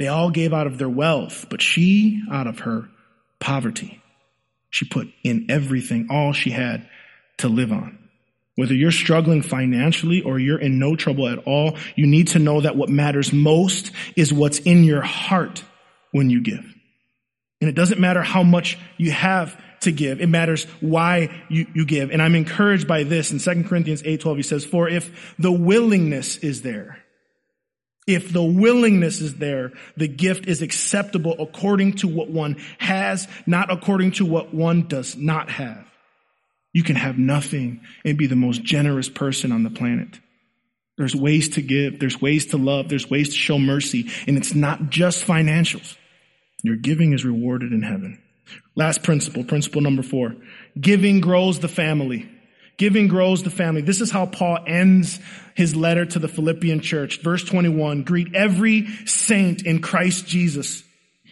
They 0.00 0.08
all 0.08 0.30
gave 0.30 0.54
out 0.54 0.66
of 0.66 0.78
their 0.78 0.88
wealth, 0.88 1.48
but 1.50 1.60
she 1.60 2.22
out 2.32 2.46
of 2.46 2.60
her 2.60 2.88
poverty. 3.38 4.02
She 4.70 4.86
put 4.86 5.08
in 5.22 5.50
everything, 5.50 6.06
all 6.08 6.32
she 6.32 6.48
had 6.48 6.88
to 7.38 7.48
live 7.48 7.70
on. 7.70 7.98
Whether 8.56 8.72
you're 8.72 8.92
struggling 8.92 9.42
financially 9.42 10.22
or 10.22 10.38
you're 10.38 10.58
in 10.58 10.78
no 10.78 10.96
trouble 10.96 11.28
at 11.28 11.40
all, 11.40 11.76
you 11.96 12.06
need 12.06 12.28
to 12.28 12.38
know 12.38 12.62
that 12.62 12.76
what 12.76 12.88
matters 12.88 13.30
most 13.30 13.90
is 14.16 14.32
what's 14.32 14.58
in 14.60 14.84
your 14.84 15.02
heart 15.02 15.62
when 16.12 16.30
you 16.30 16.40
give. 16.40 16.64
And 17.60 17.68
it 17.68 17.74
doesn't 17.74 18.00
matter 18.00 18.22
how 18.22 18.42
much 18.42 18.78
you 18.96 19.10
have 19.10 19.54
to 19.80 19.92
give. 19.92 20.22
It 20.22 20.30
matters 20.30 20.64
why 20.80 21.44
you, 21.50 21.66
you 21.74 21.84
give. 21.84 22.10
And 22.10 22.22
I'm 22.22 22.36
encouraged 22.36 22.88
by 22.88 23.02
this 23.02 23.32
in 23.32 23.38
2 23.38 23.68
Corinthians 23.68 24.02
8:12 24.02 24.38
he 24.38 24.42
says, 24.44 24.64
"For 24.64 24.88
if 24.88 25.34
the 25.38 25.52
willingness 25.52 26.38
is 26.38 26.62
there, 26.62 26.99
if 28.14 28.32
the 28.32 28.42
willingness 28.42 29.20
is 29.20 29.36
there, 29.36 29.72
the 29.96 30.08
gift 30.08 30.46
is 30.46 30.62
acceptable 30.62 31.36
according 31.38 31.94
to 31.94 32.08
what 32.08 32.30
one 32.30 32.56
has, 32.78 33.28
not 33.46 33.70
according 33.70 34.12
to 34.12 34.26
what 34.26 34.54
one 34.54 34.88
does 34.88 35.16
not 35.16 35.50
have." 35.50 35.86
You 36.72 36.82
can 36.84 36.96
have 36.96 37.18
nothing 37.18 37.80
and 38.04 38.16
be 38.16 38.26
the 38.26 38.36
most 38.36 38.62
generous 38.62 39.08
person 39.08 39.52
on 39.52 39.64
the 39.64 39.70
planet. 39.70 40.20
There's 40.96 41.16
ways 41.16 41.48
to 41.50 41.62
give. 41.62 41.98
There's 41.98 42.20
ways 42.20 42.46
to 42.46 42.58
love. 42.58 42.88
There's 42.88 43.08
ways 43.08 43.30
to 43.30 43.34
show 43.34 43.58
mercy. 43.58 44.10
And 44.26 44.36
it's 44.36 44.54
not 44.54 44.90
just 44.90 45.26
financials. 45.26 45.96
Your 46.62 46.76
giving 46.76 47.12
is 47.12 47.24
rewarded 47.24 47.72
in 47.72 47.82
heaven. 47.82 48.20
Last 48.76 49.02
principle, 49.02 49.44
principle 49.44 49.80
number 49.80 50.02
four. 50.02 50.36
Giving 50.78 51.20
grows 51.20 51.58
the 51.60 51.68
family. 51.68 52.28
Giving 52.76 53.08
grows 53.08 53.42
the 53.42 53.50
family. 53.50 53.82
This 53.82 54.00
is 54.00 54.10
how 54.10 54.26
Paul 54.26 54.58
ends 54.66 55.18
his 55.60 55.76
letter 55.76 56.06
to 56.06 56.18
the 56.18 56.26
Philippian 56.26 56.80
church. 56.80 57.20
Verse 57.20 57.44
21, 57.44 58.02
greet 58.04 58.34
every 58.34 58.86
saint 59.04 59.66
in 59.66 59.82
Christ 59.82 60.26
Jesus. 60.26 60.82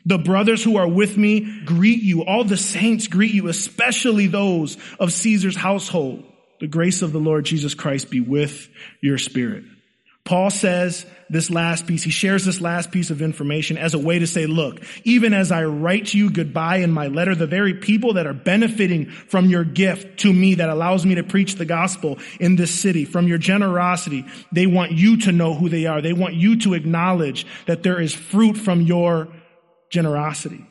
The 0.04 0.18
brothers 0.18 0.62
who 0.62 0.76
are 0.76 0.86
with 0.86 1.16
me 1.16 1.62
greet 1.64 2.02
you. 2.02 2.26
All 2.26 2.44
the 2.44 2.58
saints 2.58 3.08
greet 3.08 3.32
you, 3.32 3.48
especially 3.48 4.26
those 4.26 4.76
of 5.00 5.14
Caesar's 5.14 5.56
household. 5.56 6.24
The 6.60 6.66
grace 6.66 7.00
of 7.00 7.12
the 7.12 7.18
Lord 7.18 7.46
Jesus 7.46 7.72
Christ 7.72 8.10
be 8.10 8.20
with 8.20 8.68
your 9.00 9.16
spirit. 9.16 9.64
Paul 10.24 10.50
says 10.50 11.06
this 11.30 11.50
last 11.50 11.86
piece, 11.86 12.02
he 12.02 12.10
shares 12.10 12.44
this 12.44 12.60
last 12.60 12.90
piece 12.90 13.10
of 13.10 13.20
information 13.20 13.76
as 13.76 13.94
a 13.94 13.98
way 13.98 14.18
to 14.18 14.26
say, 14.26 14.46
look, 14.46 14.82
even 15.04 15.34
as 15.34 15.52
I 15.52 15.64
write 15.64 16.14
you 16.14 16.30
goodbye 16.30 16.76
in 16.78 16.90
my 16.90 17.08
letter, 17.08 17.34
the 17.34 17.46
very 17.46 17.74
people 17.74 18.14
that 18.14 18.26
are 18.26 18.34
benefiting 18.34 19.10
from 19.10 19.46
your 19.46 19.64
gift 19.64 20.20
to 20.20 20.32
me 20.32 20.54
that 20.56 20.70
allows 20.70 21.04
me 21.04 21.16
to 21.16 21.22
preach 21.22 21.56
the 21.56 21.64
gospel 21.64 22.18
in 22.40 22.56
this 22.56 22.72
city, 22.72 23.04
from 23.04 23.28
your 23.28 23.38
generosity, 23.38 24.24
they 24.52 24.66
want 24.66 24.92
you 24.92 25.18
to 25.18 25.32
know 25.32 25.54
who 25.54 25.68
they 25.68 25.86
are. 25.86 26.00
They 26.00 26.12
want 26.12 26.34
you 26.34 26.58
to 26.60 26.74
acknowledge 26.74 27.46
that 27.66 27.82
there 27.82 28.00
is 28.00 28.14
fruit 28.14 28.56
from 28.56 28.80
your 28.82 29.28
generosity. 29.90 30.66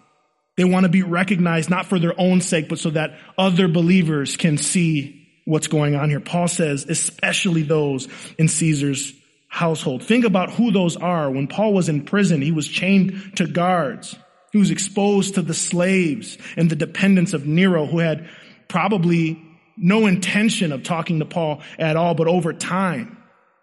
They 0.57 0.63
want 0.63 0.85
to 0.85 0.89
be 0.89 1.03
recognized 1.03 1.69
not 1.69 1.85
for 1.85 1.99
their 1.99 2.19
own 2.19 2.41
sake, 2.41 2.67
but 2.67 2.79
so 2.79 2.89
that 2.89 3.17
other 3.37 3.67
believers 3.67 4.37
can 4.37 4.57
see 4.57 5.27
what's 5.45 5.67
going 5.67 5.95
on 5.95 6.09
here. 6.09 6.19
Paul 6.19 6.47
says, 6.47 6.85
especially 6.89 7.61
those 7.61 8.07
in 8.37 8.47
Caesar's 8.47 9.13
household. 9.47 10.03
Think 10.03 10.25
about 10.25 10.51
who 10.51 10.71
those 10.71 10.97
are. 10.97 11.31
When 11.31 11.47
Paul 11.47 11.73
was 11.73 11.89
in 11.89 12.05
prison, 12.05 12.41
he 12.41 12.51
was 12.51 12.67
chained 12.67 13.37
to 13.37 13.47
guards. 13.47 14.15
He 14.51 14.57
was 14.57 14.71
exposed 14.71 15.35
to 15.35 15.41
the 15.41 15.53
slaves 15.53 16.37
and 16.55 16.69
the 16.69 16.75
dependents 16.75 17.33
of 17.33 17.45
Nero 17.45 17.85
who 17.85 17.99
had 17.99 18.29
probably 18.67 19.41
no 19.77 20.07
intention 20.07 20.71
of 20.71 20.83
talking 20.83 21.19
to 21.19 21.25
Paul 21.25 21.61
at 21.77 21.95
all, 21.95 22.15
but 22.15 22.27
over 22.27 22.53
time, 22.53 23.17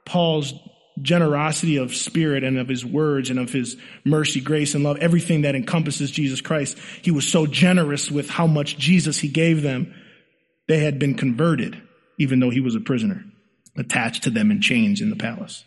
Paul's 0.04 0.54
generosity 1.02 1.76
of 1.76 1.94
spirit 1.94 2.44
and 2.44 2.58
of 2.58 2.68
his 2.68 2.84
words 2.84 3.30
and 3.30 3.38
of 3.38 3.52
his 3.52 3.76
mercy, 4.04 4.40
grace, 4.40 4.74
and 4.74 4.84
love, 4.84 4.98
everything 4.98 5.42
that 5.42 5.56
encompasses 5.56 6.10
Jesus 6.10 6.40
Christ. 6.40 6.78
He 7.02 7.10
was 7.10 7.26
so 7.26 7.46
generous 7.46 8.10
with 8.10 8.30
how 8.30 8.46
much 8.46 8.78
Jesus 8.78 9.18
he 9.18 9.28
gave 9.28 9.62
them. 9.62 9.92
They 10.68 10.78
had 10.78 10.98
been 10.98 11.14
converted, 11.14 11.82
even 12.18 12.38
though 12.38 12.50
he 12.50 12.60
was 12.60 12.76
a 12.76 12.80
prisoner, 12.80 13.24
attached 13.76 14.24
to 14.24 14.30
them 14.30 14.50
in 14.50 14.60
chains 14.60 15.00
in 15.00 15.10
the 15.10 15.16
palace. 15.16 15.64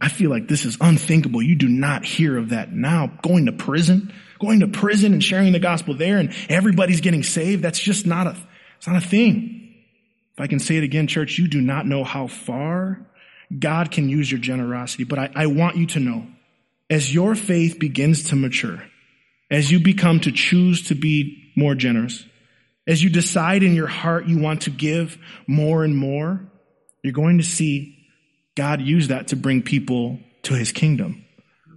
I 0.00 0.08
feel 0.08 0.30
like 0.30 0.48
this 0.48 0.64
is 0.64 0.76
unthinkable. 0.80 1.42
You 1.42 1.56
do 1.56 1.68
not 1.68 2.04
hear 2.04 2.38
of 2.38 2.50
that 2.50 2.72
now. 2.72 3.12
Going 3.22 3.46
to 3.46 3.52
prison, 3.52 4.12
going 4.38 4.60
to 4.60 4.68
prison 4.68 5.12
and 5.12 5.22
sharing 5.22 5.52
the 5.52 5.58
gospel 5.58 5.94
there 5.94 6.18
and 6.18 6.32
everybody's 6.48 7.00
getting 7.00 7.22
saved. 7.22 7.62
That's 7.62 7.80
just 7.80 8.06
not 8.06 8.26
a, 8.26 8.36
it's 8.76 8.86
not 8.86 9.02
a 9.02 9.06
thing. 9.06 9.74
If 10.34 10.40
I 10.40 10.46
can 10.46 10.60
say 10.60 10.76
it 10.76 10.84
again, 10.84 11.08
church, 11.08 11.38
you 11.38 11.48
do 11.48 11.60
not 11.60 11.86
know 11.86 12.04
how 12.04 12.28
far 12.28 13.04
God 13.56 13.90
can 13.90 14.08
use 14.08 14.30
your 14.30 14.40
generosity. 14.40 15.04
But 15.04 15.18
I, 15.18 15.30
I 15.34 15.46
want 15.46 15.76
you 15.76 15.86
to 15.86 16.00
know, 16.00 16.26
as 16.88 17.12
your 17.12 17.34
faith 17.34 17.80
begins 17.80 18.30
to 18.30 18.36
mature, 18.36 18.82
as 19.50 19.70
you 19.70 19.80
become 19.80 20.20
to 20.20 20.32
choose 20.32 20.88
to 20.88 20.94
be 20.94 21.52
more 21.56 21.74
generous, 21.74 22.24
as 22.86 23.02
you 23.02 23.10
decide 23.10 23.62
in 23.62 23.74
your 23.74 23.88
heart 23.88 24.26
you 24.26 24.38
want 24.38 24.62
to 24.62 24.70
give 24.70 25.18
more 25.46 25.82
and 25.82 25.96
more, 25.96 26.40
you're 27.02 27.12
going 27.12 27.38
to 27.38 27.44
see 27.44 27.97
God 28.58 28.80
used 28.80 29.10
that 29.10 29.28
to 29.28 29.36
bring 29.36 29.62
people 29.62 30.18
to 30.42 30.54
his 30.54 30.72
kingdom. 30.72 31.24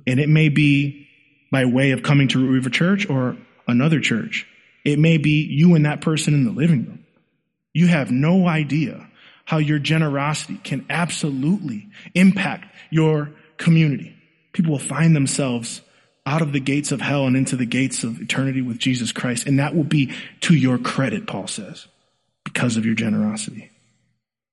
And 0.07 0.19
it 0.19 0.27
may 0.27 0.49
be 0.49 1.07
by 1.51 1.65
way 1.65 1.91
of 1.91 2.01
coming 2.01 2.27
to 2.29 2.39
Root 2.39 2.53
River 2.53 2.71
Church 2.71 3.07
or 3.07 3.37
another 3.67 3.99
church. 3.99 4.47
It 4.83 4.97
may 4.97 5.19
be 5.19 5.45
you 5.47 5.75
and 5.75 5.85
that 5.85 6.01
person 6.01 6.33
in 6.33 6.43
the 6.43 6.51
living 6.51 6.87
room. 6.87 7.05
You 7.71 7.85
have 7.85 8.09
no 8.09 8.47
idea 8.47 9.07
how 9.45 9.59
your 9.59 9.77
generosity 9.77 10.57
can 10.63 10.83
absolutely 10.89 11.87
impact 12.15 12.65
your 12.89 13.29
community. 13.57 14.15
People 14.51 14.71
will 14.71 14.79
find 14.79 15.15
themselves 15.15 15.81
out 16.25 16.41
of 16.41 16.51
the 16.51 16.59
gates 16.59 16.91
of 16.91 16.99
hell 16.99 17.27
and 17.27 17.37
into 17.37 17.55
the 17.55 17.67
gates 17.67 18.03
of 18.03 18.19
eternity 18.19 18.63
with 18.63 18.79
Jesus 18.79 19.11
Christ. 19.11 19.45
And 19.45 19.59
that 19.59 19.75
will 19.75 19.83
be 19.83 20.15
to 20.41 20.55
your 20.55 20.79
credit, 20.79 21.27
Paul 21.27 21.45
says, 21.45 21.85
because 22.43 22.75
of 22.75 22.87
your 22.87 22.95
generosity. 22.95 23.70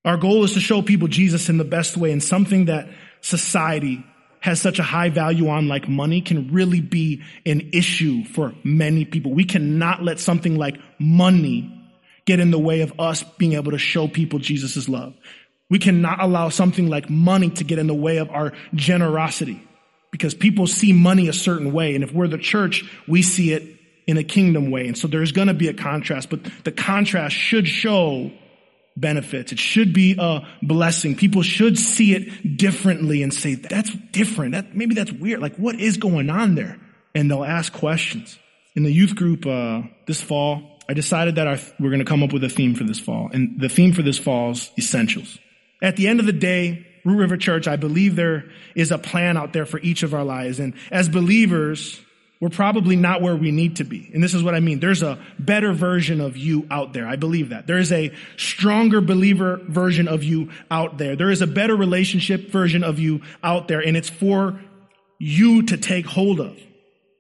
Our 0.09 0.16
goal 0.16 0.42
is 0.42 0.54
to 0.54 0.61
show 0.61 0.80
people 0.80 1.06
Jesus 1.06 1.50
in 1.50 1.59
the 1.59 1.64
best 1.64 1.98
way 1.98 2.12
and 2.12 2.22
something 2.22 2.64
that 2.64 2.88
society 3.20 4.02
has 4.40 4.59
such 4.59 4.78
a 4.78 4.82
high 4.82 5.11
value 5.11 5.50
on 5.50 5.68
like 5.68 5.86
money 5.86 6.22
can 6.22 6.50
really 6.50 6.80
be 6.80 7.22
an 7.44 7.70
issue 7.74 8.24
for 8.24 8.54
many 8.64 9.04
people. 9.04 9.34
We 9.34 9.44
cannot 9.44 10.02
let 10.02 10.18
something 10.18 10.56
like 10.56 10.78
money 10.98 11.70
get 12.24 12.40
in 12.40 12.50
the 12.50 12.59
way 12.59 12.80
of 12.80 12.98
us 12.98 13.22
being 13.36 13.52
able 13.52 13.72
to 13.72 13.78
show 13.78 14.09
people 14.09 14.38
Jesus' 14.38 14.88
love. 14.88 15.12
We 15.68 15.78
cannot 15.78 16.22
allow 16.22 16.48
something 16.48 16.88
like 16.88 17.11
money 17.11 17.50
to 17.50 17.64
get 17.64 17.78
in 17.78 17.86
the 17.86 17.92
way 17.92 18.16
of 18.16 18.30
our 18.30 18.54
generosity 18.74 19.62
because 20.11 20.32
people 20.32 20.66
see 20.66 20.94
money 20.94 21.28
a 21.28 21.34
certain 21.34 21.70
way. 21.70 21.94
And 21.94 22.02
if 22.02 22.12
we're 22.12 22.28
the 22.28 22.38
church, 22.38 22.82
we 23.06 23.20
see 23.20 23.52
it 23.52 23.78
in 24.06 24.16
a 24.16 24.24
kingdom 24.24 24.70
way. 24.70 24.86
And 24.86 24.96
so 24.96 25.06
there's 25.06 25.32
going 25.32 25.48
to 25.48 25.54
be 25.54 25.68
a 25.68 25.74
contrast, 25.74 26.30
but 26.30 26.40
the 26.64 26.72
contrast 26.72 27.34
should 27.34 27.68
show 27.68 28.32
benefits. 28.99 29.53
It 29.53 29.59
should 29.59 29.92
be 29.92 30.16
a 30.18 30.46
blessing. 30.62 31.16
People 31.16 31.42
should 31.42 31.78
see 31.78 32.14
it 32.14 32.57
differently 32.57 33.22
and 33.22 33.32
say, 33.32 33.55
that's 33.55 33.90
different. 34.12 34.53
That, 34.53 34.74
maybe 34.74 34.94
that's 34.94 35.12
weird. 35.12 35.40
Like 35.40 35.57
what 35.57 35.80
is 35.80 35.96
going 35.96 36.30
on 36.30 36.55
there? 36.55 36.78
and 37.18 37.30
they'll 37.30 37.44
ask 37.44 37.72
questions. 37.72 38.38
In 38.74 38.84
the 38.84 38.92
youth 38.92 39.16
group 39.16 39.44
uh, 39.46 39.82
this 40.07 40.20
fall, 40.20 40.78
I 40.88 40.94
decided 40.94 41.34
that 41.34 41.46
our, 41.46 41.59
we're 41.80 41.90
going 41.90 41.99
to 41.99 42.05
come 42.05 42.22
up 42.22 42.32
with 42.32 42.44
a 42.44 42.49
theme 42.49 42.74
for 42.74 42.84
this 42.84 43.01
fall. 43.01 43.28
And 43.32 43.61
the 43.61 43.68
theme 43.68 43.92
for 43.92 44.03
this 44.03 44.18
fall 44.18 44.53
is 44.53 44.70
essentials. 44.78 45.38
At 45.82 45.96
the 45.96 46.07
end 46.07 46.20
of 46.20 46.26
the 46.26 46.32
day, 46.32 46.86
Root 47.05 47.18
River 47.18 47.36
Church, 47.36 47.66
I 47.66 47.76
believe 47.76 48.16
there 48.16 48.44
is 48.74 48.92
a 48.92 48.99
plan 48.99 49.36
out 49.36 49.53
there 49.53 49.66
for 49.66 49.80
each 49.80 50.03
of 50.03 50.14
our 50.14 50.24
lives. 50.24 50.61
And 50.61 50.74
as 50.90 51.09
believers, 51.09 52.01
we're 52.41 52.49
probably 52.49 52.95
not 52.95 53.20
where 53.20 53.34
we 53.34 53.51
need 53.51 53.76
to 53.76 53.84
be. 53.84 54.11
And 54.14 54.22
this 54.22 54.32
is 54.32 54.45
what 54.45 54.55
I 54.55 54.61
mean. 54.61 54.78
There's 54.78 55.03
a 55.03 55.18
better 55.39 55.72
version 55.72 56.20
of 56.20 56.36
you 56.36 56.66
out 56.70 56.93
there. 56.93 57.07
I 57.07 57.16
believe 57.16 57.49
that. 57.49 57.66
There 57.66 57.78
is 57.78 57.91
a 57.91 58.12
stronger 58.36 59.01
believer 59.01 59.61
version 59.66 60.07
of 60.07 60.22
you 60.22 60.51
out 60.70 60.99
there. 60.99 61.16
There 61.16 61.30
is 61.30 61.43
a 61.43 61.49
better 61.49 61.74
relationship 61.74 62.51
version 62.51 62.84
of 62.84 63.01
you 63.01 63.22
out 63.43 63.66
there. 63.66 63.80
And 63.80 63.97
it's 63.97 64.09
for 64.09 64.61
you 65.18 65.62
to 65.64 65.76
take 65.76 66.07
hold 66.07 66.39
of. 66.39 66.57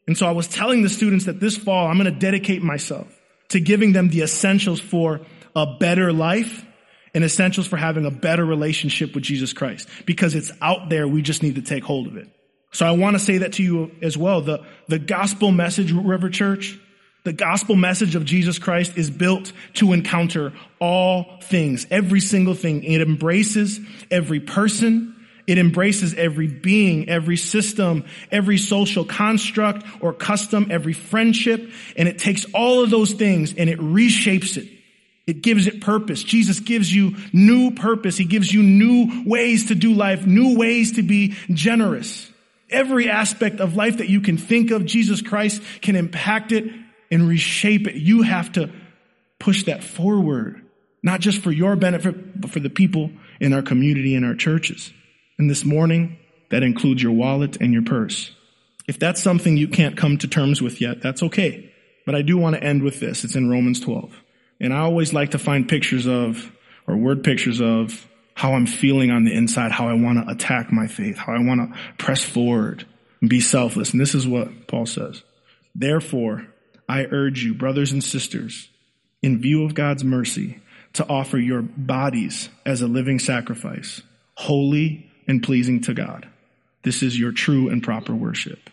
And 0.06 0.16
so 0.16 0.26
I 0.26 0.30
was 0.30 0.46
telling 0.46 0.82
the 0.82 0.88
students 0.88 1.24
that 1.24 1.40
this 1.40 1.56
fall, 1.56 1.88
I'm 1.88 1.98
going 1.98 2.12
to 2.12 2.18
dedicate 2.18 2.62
myself 2.62 3.08
to 3.48 3.60
giving 3.60 3.92
them 3.92 4.08
the 4.08 4.22
essentials 4.22 4.80
for 4.80 5.20
a 5.56 5.78
better 5.78 6.12
life 6.12 6.64
and 7.12 7.24
essentials 7.24 7.66
for 7.66 7.76
having 7.76 8.06
a 8.06 8.10
better 8.10 8.44
relationship 8.44 9.14
with 9.14 9.24
Jesus 9.24 9.52
Christ 9.52 9.88
because 10.06 10.36
it's 10.36 10.52
out 10.62 10.88
there. 10.88 11.08
We 11.08 11.22
just 11.22 11.42
need 11.42 11.56
to 11.56 11.62
take 11.62 11.82
hold 11.82 12.06
of 12.06 12.16
it. 12.16 12.28
So 12.72 12.86
I 12.86 12.92
want 12.92 13.14
to 13.14 13.18
say 13.18 13.38
that 13.38 13.54
to 13.54 13.62
you 13.62 13.90
as 14.02 14.16
well. 14.16 14.42
The, 14.42 14.64
the 14.88 14.98
gospel 14.98 15.50
message, 15.50 15.92
River 15.92 16.28
Church, 16.28 16.78
the 17.24 17.32
gospel 17.32 17.76
message 17.76 18.14
of 18.14 18.24
Jesus 18.24 18.58
Christ 18.58 18.96
is 18.96 19.10
built 19.10 19.52
to 19.74 19.92
encounter 19.92 20.52
all 20.80 21.40
things, 21.42 21.86
every 21.90 22.20
single 22.20 22.54
thing. 22.54 22.84
It 22.84 23.00
embraces 23.00 23.80
every 24.10 24.40
person. 24.40 25.14
It 25.46 25.56
embraces 25.56 26.12
every 26.14 26.46
being, 26.46 27.08
every 27.08 27.38
system, 27.38 28.04
every 28.30 28.58
social 28.58 29.04
construct 29.04 29.86
or 30.02 30.12
custom, 30.12 30.68
every 30.70 30.92
friendship, 30.92 31.70
and 31.96 32.06
it 32.06 32.18
takes 32.18 32.44
all 32.52 32.82
of 32.82 32.90
those 32.90 33.12
things 33.12 33.54
and 33.54 33.70
it 33.70 33.78
reshapes 33.78 34.58
it. 34.58 34.68
It 35.26 35.42
gives 35.42 35.66
it 35.66 35.80
purpose. 35.80 36.22
Jesus 36.22 36.60
gives 36.60 36.94
you 36.94 37.16
new 37.32 37.70
purpose. 37.70 38.16
He 38.16 38.24
gives 38.24 38.52
you 38.52 38.62
new 38.62 39.24
ways 39.26 39.68
to 39.68 39.74
do 39.74 39.94
life, 39.94 40.26
new 40.26 40.56
ways 40.58 40.92
to 40.92 41.02
be 41.02 41.34
generous. 41.50 42.30
Every 42.70 43.08
aspect 43.08 43.60
of 43.60 43.76
life 43.76 43.98
that 43.98 44.08
you 44.08 44.20
can 44.20 44.36
think 44.36 44.70
of, 44.70 44.84
Jesus 44.84 45.22
Christ 45.22 45.62
can 45.80 45.96
impact 45.96 46.52
it 46.52 46.64
and 47.10 47.28
reshape 47.28 47.86
it. 47.86 47.94
You 47.94 48.22
have 48.22 48.52
to 48.52 48.70
push 49.38 49.64
that 49.64 49.82
forward, 49.82 50.62
not 51.02 51.20
just 51.20 51.42
for 51.42 51.50
your 51.50 51.76
benefit, 51.76 52.40
but 52.40 52.50
for 52.50 52.60
the 52.60 52.70
people 52.70 53.10
in 53.40 53.52
our 53.52 53.62
community 53.62 54.14
and 54.14 54.24
our 54.24 54.34
churches. 54.34 54.92
And 55.38 55.48
this 55.48 55.64
morning, 55.64 56.18
that 56.50 56.62
includes 56.62 57.02
your 57.02 57.12
wallet 57.12 57.56
and 57.60 57.72
your 57.72 57.82
purse. 57.82 58.32
If 58.86 58.98
that's 58.98 59.22
something 59.22 59.56
you 59.56 59.68
can't 59.68 59.96
come 59.96 60.18
to 60.18 60.28
terms 60.28 60.60
with 60.62 60.80
yet, 60.80 61.02
that's 61.02 61.22
okay. 61.22 61.72
But 62.06 62.14
I 62.14 62.22
do 62.22 62.38
want 62.38 62.56
to 62.56 62.62
end 62.62 62.82
with 62.82 63.00
this. 63.00 63.22
It's 63.22 63.36
in 63.36 63.50
Romans 63.50 63.80
12. 63.80 64.12
And 64.60 64.72
I 64.72 64.78
always 64.78 65.12
like 65.12 65.32
to 65.32 65.38
find 65.38 65.68
pictures 65.68 66.06
of, 66.06 66.50
or 66.86 66.96
word 66.96 67.22
pictures 67.22 67.60
of, 67.60 68.08
how 68.38 68.54
I'm 68.54 68.66
feeling 68.66 69.10
on 69.10 69.24
the 69.24 69.34
inside, 69.34 69.72
how 69.72 69.88
I 69.88 69.94
want 69.94 70.24
to 70.24 70.32
attack 70.32 70.70
my 70.70 70.86
faith, 70.86 71.16
how 71.16 71.32
I 71.32 71.40
want 71.40 71.60
to 71.60 71.78
press 71.98 72.22
forward 72.22 72.86
and 73.20 73.28
be 73.28 73.40
selfless. 73.40 73.90
And 73.90 74.00
this 74.00 74.14
is 74.14 74.28
what 74.28 74.68
Paul 74.68 74.86
says. 74.86 75.24
Therefore, 75.74 76.46
I 76.88 77.06
urge 77.10 77.42
you, 77.42 77.52
brothers 77.52 77.90
and 77.90 78.02
sisters, 78.02 78.68
in 79.24 79.42
view 79.42 79.64
of 79.64 79.74
God's 79.74 80.04
mercy, 80.04 80.60
to 80.92 81.06
offer 81.08 81.36
your 81.36 81.62
bodies 81.62 82.48
as 82.64 82.80
a 82.80 82.86
living 82.86 83.18
sacrifice, 83.18 84.02
holy 84.36 85.10
and 85.26 85.42
pleasing 85.42 85.80
to 85.82 85.92
God. 85.92 86.28
This 86.84 87.02
is 87.02 87.18
your 87.18 87.32
true 87.32 87.68
and 87.68 87.82
proper 87.82 88.14
worship. 88.14 88.70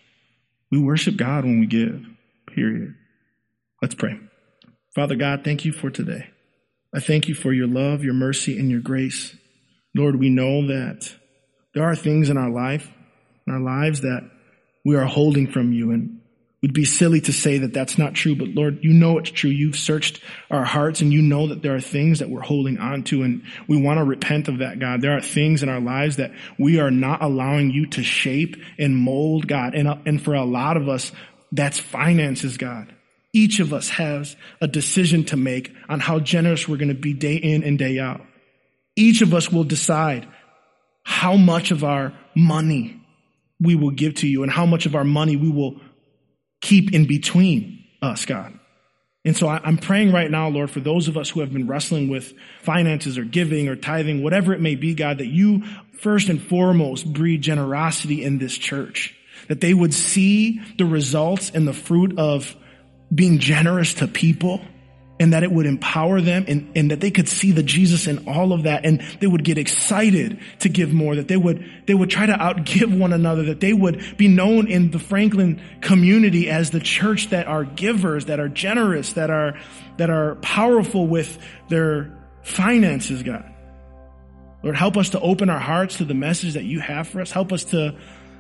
We 0.70 0.78
worship 0.78 1.18
God 1.18 1.44
when 1.44 1.60
we 1.60 1.66
give, 1.66 2.06
period. 2.54 2.94
Let's 3.82 3.96
pray. 3.96 4.20
Father 4.94 5.16
God, 5.16 5.44
thank 5.44 5.66
you 5.66 5.72
for 5.72 5.90
today. 5.90 6.30
I 6.94 7.00
thank 7.00 7.28
you 7.28 7.34
for 7.34 7.52
your 7.52 7.68
love, 7.68 8.04
your 8.04 8.14
mercy, 8.14 8.60
and 8.60 8.70
your 8.70 8.82
grace. 8.82 9.36
Lord, 9.96 10.20
we 10.20 10.30
know 10.30 10.68
that 10.68 11.12
there 11.74 11.84
are 11.84 11.96
things 11.96 12.30
in 12.30 12.38
our 12.38 12.50
life, 12.50 12.92
in 13.48 13.54
our 13.54 13.60
lives 13.60 14.02
that 14.02 14.30
we 14.84 14.96
are 14.96 15.06
holding 15.06 15.48
from 15.48 15.72
you 15.72 15.92
and 15.92 16.22
would 16.62 16.74
be 16.74 16.86
silly 16.86 17.22
to 17.22 17.32
say 17.32 17.60
that 17.60 17.74
that's 17.74 17.98
not 17.98 18.16
true, 18.16 18.36
but 18.36 18.48
Lord, 18.50 18.80
you 18.82 18.92
know 18.92 19.20
it's 19.20 19.30
true. 19.30 19.52
You've 19.52 19.76
searched 19.76 20.20
our 20.50 20.66
hearts 20.66 21.02
and 21.02 21.14
you 21.14 21.22
know 21.22 21.48
that 21.48 21.62
there 21.62 21.76
are 21.76 21.82
things 21.82 22.20
that 22.20 22.30
we're 22.30 22.42
holding 22.42 22.80
on 22.80 23.04
to 23.04 23.22
and 23.22 23.44
we 23.68 23.80
want 23.80 24.00
to 24.00 24.04
repent 24.04 24.48
of 24.48 24.58
that, 24.60 24.80
God. 24.80 25.02
There 25.02 25.16
are 25.16 25.22
things 25.22 25.64
in 25.64 25.70
our 25.70 25.80
lives 25.80 26.18
that 26.18 26.32
we 26.58 26.80
are 26.80 26.92
not 26.92 27.22
allowing 27.22 27.70
you 27.70 27.86
to 27.92 28.04
shape 28.04 28.58
and 28.80 28.96
mold, 28.96 29.48
God. 29.48 29.76
And, 29.76 29.88
uh, 29.88 29.98
and 30.06 30.22
for 30.22 30.34
a 30.34 30.44
lot 30.44 30.76
of 30.76 30.90
us, 30.90 31.12
that's 31.52 31.78
finances, 31.78 32.58
God. 32.58 32.92
Each 33.32 33.60
of 33.60 33.72
us 33.72 33.90
has 33.90 34.36
a 34.60 34.68
decision 34.68 35.26
to 35.26 35.38
make 35.38 35.72
on 35.88 36.00
how 36.00 36.20
generous 36.20 36.68
we're 36.68 36.78
going 36.78 36.88
to 36.88 36.96
be 36.96 37.14
day 37.14 37.36
in 37.36 37.64
and 37.64 37.78
day 37.78 38.00
out. 38.00 38.22
Each 38.96 39.22
of 39.22 39.34
us 39.34 39.52
will 39.52 39.64
decide 39.64 40.28
how 41.04 41.36
much 41.36 41.72
of 41.72 41.84
our 41.84 42.14
money 42.36 43.02
we 43.60 43.76
will 43.76 43.92
give 43.92 44.16
to 44.16 44.28
you 44.28 44.44
and 44.44 44.52
how 44.52 44.66
much 44.66 44.86
of 44.86 44.96
our 44.96 45.04
money 45.04 45.36
we 45.36 45.50
will 45.50 45.80
keep 46.62 46.94
in 46.94 47.06
between 47.06 47.84
us, 48.02 48.26
God. 48.26 48.58
And 49.24 49.36
so 49.36 49.48
I'm 49.48 49.78
praying 49.78 50.12
right 50.12 50.30
now, 50.30 50.50
Lord, 50.50 50.70
for 50.70 50.80
those 50.80 51.08
of 51.08 51.18
us 51.18 51.32
who 51.32 51.40
have 51.40 51.52
been 51.52 51.68
wrestling 51.68 52.10
with 52.10 52.34
finances 52.62 53.18
or 53.18 53.24
giving 53.24 53.68
or 53.68 53.76
tithing, 53.76 54.22
whatever 54.22 54.54
it 54.54 54.62
may 54.62 54.76
be, 54.76 54.94
God, 54.94 55.18
that 55.18 55.28
you 55.28 55.64
first 56.00 56.30
and 56.30 56.42
foremost 56.42 57.12
breed 57.12 57.42
generosity 57.42 58.24
in 58.24 58.38
this 58.38 58.56
church. 58.56 59.16
That 59.48 59.62
they 59.62 59.74
would 59.74 59.94
see 59.94 60.62
the 60.78 60.86
results 60.86 61.50
and 61.50 61.68
the 61.68 61.74
fruit 61.74 62.20
of 62.20 62.56
being 63.14 63.40
generous 63.40 63.96
to 63.96 64.08
people 64.08 64.62
and 65.20 65.34
that 65.34 65.44
it 65.44 65.52
would 65.52 65.66
empower 65.66 66.20
them 66.20 66.46
and, 66.48 66.72
and 66.76 66.92
that 66.92 67.00
they 67.00 67.10
could 67.10 67.30
see 67.30 67.52
the 67.52 67.64
Jesus 67.64 68.08
in 68.08 68.28
all 68.28 68.52
of 68.52 68.64
that 68.64 68.86
and 68.86 69.02
they 69.22 69.28
would 69.28 69.44
get 69.44 69.58
excited 69.58 70.40
to 70.60 70.70
give 70.70 70.94
more, 70.94 71.16
that 71.16 71.28
they 71.28 71.38
would, 71.38 71.66
they 71.88 71.94
would 71.94 72.10
try 72.10 72.26
to 72.26 72.34
outgive 72.34 72.98
one 72.98 73.14
another, 73.14 73.44
that 73.44 73.62
they 73.62 73.72
would 73.72 74.18
be 74.18 74.28
known 74.28 74.68
in 74.68 74.92
the 74.92 75.00
Franklin 75.00 75.62
community 75.82 76.50
as 76.50 76.72
the 76.72 76.82
church 76.82 77.30
that 77.30 77.48
are 77.48 77.64
givers, 77.64 78.26
that 78.26 78.40
are 78.40 78.50
generous, 78.50 79.14
that 79.14 79.30
are, 79.30 79.58
that 79.98 80.10
are 80.10 80.36
powerful 80.36 81.08
with 81.08 81.38
their 81.70 82.18
finances, 82.44 83.24
God. 83.24 83.52
Lord, 84.64 84.76
help 84.76 84.98
us 84.98 85.10
to 85.10 85.20
open 85.20 85.50
our 85.50 85.60
hearts 85.60 85.98
to 85.98 86.06
the 86.06 86.14
message 86.14 86.56
that 86.56 86.66
you 86.66 86.80
have 86.80 87.08
for 87.08 87.22
us. 87.22 87.32
Help 87.32 87.54
us 87.54 87.66
to 87.66 87.98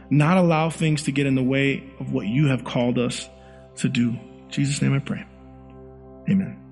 not 0.09 0.37
allow 0.37 0.69
things 0.69 1.03
to 1.03 1.11
get 1.11 1.25
in 1.25 1.35
the 1.35 1.43
way 1.43 1.89
of 1.99 2.11
what 2.11 2.25
you 2.27 2.47
have 2.47 2.63
called 2.63 2.97
us 2.97 3.29
to 3.77 3.89
do. 3.89 4.09
In 4.09 4.45
Jesus' 4.49 4.81
name 4.81 4.93
I 4.93 4.99
pray. 4.99 5.25
Amen. 6.29 6.64